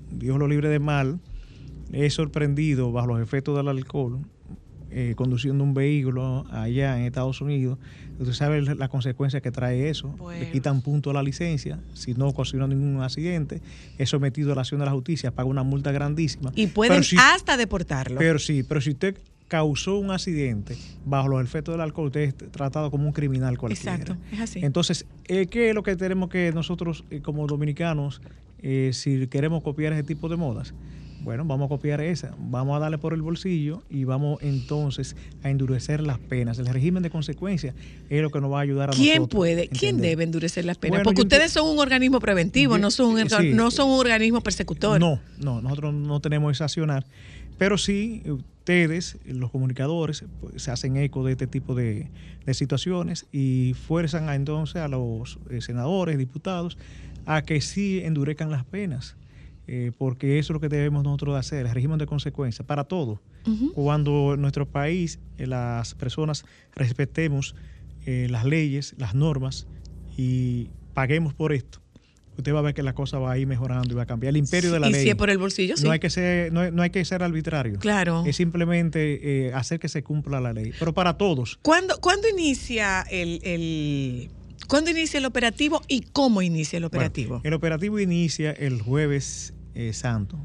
Dios 0.09 0.38
lo 0.39 0.47
libre 0.47 0.70
de 0.70 0.80
mal, 0.80 1.20
es 1.91 2.14
sorprendido 2.14 2.91
bajo 2.91 3.07
los 3.07 3.22
efectos 3.22 3.55
del 3.57 3.68
alcohol, 3.68 4.20
eh, 4.93 5.14
conduciendo 5.16 5.64
un 5.64 5.74
vehículo 5.74 6.45
allá 6.49 6.97
en 6.97 7.05
Estados 7.05 7.39
Unidos, 7.41 7.80
usted 8.20 8.34
sabe 8.34 8.62
la 8.62 8.88
consecuencia 8.89 9.39
que 9.41 9.51
trae 9.51 9.89
eso. 9.89 10.09
Le 10.12 10.18
Bueno. 10.18 10.51
quitan 10.51 10.82
punto 10.82 11.09
a 11.12 11.14
la 11.14 11.24
licencia, 11.24 11.80
si 11.93 12.14
no 12.14 12.28
ocasionó 12.28 12.68
ningún 12.68 13.01
accidente, 13.01 13.62
es 13.97 14.09
sometido 14.09 14.51
a 14.51 14.55
la 14.55 14.62
acción 14.62 14.80
de 14.80 14.86
la 14.86 14.91
justicia, 14.91 15.32
paga 15.32 15.47
una 15.49 15.64
multa 15.64 15.91
grandísima. 15.91 16.51
y 16.55 16.68
pueden 16.68 17.03
si- 17.03 17.16
hasta 17.18 17.55
deportarlo. 17.57 18.18
pero 18.20 18.38
sí, 18.39 18.64
pero 18.64 18.82
si 18.82 18.91
usted 18.91 19.18
causó 19.56 19.97
un 19.97 20.12
accidente 20.12 20.78
bajo 21.06 21.28
los 21.28 21.43
efectos 21.43 21.74
del 21.74 21.82
alcohol, 21.82 22.06
usted 22.08 22.22
es 22.22 22.36
tratado 22.54 22.89
como 22.89 23.06
un 23.06 23.12
criminal 23.12 23.58
cualquiera. 23.58 23.95
Exacto, 23.95 24.16
es 24.32 24.39
así. 24.39 24.60
Entonces, 24.64 25.06
eh, 25.26 25.47
¿qué 25.47 25.68
es 25.68 25.76
lo 25.76 25.84
que 25.84 25.97
tenemos 25.97 26.30
que 26.30 26.54
nosotros 26.54 27.04
eh, 27.12 27.20
como 27.20 27.45
dominicanos, 27.47 28.22
eh, 28.60 28.91
si 28.93 29.28
queremos 29.28 29.62
copiar 29.62 29.91
ese 29.91 30.04
tipo 30.04 30.30
de 30.30 30.38
modas? 30.38 30.74
Bueno, 31.22 31.43
vamos 31.43 31.66
a 31.66 31.70
copiar 31.70 31.99
esa, 31.99 32.34
vamos 32.39 32.78
a 32.78 32.80
darle 32.80 32.97
por 32.97 33.14
el 33.14 33.22
bolsillo 33.22 33.84
y 33.89 34.06
vamos 34.06 34.39
entonces 34.41 35.18
a 35.43 35.49
endurecer 35.49 35.99
las 36.02 36.18
penas. 36.18 36.58
El 36.58 36.68
régimen 36.68 37.04
de 37.04 37.10
consecuencias 37.10 37.76
es 38.10 38.22
lo 38.22 38.30
que 38.30 38.39
nos 38.39 38.54
va 38.54 38.60
a 38.60 38.62
ayudar 38.62 38.89
a 38.89 38.93
¿Quién 38.93 39.18
nosotros. 39.18 39.38
puede? 39.38 39.68
¿Quién 39.68 39.95
entender. 39.95 40.12
debe 40.12 40.24
endurecer 40.24 40.64
las 40.64 40.78
penas? 40.78 40.91
Bueno, 40.99 41.04
Porque 41.04 41.24
ustedes 41.24 41.52
son 41.52 41.68
un 41.70 41.78
organismo 41.80 42.20
preventivo, 42.22 42.78
Yo- 42.78 42.82
no 42.82 42.89
son 42.89 43.16
un, 43.20 43.30
sí. 43.30 43.52
no 43.54 43.70
son 43.70 43.89
un 43.89 43.99
organismo 43.99 44.39
persecutor. 44.41 44.97
No, 44.97 45.20
no, 45.39 45.62
nosotros 45.62 45.93
no 45.93 46.22
tenemos 46.22 46.54
ese 46.54 46.64
accionar, 46.64 47.06
pero 47.58 47.78
sí 47.78 48.24
ustedes, 48.72 49.17
los 49.26 49.51
comunicadores, 49.51 50.24
pues, 50.39 50.63
se 50.63 50.72
hacen 50.72 50.95
eco 50.95 51.26
de 51.26 51.34
este 51.34 51.45
tipo 51.47 51.76
de, 51.76 52.09
de 52.45 52.53
situaciones 52.53 53.28
y 53.32 53.74
fuerzan 53.74 54.30
a, 54.30 54.36
entonces 54.36 54.78
a 54.78 54.88
los 54.88 55.39
eh, 55.49 55.59
senadores, 55.61 56.17
diputados, 56.17 56.78
a 57.26 57.41
que 57.41 57.59
sí 57.61 57.99
endurezcan 58.03 58.49
las 58.49 58.63
penas. 58.65 59.15
eh, 59.67 59.91
porque 59.97 60.39
eso 60.39 60.51
es 60.51 60.55
lo 60.55 60.59
que 60.59 60.69
debemos 60.69 61.03
nosotros 61.03 61.38
hacer, 61.38 61.65
el 61.65 61.74
régimen 61.74 61.97
de 61.97 62.05
consecuencias 62.05 62.65
para 62.65 62.84
todo. 62.86 63.22
Cuando 63.74 64.34
en 64.36 64.41
nuestro 64.41 64.65
país 64.67 65.19
eh, 65.38 65.47
las 65.47 65.93
personas 65.95 66.45
respetemos 66.76 67.55
las 68.05 68.45
leyes, 68.45 68.95
las 68.97 69.13
normas 69.13 69.67
y 70.17 70.69
paguemos 70.95 71.36
por 71.36 71.53
esto, 71.53 71.80
usted 72.38 72.53
va 72.53 72.59
a 72.59 72.61
ver 72.63 72.73
que 72.73 72.84
la 72.84 72.93
cosa 72.93 73.19
va 73.19 73.32
a 73.34 73.38
ir 73.38 73.47
mejorando 73.47 73.91
y 73.93 73.95
va 73.95 74.03
a 74.03 74.05
cambiar. 74.05 74.29
El 74.32 74.38
imperio 74.38 74.71
de 74.71 74.79
la 74.79 74.89
y 74.89 74.93
ley. 74.93 75.03
si 75.03 75.09
es 75.09 75.15
por 75.15 75.29
el 75.29 75.38
bolsillo, 75.38 75.77
sí. 75.77 75.84
No 75.84 75.91
hay 75.91 75.99
que 75.99 76.09
ser, 76.09 76.51
no, 76.51 76.69
no 76.71 76.82
hay 76.82 76.89
que 76.89 77.03
ser 77.05 77.23
arbitrario. 77.23 77.77
Claro. 77.79 78.23
Es 78.25 78.36
simplemente 78.36 79.47
eh, 79.47 79.53
hacer 79.53 79.79
que 79.79 79.89
se 79.89 80.03
cumpla 80.03 80.39
la 80.39 80.53
ley. 80.53 80.73
Pero 80.79 80.93
para 80.93 81.17
todos. 81.17 81.59
¿Cuándo, 81.61 81.97
cuándo 81.99 82.27
inicia 82.27 83.01
el, 83.09 83.39
el- 83.43 84.29
¿Cuándo 84.67 84.89
inicia 84.91 85.17
el 85.17 85.25
operativo 85.25 85.82
y 85.88 86.01
cómo 86.01 86.41
inicia 86.41 86.77
el 86.77 86.86
operativo? 86.86 87.36
Bueno, 87.39 87.41
el 87.43 87.53
operativo 87.53 87.99
inicia 87.99 88.51
el 88.51 88.82
jueves 88.82 89.53
eh, 89.75 89.91
santo, 89.93 90.39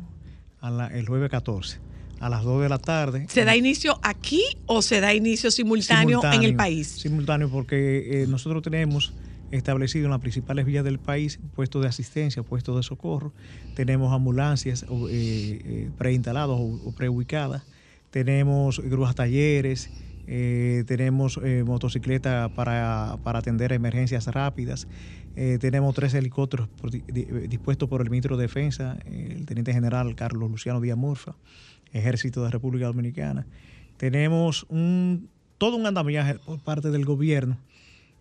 a 0.61 0.71
la- 0.71 0.89
el 0.89 1.07
jueves 1.07 1.31
14, 1.31 1.79
a 2.19 2.29
las 2.29 2.43
2 2.43 2.63
de 2.63 2.69
la 2.69 2.79
tarde. 2.79 3.27
¿Se 3.29 3.45
da 3.45 3.55
inicio 3.55 4.01
aquí 4.03 4.43
o 4.67 4.83
se 4.83 5.01
da 5.01 5.15
inicio 5.15 5.51
simultáneo, 5.53 6.21
en 6.33 6.43
el 6.43 6.57
país? 6.57 6.89
Simultáneo, 6.89 7.49
porque 7.49 8.23
eh, 8.23 8.27
nosotros 8.27 8.63
tenemos 8.63 9.13
establecido 9.51 10.07
en 10.07 10.11
las 10.11 10.21
principales 10.21 10.67
vías 10.67 10.85
del 10.85 10.99
país 10.99 11.39
puestos 11.55 11.83
de 11.83 11.89
asistencia, 11.89 12.43
puestos 12.43 12.77
de 12.77 12.83
socorro. 12.83 13.33
Tenemos 13.75 14.13
ambulancias 14.13 14.83
eh, 14.83 14.89
eh, 15.11 15.91
preinstaladas 15.99 16.57
o, 16.59 16.81
o 16.85 16.93
preubicadas. 16.93 17.63
Tenemos 18.11 18.81
grúas 18.81 19.15
talleres. 19.15 19.91
eh, 20.27 20.85
tenemos 20.87 21.39
eh, 21.43 21.63
motocicletas 21.65 22.51
para, 22.53 23.19
para 23.23 23.39
atender 23.39 23.73
emergencias 23.73 24.27
rápidas. 24.27 24.89
eh, 25.37 25.59
tenemos 25.61 25.95
tres 25.95 26.15
helicópteros 26.15 26.69
dispuestos 27.49 27.89
por 27.89 28.01
el 28.01 28.11
ministro 28.11 28.37
de 28.37 28.43
Defensa, 28.43 28.99
el 29.05 29.45
teniente 29.47 29.73
general 29.73 30.15
Carlos 30.17 30.51
Luciano 30.51 30.81
Díaz 30.81 30.97
Murfa, 30.97 31.37
Ejército 31.93 32.43
de 32.43 32.51
República 32.51 32.87
Dominicana. 32.87 33.47
Tenemos 33.99 34.67
un, 34.69 35.29
todo 35.59 35.77
un 35.77 35.87
andamiaje 35.87 36.39
por 36.39 36.59
parte 36.61 36.91
del 36.91 37.05
gobierno, 37.05 37.59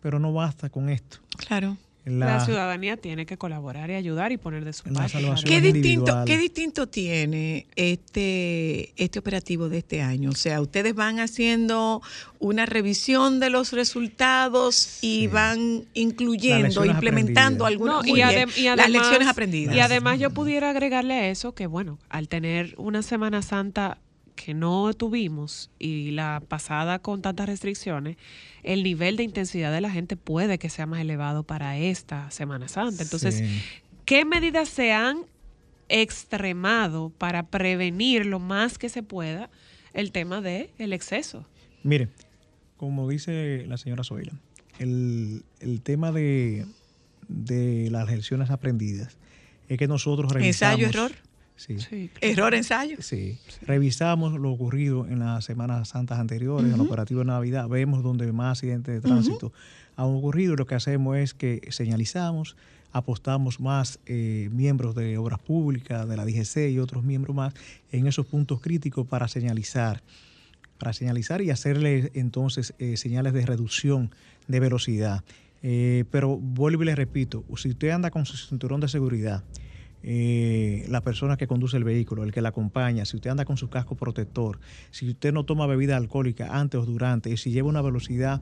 pero 0.06 0.20
no 0.20 0.32
basta 0.34 0.70
con 0.70 0.88
esto. 0.90 1.18
Claro. 1.36 1.78
La, 2.06 2.28
La- 2.38 2.46
ciudadanía 2.46 2.96
tiene 2.96 3.26
que 3.26 3.36
colaborar 3.40 3.90
y 3.90 3.96
ayudar 3.96 4.32
y 4.32 4.38
poner 4.38 4.64
de 4.64 4.72
su 4.72 4.84
parte. 4.84 5.18
¿Qué 5.44 5.60
distinto. 5.62 6.24
¿Qué 6.28 6.38
distinto 6.38 6.88
tiene 6.88 7.66
este, 7.76 8.94
este 9.04 9.18
operativo 9.18 9.68
de 9.68 9.80
este 9.80 10.04
año? 10.04 10.30
O 10.30 10.36
sea, 10.36 10.62
ustedes 10.62 10.94
van 10.94 11.20
haciendo 11.20 12.04
una 12.38 12.68
revisión 12.68 13.40
de 13.40 13.50
los 13.50 13.74
resultados 13.74 15.00
y 15.02 15.22
Sí. 15.22 15.28
van 15.28 15.86
incluyendo, 15.96 16.86
implementando 16.86 17.66
aprendidas. 17.66 17.68
algunas 17.72 17.96
No, 17.96 18.02
muy 18.02 18.12
y, 18.12 18.14
bien, 18.14 18.28
adem- 18.50 18.58
y 18.58 18.76
las 18.76 18.90
lecciones 18.92 19.28
aprendidas. 19.28 19.76
Y 19.76 19.80
además 19.80 20.20
yo 20.20 20.30
pudiera 20.30 20.70
agregarle 20.70 21.16
a 21.16 21.30
eso 21.30 21.56
que, 21.56 21.66
bueno, 21.66 21.98
al 22.10 22.28
tener 22.28 22.76
una 22.78 23.02
Semana 23.02 23.42
Santa 23.42 23.98
que 24.36 24.54
no 24.54 24.94
tuvimos 24.94 25.72
y 25.80 26.12
la 26.12 26.42
pasada 26.48 27.00
con 27.00 27.22
tantas 27.22 27.48
restricciones, 27.48 28.18
el 28.64 28.84
nivel 28.84 29.16
de 29.18 29.24
intensidad 29.24 29.72
de 29.72 29.82
la 29.82 29.90
gente 29.90 30.18
puede 30.18 30.60
que 30.60 30.70
sea 30.70 30.86
más 30.86 31.00
elevado 31.02 31.44
para 31.44 31.78
esta 31.78 32.30
Semana 32.32 32.68
Santa. 32.68 33.04
Entonces, 33.04 33.36
Sí. 33.36 33.62
¿qué 34.06 34.26
medidas 34.26 34.70
se 34.70 34.92
han 34.94 35.20
extremado 35.90 37.10
para 37.18 37.48
prevenir 37.48 38.26
lo 38.26 38.40
más 38.40 38.78
que 38.78 38.90
se 38.90 39.04
pueda 39.04 39.50
el 39.94 40.12
tema 40.12 40.42
del 40.42 40.70
el 40.78 40.94
exceso? 40.94 41.46
Mire, 41.84 42.10
como 42.78 43.08
dice 43.10 43.66
la 43.68 43.78
señora 43.78 44.04
Zoila, 44.04 44.34
el, 44.80 45.44
el 45.60 45.82
tema 45.82 46.12
de, 46.12 46.66
de 47.28 47.90
las 47.92 48.10
lecciones 48.10 48.50
aprendidas 48.50 49.18
es 49.70 49.78
que 49.78 49.88
nosotros 49.88 50.32
revisamos... 50.32 50.80
Ensayo, 50.80 50.88
error. 50.90 51.16
Sí. 51.58 51.80
Sí, 51.80 52.10
Error, 52.20 52.54
ensayo. 52.54 52.98
Sí, 53.00 53.38
revisamos 53.62 54.34
lo 54.34 54.52
ocurrido 54.52 55.08
en 55.08 55.20
las 55.20 55.46
Semanas 55.46 55.90
Santas 55.90 56.20
anteriores, 56.20 56.68
en 56.68 56.76
el 56.76 56.82
operativo 56.82 57.22
de 57.22 57.28
Navidad, 57.28 57.70
vemos 57.70 58.04
donde 58.04 58.32
más 58.34 58.58
accidentes 58.58 58.94
de 58.94 59.02
tránsito 59.02 59.54
han 59.96 60.08
ocurrido 60.08 60.56
lo 60.56 60.66
que 60.66 60.76
hacemos 60.76 61.18
es 61.18 61.34
que 61.34 61.62
señalizamos, 61.70 62.56
apostamos 62.92 63.60
más 63.60 64.00
eh, 64.06 64.50
miembros 64.52 64.96
de 64.96 65.18
obras 65.18 65.40
públicas, 65.40 66.08
de 66.08 66.18
la 66.18 66.26
DGC 66.26 66.72
y 66.72 66.80
otros 66.80 67.04
miembros 67.04 67.36
más 67.36 67.54
en 67.92 68.08
esos 68.08 68.26
puntos 68.26 68.60
críticos 68.62 69.08
para 69.08 69.28
señalizar, 69.28 70.04
para 70.78 70.94
señalizar 70.94 71.42
y 71.42 71.50
hacerle 71.50 72.12
entonces 72.14 72.74
eh, 72.80 72.98
señales 72.98 73.34
de 73.34 73.46
reducción 73.46 74.12
de 74.48 74.60
velocidad. 74.60 75.24
Eh, 75.64 76.04
pero 76.12 76.38
vuelvo 76.38 76.84
y 76.84 76.88
le 76.88 76.96
repito, 76.96 77.44
si 77.56 77.70
usted 77.70 77.90
anda 77.90 78.12
con 78.12 78.26
su 78.26 78.38
cinturón 78.38 78.82
de 78.82 78.88
seguridad, 78.88 79.44
eh, 80.08 80.86
la 80.88 81.02
persona 81.02 81.36
que 81.36 81.48
conduce 81.48 81.78
el 81.78 81.84
vehículo, 81.84 82.24
el 82.24 82.32
que 82.32 82.40
la 82.40 82.50
acompaña, 82.50 83.06
si 83.06 83.16
usted 83.16 83.32
anda 83.32 83.44
con 83.44 83.58
su 83.58 83.72
casco 83.72 83.96
protector, 83.96 84.60
si 84.92 85.10
usted 85.10 85.34
no 85.34 85.46
toma 85.46 85.66
bebida 85.66 85.98
alcohólica 85.98 86.50
antes 86.52 86.80
o 86.80 86.86
durante, 86.86 87.32
y 87.32 87.38
si 87.38 87.50
lleva 87.50 87.70
una 87.70 87.82
velocidad 87.82 88.40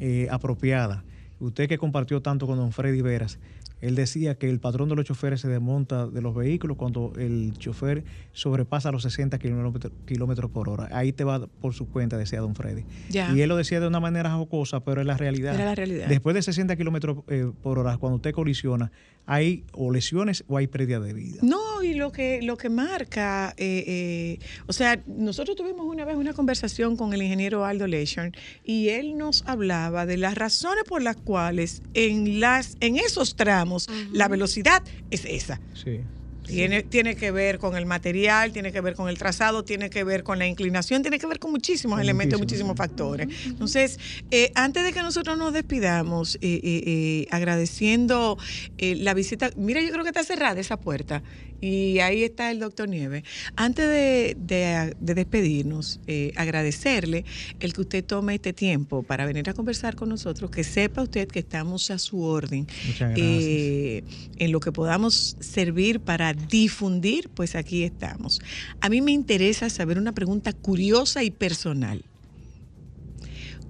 eh, 0.00 0.28
apropiada, 0.30 1.04
usted 1.38 1.68
que 1.68 1.76
compartió 1.76 2.22
tanto 2.22 2.46
con 2.46 2.56
don 2.56 2.72
Freddy 2.72 3.02
Veras, 3.02 3.38
él 3.82 3.96
decía 3.96 4.36
que 4.36 4.48
el 4.48 4.60
patrón 4.60 4.88
de 4.88 4.94
los 4.94 5.04
choferes 5.04 5.40
se 5.40 5.48
desmonta 5.48 6.06
de 6.06 6.22
los 6.22 6.34
vehículos 6.36 6.76
cuando 6.76 7.12
el 7.18 7.52
chofer 7.58 8.04
sobrepasa 8.32 8.92
los 8.92 9.02
60 9.02 9.38
kilómetros 9.38 10.50
por 10.52 10.68
hora. 10.68 10.88
Ahí 10.92 11.12
te 11.12 11.24
va 11.24 11.48
por 11.48 11.74
su 11.74 11.88
cuenta, 11.88 12.16
decía 12.16 12.40
don 12.40 12.54
Freddy. 12.54 12.84
Ya. 13.10 13.32
Y 13.34 13.42
él 13.42 13.48
lo 13.48 13.56
decía 13.56 13.80
de 13.80 13.88
una 13.88 13.98
manera 13.98 14.30
jocosa, 14.30 14.84
pero 14.84 15.00
es 15.00 15.06
la 15.06 15.16
realidad. 15.16 15.56
Era 15.56 15.64
la 15.64 15.74
realidad. 15.74 16.06
Después 16.06 16.34
de 16.34 16.42
60 16.42 16.76
kilómetros 16.76 17.18
eh, 17.26 17.50
por 17.60 17.80
hora, 17.80 17.98
cuando 17.98 18.16
usted 18.16 18.32
colisiona, 18.32 18.92
hay 19.26 19.64
o 19.72 19.90
lesiones 19.90 20.44
o 20.48 20.56
hay 20.56 20.66
pérdida 20.66 21.00
de 21.00 21.12
vida. 21.12 21.38
No, 21.42 21.82
y 21.82 21.94
lo 21.94 22.12
que, 22.12 22.42
lo 22.42 22.56
que 22.56 22.68
marca, 22.68 23.54
eh, 23.56 23.84
eh, 23.86 24.38
o 24.66 24.72
sea, 24.72 25.00
nosotros 25.06 25.56
tuvimos 25.56 25.86
una 25.86 26.04
vez 26.04 26.16
una 26.16 26.32
conversación 26.32 26.96
con 26.96 27.12
el 27.12 27.22
ingeniero 27.22 27.64
Aldo 27.64 27.86
Leishon 27.86 28.32
y 28.64 28.88
él 28.88 29.16
nos 29.16 29.44
hablaba 29.46 30.06
de 30.06 30.16
las 30.16 30.34
razones 30.34 30.84
por 30.84 31.02
las 31.02 31.16
cuales 31.16 31.82
en, 31.94 32.40
las, 32.40 32.76
en 32.80 32.96
esos 32.96 33.36
tramos 33.36 33.88
la 34.12 34.28
velocidad 34.28 34.82
es 35.10 35.24
esa. 35.24 35.60
Sí. 35.74 36.00
Tiene, 36.46 36.82
tiene 36.82 37.14
que 37.16 37.30
ver 37.30 37.58
con 37.58 37.76
el 37.76 37.86
material, 37.86 38.52
tiene 38.52 38.72
que 38.72 38.80
ver 38.80 38.94
con 38.94 39.08
el 39.08 39.16
trazado, 39.16 39.64
tiene 39.64 39.90
que 39.90 40.04
ver 40.04 40.22
con 40.24 40.38
la 40.38 40.46
inclinación, 40.46 41.02
tiene 41.02 41.18
que 41.18 41.26
ver 41.26 41.38
con 41.38 41.50
muchísimos 41.52 41.96
Con 41.96 42.02
elementos, 42.02 42.38
muchísimos. 42.40 42.74
muchísimos 42.74 42.76
factores. 42.76 43.28
Entonces, 43.46 43.98
eh, 44.30 44.50
antes 44.54 44.84
de 44.84 44.92
que 44.92 45.02
nosotros 45.02 45.38
nos 45.38 45.52
despidamos, 45.52 46.36
eh, 46.36 46.60
eh, 46.62 47.26
agradeciendo 47.30 48.36
la 48.78 49.14
visita, 49.14 49.50
mira, 49.56 49.80
yo 49.82 49.90
creo 49.92 50.02
que 50.02 50.10
está 50.10 50.24
cerrada 50.24 50.60
esa 50.60 50.78
puerta 50.78 51.22
y 51.60 52.00
ahí 52.00 52.24
está 52.24 52.50
el 52.50 52.58
doctor 52.58 52.88
Nieves. 52.88 53.22
Antes 53.54 53.86
de, 53.86 54.36
de- 54.38 54.96
de 54.98 55.14
despedirnos, 55.14 56.00
agradecerle 56.36 57.24
el 57.60 57.72
que 57.72 57.80
usted 57.80 58.04
tome 58.04 58.34
este 58.34 58.52
tiempo 58.52 59.02
para 59.04 59.26
venir 59.26 59.48
a 59.48 59.54
conversar 59.54 59.94
con 59.94 60.08
nosotros, 60.08 60.50
que 60.50 60.64
sepa 60.64 61.02
usted 61.02 61.28
que 61.28 61.38
estamos 61.38 61.90
a 61.92 61.98
su 61.98 62.22
orden. 62.22 62.66
Muchas 62.86 63.10
gracias. 63.10 63.18
Eh, 63.28 64.04
en 64.38 64.52
lo 64.52 64.58
que 64.60 64.72
podamos 64.72 65.36
servir 65.40 66.00
para 66.00 66.31
difundir, 66.34 67.28
pues 67.30 67.54
aquí 67.54 67.84
estamos. 67.84 68.40
A 68.80 68.88
mí 68.88 69.00
me 69.00 69.12
interesa 69.12 69.70
saber 69.70 69.98
una 69.98 70.12
pregunta 70.12 70.52
curiosa 70.52 71.22
y 71.22 71.30
personal. 71.30 72.04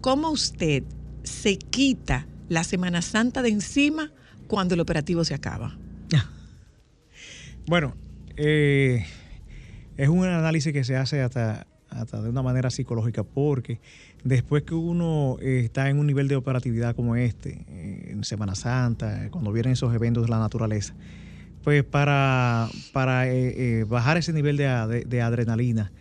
¿Cómo 0.00 0.30
usted 0.30 0.82
se 1.22 1.56
quita 1.56 2.26
la 2.48 2.64
Semana 2.64 3.02
Santa 3.02 3.42
de 3.42 3.50
encima 3.50 4.10
cuando 4.48 4.74
el 4.74 4.80
operativo 4.80 5.24
se 5.24 5.34
acaba? 5.34 5.76
Bueno, 7.64 7.94
eh, 8.36 9.06
es 9.96 10.08
un 10.08 10.24
análisis 10.24 10.72
que 10.72 10.82
se 10.82 10.96
hace 10.96 11.22
hasta, 11.22 11.68
hasta 11.88 12.20
de 12.20 12.28
una 12.28 12.42
manera 12.42 12.70
psicológica, 12.70 13.22
porque 13.22 13.80
después 14.24 14.64
que 14.64 14.74
uno 14.74 15.36
eh, 15.40 15.60
está 15.64 15.88
en 15.88 15.98
un 15.98 16.06
nivel 16.06 16.26
de 16.26 16.36
operatividad 16.36 16.96
como 16.96 17.14
este, 17.14 17.64
eh, 17.68 18.08
en 18.10 18.24
Semana 18.24 18.56
Santa, 18.56 19.28
cuando 19.30 19.52
vienen 19.52 19.74
esos 19.74 19.94
eventos 19.94 20.24
de 20.24 20.30
la 20.30 20.40
naturaleza, 20.40 20.94
pues 21.62 21.84
para, 21.84 22.68
para 22.92 23.28
eh, 23.28 23.80
eh, 23.80 23.84
bajar 23.84 24.16
ese 24.16 24.32
nivel 24.32 24.56
de, 24.56 24.66
a- 24.66 24.86
de- 24.86 25.04
de 25.04 25.22
adrenalina 25.22 25.92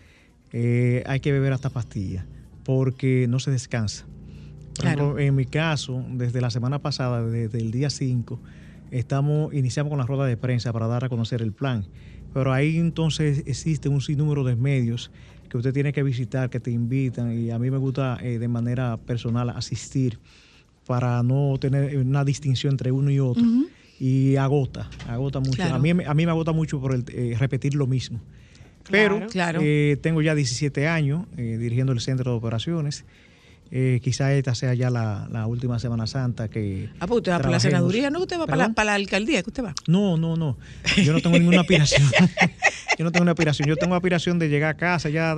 eh, 0.53 1.03
hay 1.05 1.19
que 1.19 1.31
beber 1.31 1.53
hasta 1.53 1.69
pastillas, 1.69 2.25
porque 2.63 3.25
no 3.29 3.39
se 3.39 3.51
descansa. 3.51 4.05
Por 4.75 4.83
Claro. 4.85 5.03
ejemplo, 5.03 5.19
en 5.19 5.35
mi 5.35 5.45
caso, 5.45 6.03
desde 6.09 6.41
la 6.41 6.49
semana 6.49 6.79
pasada, 6.79 7.23
desde 7.25 7.59
el 7.59 7.71
día 7.71 7.89
5, 7.89 8.41
estamos, 8.89 9.53
iniciamos 9.53 9.89
con 9.91 9.99
la 9.99 10.05
rueda 10.05 10.25
de 10.25 10.37
prensa 10.37 10.73
para 10.73 10.87
dar 10.87 11.05
a 11.05 11.09
conocer 11.09 11.41
el 11.41 11.53
plan. 11.53 11.87
Pero 12.33 12.51
ahí 12.53 12.77
entonces 12.77 13.43
existe 13.45 13.89
un 13.89 14.01
sinnúmero 14.01 14.43
de 14.43 14.55
medios 14.55 15.11
que 15.49 15.57
usted 15.57 15.73
tiene 15.73 15.91
que 15.93 16.03
visitar, 16.03 16.49
que 16.49 16.59
te 16.61 16.71
invitan, 16.71 17.31
y 17.33 17.51
a 17.51 17.59
mí 17.59 17.69
me 17.69 17.77
gusta 17.77 18.17
eh, 18.21 18.39
de 18.39 18.47
manera 18.47 18.97
personal 18.97 19.49
asistir 19.49 20.19
para 20.85 21.21
no 21.23 21.57
tener 21.59 21.97
una 21.97 22.23
distinción 22.25 22.73
entre 22.73 22.91
uno 22.91 23.11
y 23.11 23.19
otro. 23.19 23.43
Y 24.03 24.35
agota, 24.37 24.89
agota 25.07 25.39
mucho. 25.39 25.57
Claro. 25.57 25.75
A, 25.75 25.79
mí, 25.79 25.93
me- 25.93 26.05
a 26.07 26.15
mí 26.15 26.25
me 26.25 26.31
agota 26.31 26.53
mucho 26.53 26.81
por 26.81 26.95
el, 26.95 27.05
eh, 27.09 27.35
repetir 27.37 27.75
lo 27.75 27.85
mismo. 27.85 28.19
Pero 28.89 29.27
Claro. 29.27 29.59
Eh, 29.63 29.95
tengo 30.01 30.23
ya 30.23 30.33
17 30.33 30.87
años 30.87 31.25
eh, 31.37 31.57
dirigiendo 31.59 31.93
el 31.93 31.99
centro 32.01 32.31
de 32.31 32.37
operaciones. 32.37 33.05
Eh, 33.69 33.99
quizá 34.03 34.33
esta 34.33 34.55
sea 34.55 34.73
ya 34.73 34.89
la, 34.89 35.29
la 35.31 35.45
última 35.45 35.77
Semana 35.77 36.07
Santa 36.07 36.47
que. 36.49 36.89
Ah, 36.99 37.05
pues 37.05 37.19
usted 37.19 37.31
va 37.31 37.37
para 37.37 37.51
la 37.51 37.59
senaduría, 37.59 38.09
¿no? 38.09 38.19
Usted 38.21 38.39
va 38.39 38.47
para 38.47 38.57
la, 38.69 38.73
para 38.73 38.85
la 38.87 38.95
alcaldía, 38.95 39.43
que 39.43 39.51
usted 39.51 39.63
va. 39.63 39.75
No, 39.87 40.17
no, 40.17 40.35
no. 40.35 40.57
Yo 40.97 41.13
no 41.13 41.21
tengo 41.21 41.37
ninguna 41.37 41.61
aspiración. 41.61 42.01
Yo 42.97 43.05
no 43.05 43.11
tengo 43.11 43.21
una 43.21 43.31
aspiración. 43.33 43.69
Yo 43.69 43.75
tengo 43.77 43.93
aspiración 43.93 44.39
de 44.39 44.49
llegar 44.49 44.71
a 44.71 44.77
casa 44.77 45.09
ya, 45.09 45.33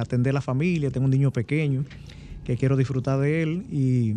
atender 0.00 0.30
a 0.30 0.34
la 0.34 0.40
familia. 0.40 0.90
Tengo 0.90 1.04
un 1.04 1.10
niño 1.10 1.30
pequeño 1.30 1.84
que 2.44 2.56
quiero 2.56 2.74
disfrutar 2.78 3.20
de 3.20 3.42
él 3.42 3.64
y 3.70 4.14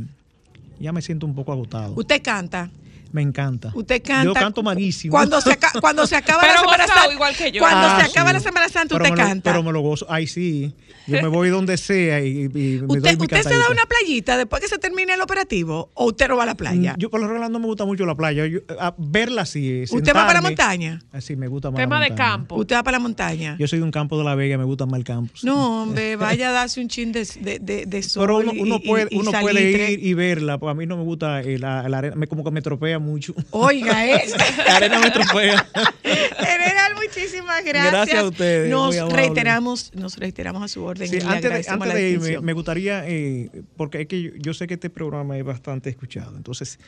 ya 0.80 0.94
me 0.94 1.02
siento 1.02 1.26
un 1.28 1.36
poco 1.36 1.52
agotado. 1.52 1.94
Usted 1.96 2.22
canta. 2.24 2.72
Me 3.16 3.22
encanta. 3.22 3.72
Usted 3.74 4.04
canta. 4.04 4.26
Yo 4.26 4.34
canto 4.34 4.62
malísimo. 4.62 5.12
Cuando 5.12 5.40
se, 5.40 5.54
aca- 5.54 5.72
cuando 5.80 6.06
se 6.06 6.18
acaba 6.18 6.46
la 6.46 6.58
Semana 6.60 6.86
Santa. 6.86 7.14
igual 7.14 7.36
que 7.36 7.52
yo. 7.52 7.60
Cuando 7.62 7.88
Ah, 7.88 7.98
se 8.02 8.12
acaba 8.12 8.30
sí. 8.30 8.34
la 8.34 8.40
Semana 8.42 8.68
Santa, 8.70 8.96
Pero 8.96 9.06
usted 9.06 9.16
me 9.16 9.22
lo- 9.24 9.28
canta. 9.30 9.52
pero 9.52 9.64
me 9.64 9.72
lo 9.72 9.80
gozo. 9.80 10.06
Ay, 10.10 10.28
sí. 10.28 10.74
Yo 11.08 11.22
me 11.22 11.28
voy 11.28 11.50
donde 11.50 11.78
sea 11.78 12.20
y, 12.20 12.46
y- 12.46 12.50
me 12.50 12.80
doy 12.88 12.98
¿Usted, 12.98 13.18
mi 13.18 13.22
usted 13.26 13.44
se 13.44 13.58
da 13.58 13.70
una 13.72 13.86
playita 13.86 14.38
después 14.38 14.62
que 14.62 14.68
se 14.68 14.78
termine 14.80 15.14
el 15.14 15.22
operativo 15.22 15.92
o 15.94 16.06
usted 16.08 16.28
no 16.28 16.36
va 16.36 16.44
a 16.44 16.48
la 16.48 16.56
playa? 16.56 16.94
Mm, 16.94 16.98
Yo 17.00 17.10
por 17.10 17.22
lo 17.22 17.28
regular 17.28 17.50
no 17.50 17.60
me 17.60 17.68
gusta 17.68 17.86
mucho 17.86 18.06
la 18.06 18.16
playa. 18.16 18.46
Yo, 18.48 18.60
a 18.80 18.94
verla 18.98 19.46
sí. 19.46 19.84
¿Usted 19.90 20.10
va 20.14 20.26
para 20.28 20.34
la 20.36 20.42
montaña? 20.42 21.02
Sí, 21.22 21.36
me 21.36 21.48
gusta 21.48 21.72
más 21.72 21.80
Tema 21.80 22.00
la 22.00 22.06
de 22.10 22.16
campo. 22.16 22.56
¿Usted 22.56 22.76
va 22.76 22.84
para 22.84 22.98
la 22.98 23.02
montaña? 23.04 23.56
Yo 23.60 23.68
soy 23.68 23.80
de 23.80 23.86
un 23.86 23.92
campo 23.92 24.18
de 24.18 24.24
la 24.26 24.36
Vega, 24.36 24.58
me 24.58 24.64
gusta 24.66 24.86
más 24.86 24.98
el 24.98 25.04
campo. 25.06 25.32
sí. 25.36 25.46
No, 25.46 25.84
hombre, 25.84 26.16
vaya 26.18 26.50
a 26.50 26.52
darse 26.52 26.82
un 26.82 26.90
chin 26.90 27.12
de, 27.14 27.26
de, 27.40 27.60
de- 27.60 27.86
de 27.86 28.04
sol. 28.04 28.24
Pero 28.26 28.38
uno, 28.40 28.52
y- 28.54 28.60
uno 28.62 28.80
y- 28.84 28.88
puede, 28.88 29.08
y 29.12 29.18
uno 29.20 29.32
puede 29.40 29.72
ir 29.94 30.04
y 30.06 30.14
verla, 30.16 30.58
pues 30.58 30.72
a 30.72 30.74
mí 30.74 30.86
no 30.86 30.98
me 30.98 31.04
gusta 31.04 31.42
eh, 31.42 31.60
la, 31.60 31.88
la 31.88 32.00
arena, 32.00 32.16
me, 32.16 32.28
como 32.28 32.44
que 32.44 32.52
me 32.52 32.62
tropea 32.64 32.98
mucho. 33.06 33.34
Oiga, 33.52 34.06
eso. 34.06 34.36
la 34.38 34.76
arena 34.76 35.00
me 35.00 35.12
tropea. 35.12 35.66
General, 36.04 36.94
muchísimas 36.96 37.64
gracias. 37.64 37.94
Gracias 37.94 38.20
a 38.20 38.28
ustedes, 38.28 38.70
Nos 38.70 39.14
reiteramos, 39.14 39.92
nos 39.94 40.18
reiteramos 40.18 40.64
a 40.64 40.68
su 40.68 40.84
orden. 40.84 41.08
Sí, 41.08 41.18
y 41.18 41.20
le 41.20 41.26
antes 41.26 41.68
de, 41.68 41.72
antes 41.72 41.94
de 41.94 42.10
irme, 42.10 42.42
me 42.42 42.54
gustaría, 42.54 43.08
eh, 43.08 43.50
porque 43.78 44.02
es 44.02 44.08
que 44.08 44.22
yo, 44.22 44.32
yo 44.36 44.54
sé 44.54 44.68
que 44.68 44.74
este 44.74 44.90
programa 44.90 45.38
es 45.38 45.44
bastante 45.44 45.90
escuchado, 45.90 46.36
entonces 46.36 46.80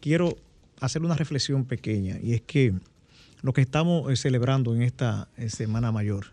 quiero 0.00 0.36
hacer 0.80 1.02
una 1.02 1.14
reflexión 1.14 1.64
pequeña, 1.64 2.18
y 2.22 2.34
es 2.34 2.42
que 2.42 2.74
lo 3.42 3.52
que 3.52 3.60
estamos 3.60 4.10
eh, 4.10 4.16
celebrando 4.16 4.74
en 4.74 4.82
esta 4.82 5.28
eh, 5.36 5.48
Semana 5.50 5.92
Mayor, 5.92 6.32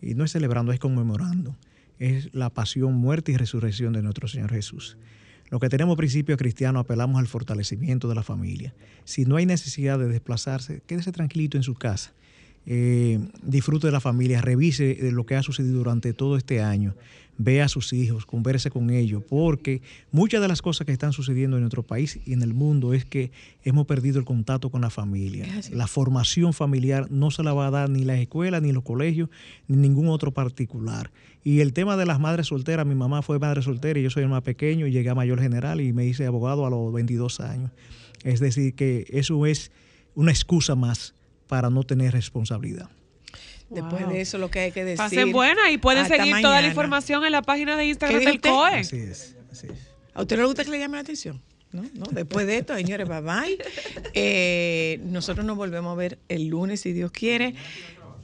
y 0.00 0.14
no 0.14 0.24
es 0.24 0.32
celebrando, 0.32 0.72
es 0.72 0.78
conmemorando, 0.78 1.56
es 1.98 2.34
la 2.34 2.50
pasión, 2.50 2.94
muerte 2.94 3.32
y 3.32 3.36
resurrección 3.36 3.92
de 3.92 4.02
nuestro 4.02 4.28
Señor 4.28 4.50
Jesús. 4.50 4.96
Los 5.50 5.60
que 5.60 5.68
tenemos 5.68 5.96
principios 5.96 6.38
cristianos 6.38 6.80
apelamos 6.80 7.18
al 7.18 7.26
fortalecimiento 7.26 8.08
de 8.08 8.14
la 8.14 8.22
familia. 8.22 8.74
Si 9.04 9.24
no 9.24 9.36
hay 9.36 9.46
necesidad 9.46 9.98
de 9.98 10.08
desplazarse, 10.08 10.82
quédese 10.86 11.12
tranquilito 11.12 11.56
en 11.56 11.62
su 11.62 11.74
casa. 11.74 12.12
Eh, 12.70 13.18
disfrute 13.42 13.86
de 13.86 13.92
la 13.92 14.00
familia, 14.00 14.42
revise 14.42 15.10
lo 15.10 15.24
que 15.24 15.36
ha 15.36 15.42
sucedido 15.42 15.78
durante 15.78 16.12
todo 16.12 16.36
este 16.36 16.60
año, 16.60 16.94
vea 17.38 17.64
a 17.64 17.68
sus 17.68 17.94
hijos, 17.94 18.26
converse 18.26 18.68
con 18.68 18.90
ellos, 18.90 19.22
porque 19.26 19.80
muchas 20.12 20.42
de 20.42 20.48
las 20.48 20.60
cosas 20.60 20.84
que 20.84 20.92
están 20.92 21.14
sucediendo 21.14 21.56
en 21.56 21.62
nuestro 21.62 21.82
país 21.82 22.20
y 22.26 22.34
en 22.34 22.42
el 22.42 22.52
mundo 22.52 22.92
es 22.92 23.06
que 23.06 23.30
hemos 23.64 23.86
perdido 23.86 24.18
el 24.18 24.26
contacto 24.26 24.70
con 24.70 24.82
la 24.82 24.90
familia. 24.90 25.46
La 25.72 25.86
formación 25.86 26.52
familiar 26.52 27.10
no 27.10 27.30
se 27.30 27.42
la 27.42 27.54
va 27.54 27.68
a 27.68 27.70
dar 27.70 27.88
ni 27.88 28.04
las 28.04 28.18
escuelas, 28.18 28.60
ni 28.60 28.72
los 28.72 28.82
colegios, 28.82 29.30
ni 29.66 29.78
ningún 29.78 30.08
otro 30.08 30.34
particular. 30.34 31.10
Y 31.44 31.60
el 31.60 31.72
tema 31.72 31.96
de 31.96 32.04
las 32.06 32.20
madres 32.20 32.48
solteras, 32.48 32.84
mi 32.86 32.94
mamá 32.94 33.22
fue 33.22 33.38
madre 33.38 33.62
soltera 33.62 33.98
y 33.98 34.02
yo 34.02 34.10
soy 34.10 34.24
el 34.24 34.28
más 34.28 34.42
pequeño 34.42 34.86
y 34.86 34.90
llegué 34.92 35.10
a 35.10 35.14
mayor 35.14 35.40
general 35.40 35.80
y 35.80 35.92
me 35.92 36.04
hice 36.04 36.26
abogado 36.26 36.66
a 36.66 36.70
los 36.70 36.92
22 36.92 37.40
años. 37.40 37.70
Es 38.24 38.40
decir, 38.40 38.74
que 38.74 39.06
eso 39.10 39.46
es 39.46 39.70
una 40.14 40.32
excusa 40.32 40.74
más 40.74 41.14
para 41.46 41.70
no 41.70 41.84
tener 41.84 42.12
responsabilidad. 42.12 42.90
Después 43.70 44.02
Wow. 44.04 44.12
de 44.12 44.20
eso 44.20 44.38
lo 44.38 44.50
que 44.50 44.60
hay 44.60 44.72
que 44.72 44.82
decir. 44.84 44.96
Pasen 44.98 45.30
buena 45.32 45.70
y 45.70 45.78
pueden 45.78 46.06
seguir 46.06 46.36
toda 46.42 46.60
la 46.60 46.66
información 46.66 47.24
en 47.24 47.32
la 47.32 47.42
página 47.42 47.76
de 47.76 47.86
Instagram 47.86 48.20
¿Qué 48.20 48.30
dijo 48.32 48.42
del? 48.42 48.52
COE. 48.52 48.78
Así 48.80 48.96
es, 48.96 49.36
así 49.52 49.66
es. 49.68 49.88
¿A 50.14 50.22
usted 50.22 50.36
no 50.36 50.42
le 50.42 50.46
gusta 50.48 50.64
que 50.64 50.70
le 50.70 50.78
llame 50.78 50.96
la 50.96 51.02
atención? 51.02 51.40
No, 51.70 51.82
no. 51.94 52.06
Después 52.10 52.46
de 52.46 52.56
esto, 52.58 52.74
señores, 52.74 53.06
bye 53.06 53.20
bye. 53.20 53.58
Eh, 54.14 55.00
nosotros 55.04 55.44
nos 55.44 55.56
volvemos 55.56 55.92
a 55.92 55.96
ver 55.96 56.18
el 56.28 56.48
lunes, 56.48 56.80
si 56.80 56.92
Dios 56.94 57.10
quiere. 57.12 57.54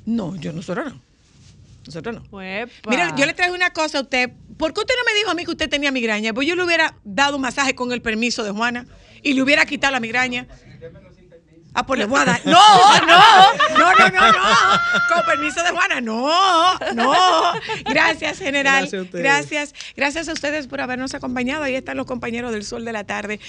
No, 0.06 0.34
yo, 0.36 0.52
nosotros 0.52 0.92
no. 0.94 1.00
Nosotros 1.86 2.16
no. 2.16 2.23
Uepa. 2.31 2.90
Mira, 2.90 3.15
yo 3.16 3.27
le 3.27 3.35
traigo 3.35 3.55
una 3.55 3.70
cosa 3.70 3.98
a 3.98 4.01
usted. 4.02 4.31
¿Por 4.56 4.73
qué 4.73 4.81
usted 4.81 4.94
no 4.97 5.05
me 5.12 5.19
dijo 5.19 5.31
a 5.31 5.35
mí 5.35 5.44
que 5.44 5.51
usted 5.51 5.69
tenía 5.69 5.90
migraña? 5.90 6.32
Pues 6.32 6.47
yo 6.47 6.55
le 6.56 6.65
hubiera 6.65 6.97
dado 7.05 7.36
un 7.36 7.43
masaje 7.43 7.74
con 7.74 7.93
el 7.93 8.01
permiso 8.02 8.43
de 8.44 8.51
Juana 8.51 8.86
y 9.23 9.35
le 9.35 9.43
hubiera 9.43 9.66
quitado 9.66 9.93
la 9.93 10.01
migraña. 10.01 10.47
Ah, 11.77 11.85
pues 11.85 11.98
le 11.98 12.06
voy 12.06 12.20
a 12.20 12.24
dar. 12.24 12.40
No, 12.47 12.61
no, 13.01 13.06
no, 13.77 13.94
no, 13.94 14.09
no, 14.09 14.32
no. 14.32 14.44
Con 15.12 15.27
permiso 15.27 15.61
de 15.62 15.70
Juana, 15.70 16.01
no, 16.01 16.78
no. 16.94 17.52
Gracias, 17.85 18.39
general. 18.39 18.82
Gracias 18.82 19.01
a 19.01 19.02
ustedes. 19.02 19.23
Gracias. 19.24 19.74
Gracias 19.97 20.28
a 20.28 20.32
ustedes 20.32 20.66
por 20.69 20.81
habernos 20.81 21.15
acompañado. 21.15 21.65
Ahí 21.65 21.74
están 21.74 21.97
los 21.97 22.06
compañeros 22.06 22.52
del 22.52 22.65
Sol 22.65 22.85
de 22.85 22.93
la 22.93 23.05
Tarde. 23.05 23.40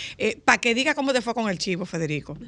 Para 0.43 0.57
que 0.59 0.73
diga 0.73 0.95
cómo 0.95 1.13
te 1.13 1.21
fue 1.21 1.35
con 1.35 1.49
el 1.49 1.59
chivo, 1.59 1.85
Federico. 1.85 2.35